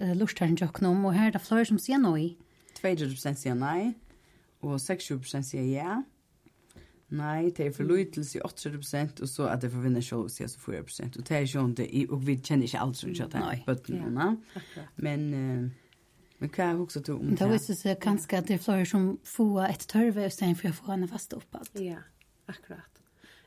uh, 0.00 0.12
lortaren 0.12 0.56
til 0.56 0.86
om, 0.86 1.04
og 1.04 1.14
her 1.14 1.26
er 1.26 1.30
det 1.30 1.40
flere 1.40 1.64
som 1.64 1.78
sier 1.78 1.98
nei. 1.98 2.36
200% 2.80 3.34
sier 3.34 3.54
nei, 3.54 3.94
og 4.62 4.80
60% 4.80 5.42
sier 5.42 5.64
ja. 5.64 6.02
Nei, 7.10 7.50
det 7.50 7.66
er 7.66 7.72
for 7.74 7.88
lojtel 7.88 8.24
sier 8.24 8.44
80%, 8.46 9.22
og 9.22 9.28
så 9.28 9.48
at 9.50 9.62
det 9.62 9.72
forvinner 9.72 10.00
selv 10.04 10.28
sier 10.30 10.46
så 10.46 10.60
4%. 10.62 11.18
Og 11.18 11.28
det 11.28 11.36
er 11.36 11.46
ikke 11.46 12.06
og 12.12 12.26
vi 12.26 12.36
kjenner 12.38 12.68
ikke 12.68 12.80
alt 12.84 12.96
som 12.96 13.14
kjøtt 13.14 13.34
her, 13.34 13.62
bøtt 13.66 13.88
noen. 13.88 14.42
Men... 14.96 15.30
Uh, 15.34 15.86
Men 16.40 16.48
hva 16.56 16.70
husker 16.72 17.02
du 17.04 17.10
om 17.18 17.26
det? 17.28 17.36
Det 17.36 17.50
viser 17.50 17.76
seg 17.76 17.98
kanskje 18.00 18.38
at 18.38 18.46
det 18.48 18.54
er 18.56 18.62
flere 18.64 18.86
som 18.88 19.18
får 19.28 19.58
et 19.66 19.82
tørve 19.90 20.24
i 20.24 20.30
stedet 20.32 20.56
for 20.56 20.70
å 20.70 20.76
få 20.78 20.92
henne 20.94 21.08
fast 21.10 21.34
opp 21.36 21.58
alt. 21.58 21.74
Ja, 21.76 21.98
akkurat. 22.48 22.99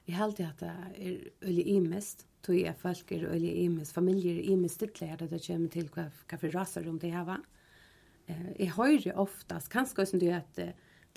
Jeg 0.08 0.18
held 0.18 0.40
at 0.44 0.60
det 0.60 0.70
er 0.70 1.20
øyelig 1.46 1.68
imest, 1.78 2.26
tog 2.44 2.58
jeg 2.60 2.76
folk 2.76 3.12
er 3.12 3.30
øyelig 3.32 3.54
imest, 3.64 3.94
familier 3.96 4.36
er 4.36 4.50
imest 4.52 4.76
stittleir, 4.76 5.16
det 5.16 5.44
kommer 5.48 5.70
til 5.72 5.88
hva, 5.94 6.10
hva 6.12 6.40
for 6.42 6.56
raser 6.56 6.90
om 6.90 7.00
det 7.00 7.14
her 7.14 7.24
var. 7.28 7.44
Jeg 8.28 8.74
hører 8.76 9.16
oftast, 9.20 9.72
kanskje 9.72 10.04
også 10.04 10.20
det 10.20 10.34
at 10.36 10.60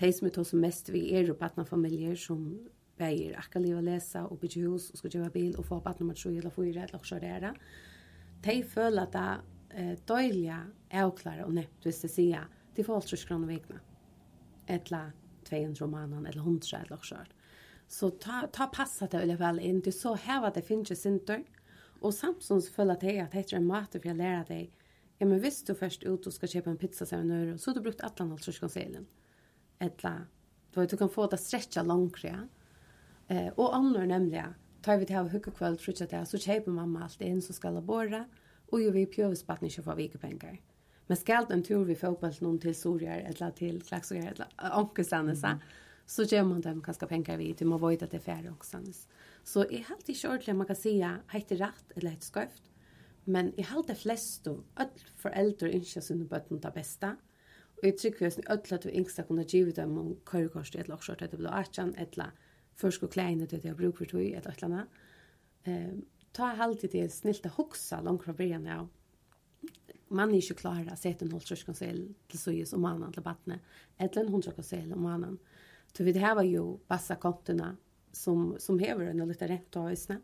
de 0.00 0.12
som 0.12 0.26
er 0.28 0.34
tog 0.34 0.46
som 0.46 0.62
mest 0.62 0.90
vi 0.92 1.08
er 1.14 1.30
og 1.30 1.38
badnafamilier 1.40 2.18
som 2.20 2.46
beier 2.98 3.36
akkurat 3.38 3.64
liv 3.64 3.76
å 3.78 3.84
lese 3.84 4.22
og 4.24 4.40
bygge 4.40 4.64
hus 4.66 4.88
og 4.92 5.00
skal 5.00 5.12
kjøpe 5.16 5.34
bil 5.34 5.58
og 5.58 5.66
få 5.68 5.80
badn 5.84 6.04
nummer 6.04 6.16
3 6.16 6.32
eller 6.36 6.54
4 6.54 6.86
eller 6.86 7.04
så 7.04 7.18
der. 7.20 7.46
De 8.44 8.56
føler 8.64 9.02
at 9.02 9.16
det 9.16 9.82
er 9.82 10.00
døylige 10.08 10.58
avklare 11.02 11.44
og 11.44 11.54
nevnt 11.56 11.86
hvis 11.86 12.02
de 12.04 12.12
sier 12.12 12.46
de 12.76 12.84
får 12.84 12.98
alt 12.98 13.10
30 13.12 13.28
kroner 13.28 13.48
vekene. 13.50 13.80
eller 14.68 15.12
200 15.44 15.80
romanen 15.80 16.26
eller 16.26 16.42
100 16.42 16.82
eller 16.84 17.02
så 17.02 17.22
Så 17.88 18.10
ta, 18.10 18.46
ta 18.52 18.66
passa 18.66 19.06
det 19.06 19.20
veldig 19.20 19.38
vel 19.40 19.60
inn. 19.62 19.80
Du 19.80 19.92
så 19.94 20.16
her 20.18 20.40
var 20.42 20.54
det 20.54 20.66
finnes 20.66 21.00
synder. 21.00 21.44
Og 22.02 22.14
samtidig 22.14 22.72
føler 22.74 22.98
jeg 23.02 23.22
at 23.22 23.32
det 23.32 23.44
er 23.52 23.60
en 23.60 23.68
mat 23.68 23.94
for 23.94 24.08
jeg 24.08 24.18
lærer 24.18 24.48
deg. 24.48 24.72
Ja, 25.18 25.26
men 25.26 25.40
hvis 25.40 25.62
du 25.64 25.72
først 25.74 26.04
ut 26.04 26.26
og 26.28 26.34
skal 26.34 26.50
kjøpe 26.52 26.70
en 26.70 26.80
pizza 26.80 27.06
som 27.08 27.22
en 27.24 27.32
øre, 27.32 27.54
så 27.58 27.70
har 27.70 27.78
du 27.78 27.86
brukt 27.86 28.02
atlan 28.04 28.34
halv 28.34 28.42
truskonsilen. 28.44 29.06
eller 29.80 30.26
Du, 30.74 30.84
du 30.84 30.96
kan 30.96 31.08
få 31.08 31.26
det 31.26 31.40
stretcha 31.40 31.82
langkre. 31.82 32.28
Ja? 32.28 32.42
Eh, 33.28 33.48
og 33.56 33.74
andre 33.74 34.06
nemlig, 34.06 34.42
tar 34.82 34.98
vi 34.98 35.06
til 35.06 35.16
å 35.16 35.22
ha 35.24 35.32
hukkekveld, 35.32 35.78
tror 35.80 35.94
jeg 35.96 36.10
det, 36.10 36.26
så 36.28 36.38
kjøper 36.38 36.72
mamma 36.72 37.06
alt 37.06 37.22
inn 37.24 37.40
som 37.40 37.56
skal 37.56 37.78
ha 37.78 37.80
båret, 37.80 38.28
og 38.68 38.82
jo 38.82 38.90
vi 38.92 39.06
pjøvespatten 39.06 39.70
ikke 39.70 39.86
får 39.86 39.98
vikepenger. 40.02 40.60
Men 41.08 41.16
skal 41.16 41.48
en 41.50 41.64
tur 41.64 41.86
vi 41.88 41.96
fotballen 41.96 42.44
noen 42.44 42.60
til 42.60 42.74
Sorger, 42.74 43.24
eller 43.30 43.56
til 43.56 43.80
Klaksøger, 43.80 44.34
eller 44.34 44.76
omkestene, 44.76 45.36
så, 45.36 45.54
mm 45.54 45.60
-hmm 45.60 45.85
så 46.06 46.22
ger 46.22 46.44
man 46.44 46.60
dem 46.60 46.82
ganska 46.82 47.06
pengar 47.06 47.36
vid 47.36 47.56
till 47.56 47.66
man 47.66 47.80
vet 47.88 48.02
att 48.02 48.10
det 48.10 48.16
är 48.16 48.20
färre 48.20 48.50
också. 48.50 48.78
Så 49.44 49.60
är 49.60 49.84
helt 49.88 50.08
i 50.08 50.14
kört 50.14 50.46
man 50.46 50.66
kan 50.66 50.76
säga 50.76 51.18
helt 51.26 51.52
rätt 51.52 51.92
eller 51.94 52.10
helt 52.10 52.24
sköft. 52.34 52.62
Men 53.24 53.60
i 53.60 53.62
helt 53.62 53.86
det 53.86 53.92
de 53.92 53.98
flesta 53.98 54.50
öll 54.50 54.88
föräldrar 55.16 55.68
inte 55.68 56.00
sina 56.00 56.24
barn 56.24 56.60
det 56.60 56.70
bästa. 56.74 57.16
Och 57.76 57.84
jag 57.88 57.98
tycker 57.98 58.26
att 58.26 58.50
öll 58.50 58.74
att 58.74 58.82
du 58.82 58.90
inte 58.90 59.22
kunna 59.22 59.42
ge 59.42 59.64
dem 59.64 59.98
om 59.98 60.16
körkors 60.30 60.76
eller 60.76 60.94
också 60.94 61.12
att 61.12 61.30
det 61.30 61.36
blir 61.36 61.50
archan 61.50 61.94
eller 61.94 62.30
först 62.74 63.02
och 63.02 63.12
klein 63.12 63.46
det 63.50 63.64
jag 63.64 63.76
brukar 63.76 64.04
för 64.04 64.18
eller 64.18 64.50
ett 64.50 64.62
annat. 64.62 64.88
Ehm 65.64 66.04
ta 66.36 66.44
alltid 66.44 66.90
det 66.90 67.08
snällt 67.12 67.46
att 67.46 67.56
huxa 67.56 68.00
långt 68.00 68.24
från 68.24 68.36
början 68.36 68.64
ja. 68.64 68.88
Man 70.08 70.34
är 70.34 70.40
ju 70.40 70.54
klara 70.54 70.92
å 70.92 70.96
sette 70.96 71.24
en 71.24 71.32
holdtrøskonsel 71.34 72.02
til 72.30 72.38
så 72.38 72.52
om 72.76 72.84
mannen 72.84 73.12
til 73.12 73.24
battene, 73.24 73.58
Eller 73.98 74.20
en 74.20 74.28
hålltröskonsel 74.28 74.92
om 74.92 75.02
mannen. 75.02 75.38
Så 75.96 76.04
vi 76.04 76.18
har 76.18 76.42
ju 76.42 76.78
bassa 76.88 77.14
kontona 77.14 77.76
som, 78.12 78.56
som 78.58 78.78
hever 78.78 79.06
en 79.06 79.28
lite 79.28 79.46
rent 79.48 79.76
av 79.76 79.88
høysene. 79.88 80.20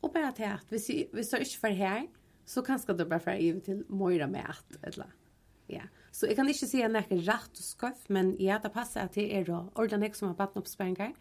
Och 0.00 0.12
bare 0.14 0.32
til 0.32 0.44
att 0.44 0.70
hvis 0.70 0.88
vi 0.88 1.08
du 1.12 1.36
ikke 1.36 1.60
får 1.60 1.68
här 1.68 2.06
så 2.44 2.62
kanske 2.62 2.92
du 2.92 3.04
bara 3.04 3.20
för 3.20 3.30
över 3.30 3.60
till 3.60 3.84
Moira 3.88 4.26
med 4.26 4.44
at. 4.48 4.76
eller 4.82 5.06
ja. 5.66 5.82
Så 6.12 6.26
jag 6.26 6.36
kan 6.36 6.48
inte 6.48 6.66
si 6.66 6.82
at 6.82 6.92
det 6.92 7.04
er 7.10 7.32
rett 7.32 7.58
og 7.58 7.78
sköft 7.78 8.10
men 8.10 8.36
ja 8.40 8.58
det 8.62 8.72
passar 8.72 9.00
at 9.00 9.14
det 9.14 9.34
är 9.34 9.44
då 9.44 9.72
ordentligt 9.74 10.16
som 10.16 10.28
har 10.28 10.34
vattenoppspängar 10.34 11.14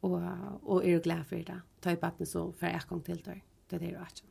och, 0.00 0.22
och 0.62 0.84
er 0.84 1.00
glad 1.00 1.26
for 1.26 1.36
det. 1.36 1.60
Ta 1.80 1.90
i 1.90 1.96
vattnet 1.96 2.28
så 2.28 2.52
för 2.52 2.66
jeg 2.66 2.80
gång 2.88 3.04
til 3.04 3.22
där. 3.24 3.40
Det 3.70 3.76
er 3.76 3.78
det 3.78 3.90
du 3.90 4.22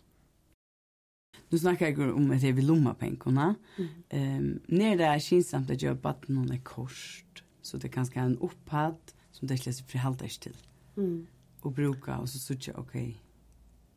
Nu 1.49 1.57
snackar 1.57 1.87
jag 1.87 2.15
om 2.15 2.31
att 2.31 2.41
det 2.41 2.47
är 2.47 2.53
vid 2.53 2.63
lommapenkorna. 2.63 3.55
Mm. 3.77 4.37
Um, 4.39 4.59
när 4.67 4.97
det 4.97 5.05
är 5.05 5.19
kinsamt 5.19 5.71
att 5.71 5.81
göra 5.81 5.95
batten 5.95 6.35
någon 6.35 6.51
är 6.51 6.59
korst 6.63 7.43
Så 7.67 7.77
det 7.77 7.89
kan 7.89 8.05
ska 8.05 8.19
en 8.19 8.37
upphad 8.37 8.95
som 9.31 9.47
det 9.47 9.57
släpps 9.57 9.81
för 9.81 9.97
halta 9.97 10.27
till. 10.27 10.57
Mm. 10.97 11.27
Och 11.61 11.71
bruka 11.71 12.17
och 12.17 12.29
så 12.29 12.39
sucha 12.39 12.71
okej. 12.75 12.81
Okay. 12.81 13.15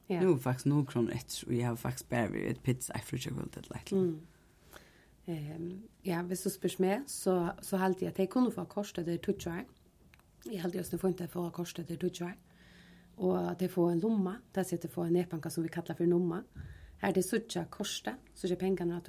Yeah. 0.09 0.27
Nu 0.27 0.33
är 0.33 0.39
faktiskt 0.39 0.67
några 0.67 0.87
kronor 0.87 1.15
och 1.47 1.55
jag 1.55 1.69
har 1.69 1.77
faktiskt 1.77 2.09
bara 2.09 2.27
ett 2.27 2.63
pizza 2.63 2.95
i 2.95 2.99
fruktakult 2.99 3.57
ett 3.57 3.71
lätt. 3.71 3.93
Mm. 3.93 4.21
Ehm 5.27 5.83
ja, 6.03 6.23
hvis 6.23 6.43
du 6.43 6.51
spyrs 6.51 6.79
med 6.79 7.03
så 7.07 7.53
så 7.63 7.77
halt 7.77 8.03
jag 8.03 8.15
det 8.17 8.27
kunde 8.27 8.51
få 8.51 8.65
kosta 8.65 9.03
det 9.03 9.19
tutchar. 9.19 9.65
Jag 10.45 10.63
halt 10.63 10.75
just 10.75 10.93
nu 10.93 10.99
får 10.99 11.11
inte 11.11 11.29
få 11.29 11.51
kosta 11.51 11.83
det 11.83 11.97
tutchar. 11.97 12.37
Och 13.17 13.57
det 13.59 13.69
får 13.69 13.91
en 13.91 14.01
lomma, 14.01 14.37
där 14.53 14.65
sitter 14.65 14.89
få 14.89 15.03
en 15.03 15.13
näpanka 15.13 15.51
som 15.51 15.63
vi 15.63 15.69
kallar 15.69 15.95
för 15.95 16.07
lomma. 16.07 16.43
Här 16.99 17.13
det 17.13 17.23
sucha 17.23 17.65
kosta, 17.65 18.17
så 18.35 18.47
det 18.47 18.57
pengarna 18.57 18.97
att. 18.97 19.09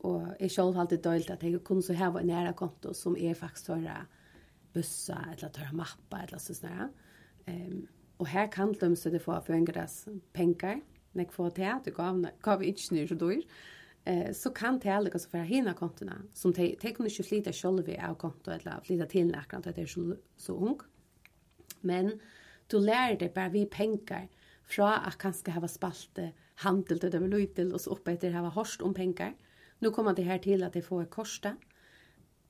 Och 0.00 0.22
jag 0.38 0.50
själv 0.50 0.74
har 0.74 0.80
alltid 0.80 1.02
döljt 1.02 1.30
at 1.30 1.42
jeg 1.42 1.64
kunne 1.64 1.82
så 1.82 1.92
här 1.92 2.10
vara 2.10 2.24
nära 2.24 2.52
konto 2.52 2.94
som 2.94 3.16
är 3.16 3.34
faktiskt 3.34 3.68
höra 3.68 4.06
bussa 4.72 5.18
eller 5.32 5.48
töra 5.48 5.72
mappa 5.72 6.22
eller 6.22 6.38
så 6.38 6.54
sånn. 6.54 6.92
Ehm 7.46 7.88
och 8.20 8.28
här 8.28 8.52
kan 8.52 8.72
de 8.72 8.96
så 8.96 9.10
det 9.10 9.18
får 9.18 9.40
för 9.40 9.52
en 9.52 9.64
gräs 9.64 10.08
pengar. 10.32 10.80
når 11.12 11.24
jeg 11.24 11.32
får 11.32 11.50
til 11.50 11.62
att 11.62 11.84
du 11.84 11.90
gav, 11.90 12.26
gav 12.42 12.62
inte 12.62 12.94
nu 12.94 13.06
så 13.06 13.14
dyr. 13.14 13.42
Eh, 14.04 14.32
så 14.32 14.50
kan 14.50 14.78
det 14.78 14.88
aldrig 14.88 15.20
så 15.20 15.28
för 15.28 15.38
hina 15.38 15.72
kontona 15.74 16.22
som 16.34 16.52
de, 16.52 16.76
de 16.82 16.92
kunde 16.92 17.10
inte 17.10 17.22
flytta 17.22 17.52
själv 17.52 17.96
av 17.98 18.14
konto 18.14 18.50
eller 18.50 18.80
flytta 18.84 19.06
till 19.06 19.26
näkran 19.26 19.62
att 19.66 19.74
det 19.76 19.82
är 19.82 19.86
så, 19.86 20.16
så 20.36 20.52
ung. 20.52 20.78
Men 21.80 22.20
du 22.66 22.78
lär 22.78 23.18
dig 23.18 23.32
bara 23.34 23.48
vi 23.48 23.66
pengar 23.66 24.28
fra 24.62 24.96
att 24.96 25.18
kanske 25.18 25.50
ha 25.50 25.68
spalt 25.68 26.18
handel 26.54 26.98
till 26.98 27.10
det 27.10 27.18
var 27.18 27.28
lite 27.28 27.64
och 27.64 27.80
så 27.80 27.90
uppe 27.90 28.12
efter 28.12 28.34
att 28.34 28.42
ha 28.42 28.50
hörst 28.50 28.82
om 28.82 28.94
pengar. 28.94 29.34
Nu 29.80 29.90
kommer 29.90 30.14
det 30.14 30.22
här 30.22 30.38
till 30.38 30.62
att 30.62 30.72
det 30.72 30.82
får 30.82 31.02
ett 31.02 31.10
korsta. 31.10 31.56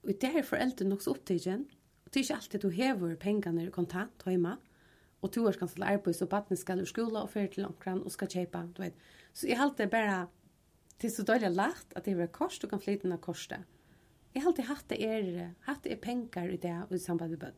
Och 0.03 0.11
det 0.21 0.27
här 0.27 0.43
får 0.43 0.57
elden 0.57 0.93
också 0.93 1.11
upptagen. 1.11 1.67
Och 2.05 2.11
det 2.13 2.21
är 2.21 2.23
inte 2.23 2.35
alltid 2.35 2.61
du 2.61 2.71
häver 2.71 3.15
pengarna 3.15 3.63
i 3.63 3.71
kontant 3.71 4.23
hemma. 4.25 4.57
Och 5.21 5.31
du 5.31 5.41
är 5.41 5.45
ganska 5.45 5.67
till 5.67 5.83
arbets 5.83 6.23
och 6.23 6.29
battnet 6.29 6.59
ska 6.59 6.75
ur 6.75 6.85
skola 6.85 7.23
och 7.23 7.31
för 7.31 7.47
till 7.47 7.65
omkran 7.65 8.03
och 8.03 8.13
ska 8.13 8.27
köpa. 8.27 8.63
Du 8.63 8.83
vet. 8.83 8.95
Så 9.33 9.47
jag 9.47 9.57
har 9.57 9.65
alltid 9.65 9.91
bara 9.91 10.29
till 10.99 11.15
så 11.15 11.23
dåliga 11.23 11.49
lagt 11.49 11.93
att 11.95 12.05
det 12.05 12.11
är 12.11 12.21
ett 12.21 12.33
kors 12.33 12.59
du 12.59 12.69
kan 12.69 12.81
flytta 12.81 13.03
den 13.03 13.13
här 13.13 13.19
korsta. 13.19 13.57
Jag 14.33 14.43
har 14.43 14.49
alltid 14.49 14.65
haft 14.65 14.89
det 14.89 15.05
är, 15.05 15.55
haft 15.61 15.83
det 15.83 15.93
är 15.93 15.97
pengar 15.97 16.49
i 16.49 16.57
det 16.57 16.83
och 16.89 16.97
i 16.97 16.99
samband 16.99 17.31
med 17.31 17.39
bön. 17.39 17.53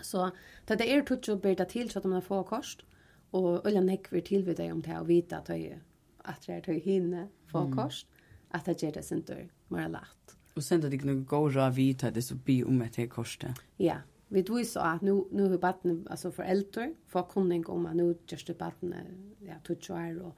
Så 0.00 0.30
det 0.66 0.92
är 0.92 1.02
tutsch 1.02 1.28
att 1.28 1.42
börja 1.42 1.64
till 1.64 1.90
så 1.90 1.98
att 1.98 2.04
man 2.04 2.22
får 2.22 2.44
korst. 2.44 2.84
Och 3.30 3.66
ölen 3.66 3.88
häckver 3.88 4.20
till 4.20 4.44
vid 4.44 4.56
dig 4.56 4.72
om 4.72 4.82
det 4.82 4.98
och 4.98 5.10
vita 5.10 5.36
att 5.36 5.48
jag 5.48 5.80
att 6.24 6.42
det 6.46 6.66
är 6.66 6.80
hinne 6.80 7.28
få 7.46 7.72
korst 7.72 8.08
at 8.54 8.66
det 8.68 8.78
gjør 8.82 8.98
det 8.98 9.04
sin 9.04 9.24
mer 9.68 9.88
lagt. 9.92 10.36
Og 10.54 10.62
sen 10.62 10.84
at 10.84 10.90
det 10.90 11.00
ikke 11.00 11.24
går 11.26 11.56
ra 11.56 11.68
vidt 11.74 12.06
det 12.14 12.22
så 12.24 12.36
blir 12.36 12.68
om 12.70 12.82
etter 12.82 13.08
korset. 13.10 13.58
Ja, 13.78 13.98
vi 14.30 14.42
tror 14.42 14.62
så 14.62 14.84
at 14.94 15.02
nu, 15.02 15.26
nu 15.32 15.48
har 15.48 15.58
baden, 15.58 16.06
altså 16.10 16.30
foreldre, 16.30 16.92
får 17.06 17.28
kunning 17.32 17.66
om 17.70 17.86
at 17.86 17.96
nu 17.96 18.14
gjør 18.26 18.46
det 18.46 18.56
baden, 18.56 18.94
ja, 19.42 19.58
tutsi 19.64 19.92
år, 19.92 20.22
og, 20.22 20.34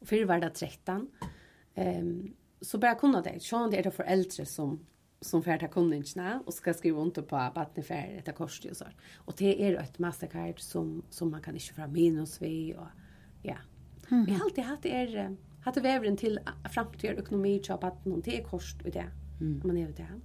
og 0.00 0.08
før 0.08 0.26
var 0.26 0.40
det 0.40 0.52
13. 0.54 1.08
Um, 1.76 2.34
så 2.62 2.78
bare 2.78 2.96
kunne 2.96 3.20
det, 3.24 3.40
sånn 3.42 3.70
det 3.70 3.80
er 3.80 3.88
det 3.88 3.96
foreldre 3.96 4.46
som 4.48 4.78
som 5.24 5.42
får 5.42 5.56
ta 5.58 5.68
kunningarna 5.68 6.42
och 6.46 6.54
ska 6.54 6.74
skriva 6.74 7.00
under 7.00 7.22
på 7.22 7.36
vattenfärd 7.36 8.18
ett 8.18 8.34
kors 8.34 8.64
och 8.70 8.76
så. 8.76 8.84
Och 9.14 9.34
det 9.38 9.62
är 9.62 9.74
ett 9.74 9.98
mastercard 9.98 10.60
som 10.60 11.02
som 11.10 11.30
man 11.30 11.42
kan 11.42 11.54
inte 11.54 11.74
få 11.74 11.86
minus 11.86 12.42
vi 12.42 12.74
och 12.74 12.86
ja. 13.42 13.56
Mm. 14.10 14.26
Har 14.26 14.44
alltid 14.44 14.64
haft 14.64 14.82
det 14.82 14.92
är 14.92 15.36
hade 15.64 15.80
vävren 15.80 16.16
till 16.16 16.40
framtida 16.74 17.12
ekonomi 17.12 17.62
och 17.70 17.84
att 17.84 18.04
någon 18.04 18.22
te 18.22 18.42
kost 18.42 18.82
och 18.84 18.90
det. 18.90 19.10
Mm. 19.40 19.62
Man 19.64 19.76
är 19.76 19.88
det. 19.88 20.20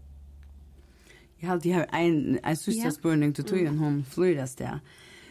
Jag 1.38 1.48
hade 1.48 1.70
här 1.70 1.88
en 1.92 2.40
en 2.44 2.58
sista 2.58 2.92
spurning 2.92 3.34
till 3.34 3.44
tog 3.44 3.62
en 3.62 3.78
hon 3.78 4.06
flyras 4.06 4.56
där. 4.56 4.80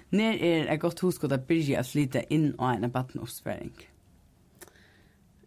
När 0.08 0.34
är 0.34 0.66
det 0.66 0.76
gott 0.76 1.00
hos 1.00 1.24
att 1.24 1.48
börja 1.48 1.84
flytta 1.84 2.22
in 2.22 2.52
och 2.52 2.70
en 2.70 2.90
vattenoppsväring? 2.90 3.72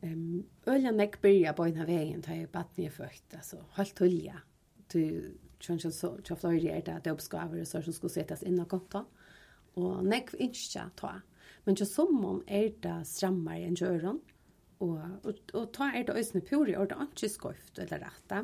Ehm 0.01 0.43
öljan 0.65 0.97
nek 0.97 1.21
byrja 1.21 1.53
på 1.53 1.65
den 1.65 1.85
vägen 1.85 2.21
tar 2.21 2.33
ju 2.33 2.45
vatten 2.45 2.85
i 2.85 2.89
fökt 2.89 3.33
alltså 3.33 3.57
helt 3.73 3.95
tulja. 3.95 4.37
Du 4.91 5.33
tror 5.65 5.77
så 5.77 6.33
att 6.33 6.43
jag 6.43 6.55
är 6.55 6.81
det 6.85 6.93
att 6.93 7.03
det 7.03 7.11
uppskavar 7.11 7.61
och 7.61 7.67
så 7.67 7.81
som 7.81 7.93
ska 7.93 8.09
sättas 8.09 8.43
in 8.43 8.59
och 8.59 8.69
konta. 8.69 9.05
Och 9.73 10.05
nek 10.05 10.33
inte 10.33 10.89
ta. 10.95 11.21
Men 11.63 11.75
som 11.77 12.25
om 12.25 12.43
är 12.47 12.73
det 12.79 13.05
strammare 13.05 13.59
än 13.59 13.75
jöron. 13.75 14.09
Mm 14.09 14.19
Og, 14.81 14.97
og, 15.23 15.37
og 15.53 15.69
ta 15.75 15.91
er 15.93 16.07
det 16.07 16.17
øsne 16.17 16.41
puri, 16.41 16.73
og 16.75 16.89
det 16.89 16.97
er 16.97 17.09
ikke 17.11 17.29
skøyft 17.29 17.79
eller 17.83 18.01
rette. 18.07 18.41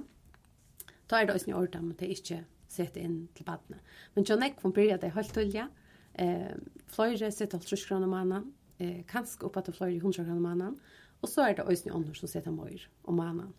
Ta 1.10 1.22
er 1.22 1.30
det 1.30 1.36
øsne 1.40 1.56
ordet, 1.58 1.82
men 1.82 1.96
det 1.98 2.06
er 2.08 2.14
ikke 2.14 2.44
sett 2.70 2.98
inn 3.02 3.28
til 3.36 3.48
badene. 3.48 3.80
Men 4.16 4.28
John 4.28 4.44
Eck 4.46 4.62
von 4.64 4.76
Birja, 4.76 5.00
det 5.02 5.16
helt 5.16 5.34
tullige. 5.34 5.68
Eh, 6.14 6.54
fløyre 6.94 7.32
sitter 7.32 7.58
alt 7.58 7.68
trusk 7.68 7.90
kroner 7.90 8.12
mannen, 8.12 8.52
eh, 8.80 9.04
kanskje 9.10 9.48
oppe 9.48 9.64
til 9.66 9.74
fløyre 9.74 10.02
hundra 10.04 10.26
kroner 10.26 10.44
mannen, 10.44 10.78
og 11.22 11.30
så 11.30 11.48
er 11.48 11.58
det 11.58 11.66
øsne 11.72 11.96
ånder 11.96 12.14
som 12.14 12.30
sitter 12.30 12.54
møyr 12.54 12.86
om 13.04 13.18
mannen. 13.18 13.54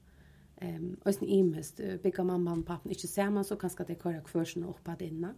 Ehm 0.61 0.85
um, 0.85 0.97
ösn 1.07 1.25
imhest 1.25 1.81
bygga 2.03 2.25
mamma 2.25 2.53
och 2.53 2.67
pappa 2.67 2.89
inte 2.89 3.07
samman 3.07 3.45
så 3.45 3.57
kanskje 3.57 3.85
det 3.85 4.03
köra 4.03 4.21
kvörsen 4.21 4.65
upp 4.65 4.89
att 4.89 5.01
inna. 5.01 5.35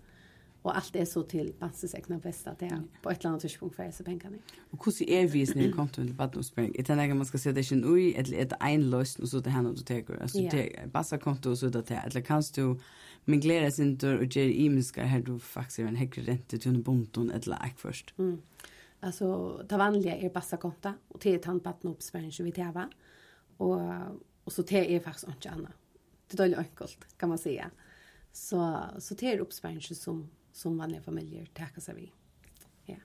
Och 0.62 0.76
allt 0.76 0.96
är 0.96 1.04
så 1.04 1.22
till 1.22 1.54
Banses 1.58 1.94
egna 1.94 2.18
bästa 2.18 2.54
det 2.58 2.64
är 2.64 2.82
på 3.02 3.10
ett 3.10 3.18
eller 3.18 3.28
annat 3.28 3.42
tidspunkt 3.42 3.76
för 3.76 3.84
dessa 3.84 4.04
pengarna. 4.04 4.36
Och 4.70 4.84
hur 4.84 4.92
ser 4.92 5.28
vi 5.28 5.46
när 5.54 5.66
det 5.66 5.72
kommer 5.72 5.88
till 5.88 6.12
vattenspengar? 6.12 6.72
det 6.76 6.84
tänker 6.84 7.14
man 7.14 7.26
ska 7.26 7.38
se 7.38 7.52
det 7.52 7.64
sin 7.64 7.84
ui 7.84 8.14
eller 8.14 8.36
är 8.36 8.44
det 8.44 8.56
en 8.60 8.66
einlöst 8.66 9.18
och 9.18 9.28
så 9.28 9.38
det 9.38 9.50
här 9.50 9.62
något 9.62 9.86
tar. 9.86 10.18
Alltså 10.22 10.38
det 10.38 10.92
passa 10.92 11.18
konto 11.18 11.56
så 11.56 11.68
det 11.68 11.82
där. 11.82 12.06
Eller 12.06 12.20
kan 12.20 12.42
du 12.54 12.78
men 13.24 13.40
glädje 13.40 13.70
sin 13.70 13.96
dörr 13.96 14.18
och 14.18 14.36
ge 14.36 14.50
imiska 14.50 15.04
här 15.04 15.20
du 15.20 15.38
faktiskt 15.38 15.78
en 15.78 15.96
högre 15.96 16.22
ränta 16.22 16.56
till 16.56 16.74
en 16.74 16.82
bonton 16.82 17.30
eller 17.30 17.66
ek 17.66 17.78
först. 17.78 18.14
Mm. 18.18 18.38
Alltså 19.00 19.56
det 19.68 19.76
vanliga 19.76 20.16
är 20.16 20.30
Bassa 20.30 20.56
konto 20.56 20.92
och 21.08 21.20
till 21.20 21.34
ett 21.34 21.44
handbatten 21.44 21.90
uppsparing 21.90 22.32
så 22.32 22.42
vi 22.42 22.50
det 22.50 22.72
va. 22.74 22.88
Och 23.56 23.80
och 24.44 24.52
så 24.52 24.62
det 24.62 24.96
är 24.96 25.00
faktiskt 25.00 25.28
inte 25.28 25.50
annat. 25.50 25.72
Det 26.26 26.34
är 26.34 26.36
dåligt 26.36 26.58
enkelt 26.58 27.16
kan 27.16 27.28
man 27.28 27.38
säga. 27.38 27.70
Så 28.32 28.78
så 28.98 29.14
det 29.14 29.32
är 29.32 29.38
uppsparing 29.38 29.80
som 29.80 30.30
som 30.52 30.78
vanliga 30.78 31.02
familjer 31.02 31.46
tackar 31.54 31.80
sig 31.80 31.94
vi. 31.94 32.12
Ja. 32.84 32.96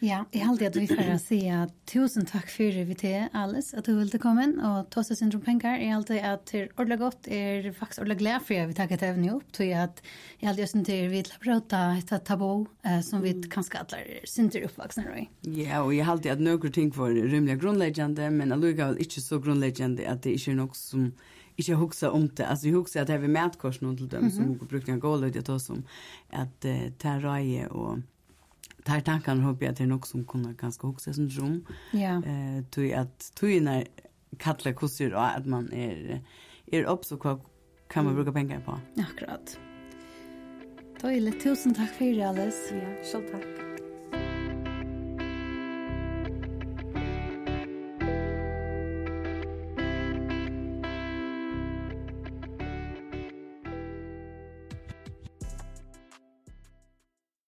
Ja, 0.00 0.24
jag 0.30 0.40
hade 0.40 0.66
att 0.66 0.76
vi 0.76 0.86
får 0.86 1.18
säga 1.18 1.70
tusen 1.84 2.26
tack 2.26 2.50
för 2.50 2.84
vi 2.84 2.94
te, 2.94 3.28
Alice 3.32 3.78
att 3.78 3.84
du 3.84 3.98
ville 3.98 4.18
komma 4.18 4.80
och 4.80 4.90
ta 4.90 5.04
sig 5.04 5.16
syndrom 5.16 5.42
pengar. 5.42 5.78
Jag 5.78 5.94
hade 5.94 6.32
at 6.32 6.46
det 6.46 6.68
ordla 6.76 6.96
gott 6.96 7.28
är 7.28 7.72
faktiskt 7.72 8.00
ordla 8.00 8.14
glädje 8.14 8.40
för 8.40 8.66
vi 8.66 8.74
tackar 8.74 9.02
även 9.02 9.24
ihop 9.24 9.42
opp, 9.42 9.52
jag 9.58 9.82
att 9.82 10.02
jag 10.38 10.48
hade 10.48 10.60
just 10.60 10.74
inte 10.74 11.08
vi 11.08 11.20
att 11.20 11.40
prata 11.40 11.96
ett 11.96 12.24
tabu 12.24 12.66
eh, 12.82 13.00
som 13.00 13.20
vi 13.20 13.42
kanske 13.50 13.78
alla 13.78 13.98
synter 14.24 14.64
oppvaksne 14.64 15.04
då. 15.16 15.50
Ja, 15.50 15.82
och 15.82 15.94
jag 15.94 16.04
hade 16.04 16.32
att 16.32 16.40
några 16.40 16.70
ting 16.70 16.92
för 16.92 17.10
rymlig 17.10 17.60
grundläggande 17.60 18.30
men 18.30 18.52
alluga 18.52 18.98
inte 18.98 19.20
så 19.20 19.38
grundläggande 19.38 20.10
att 20.10 20.22
det 20.22 20.34
är 20.34 20.54
nog 20.54 20.76
som 20.76 21.12
inte 21.58 21.70
jag 21.70 21.78
huxar 21.78 22.10
om 22.10 22.28
det. 22.28 22.46
Altså, 22.46 22.66
jeg 22.66 22.74
huxar 22.74 23.00
at 23.00 23.06
det 23.06 23.12
här 23.12 23.20
vid 23.20 23.30
mätkorsen 23.30 23.88
och 23.88 23.96
till 23.96 24.08
dem 24.08 24.18
mm 24.18 24.30
-hmm. 24.30 24.58
som 24.58 24.66
brukte 24.66 24.92
en 24.92 25.00
gå 25.00 25.10
och 25.10 25.36
jag 25.36 25.44
tar 25.44 25.58
som 25.58 25.82
at 26.30 26.64
eh, 26.64 26.70
uh, 26.70 26.90
terraje 26.98 27.66
och 27.66 27.98
tar 28.84 29.00
tankarna 29.00 29.42
hoppas 29.42 29.62
jag 29.62 29.70
att 29.70 29.76
det 29.76 29.84
är 29.84 29.88
något 29.88 30.06
som 30.06 30.24
ganske 30.24 30.52
ganska 30.52 30.92
som 30.98 31.14
syndrom. 31.14 31.66
Ja. 31.92 32.22
Eh, 32.26 32.56
uh, 32.58 32.64
tog 32.64 32.92
at 32.92 33.32
tog 33.34 33.62
när 33.62 33.84
kattlar 34.38 34.72
kossor 34.72 35.14
och 35.14 35.36
att 35.36 35.46
man 35.46 35.72
er, 35.72 36.20
er 36.66 36.86
opp, 36.86 37.04
så 37.04 37.16
hva 37.16 37.40
kan 37.90 38.04
man 38.04 38.14
bruka 38.14 38.32
pengar 38.32 38.60
på. 38.60 38.78
Akkurat. 39.00 39.58
Da 41.02 41.08
er 41.08 41.20
det 41.20 41.40
tusen 41.40 41.74
takk 41.74 41.94
for 41.98 42.04
det 42.04 42.22
Alice. 42.22 42.74
Ja, 42.74 43.04
själv 43.12 43.32
tack. 43.32 43.67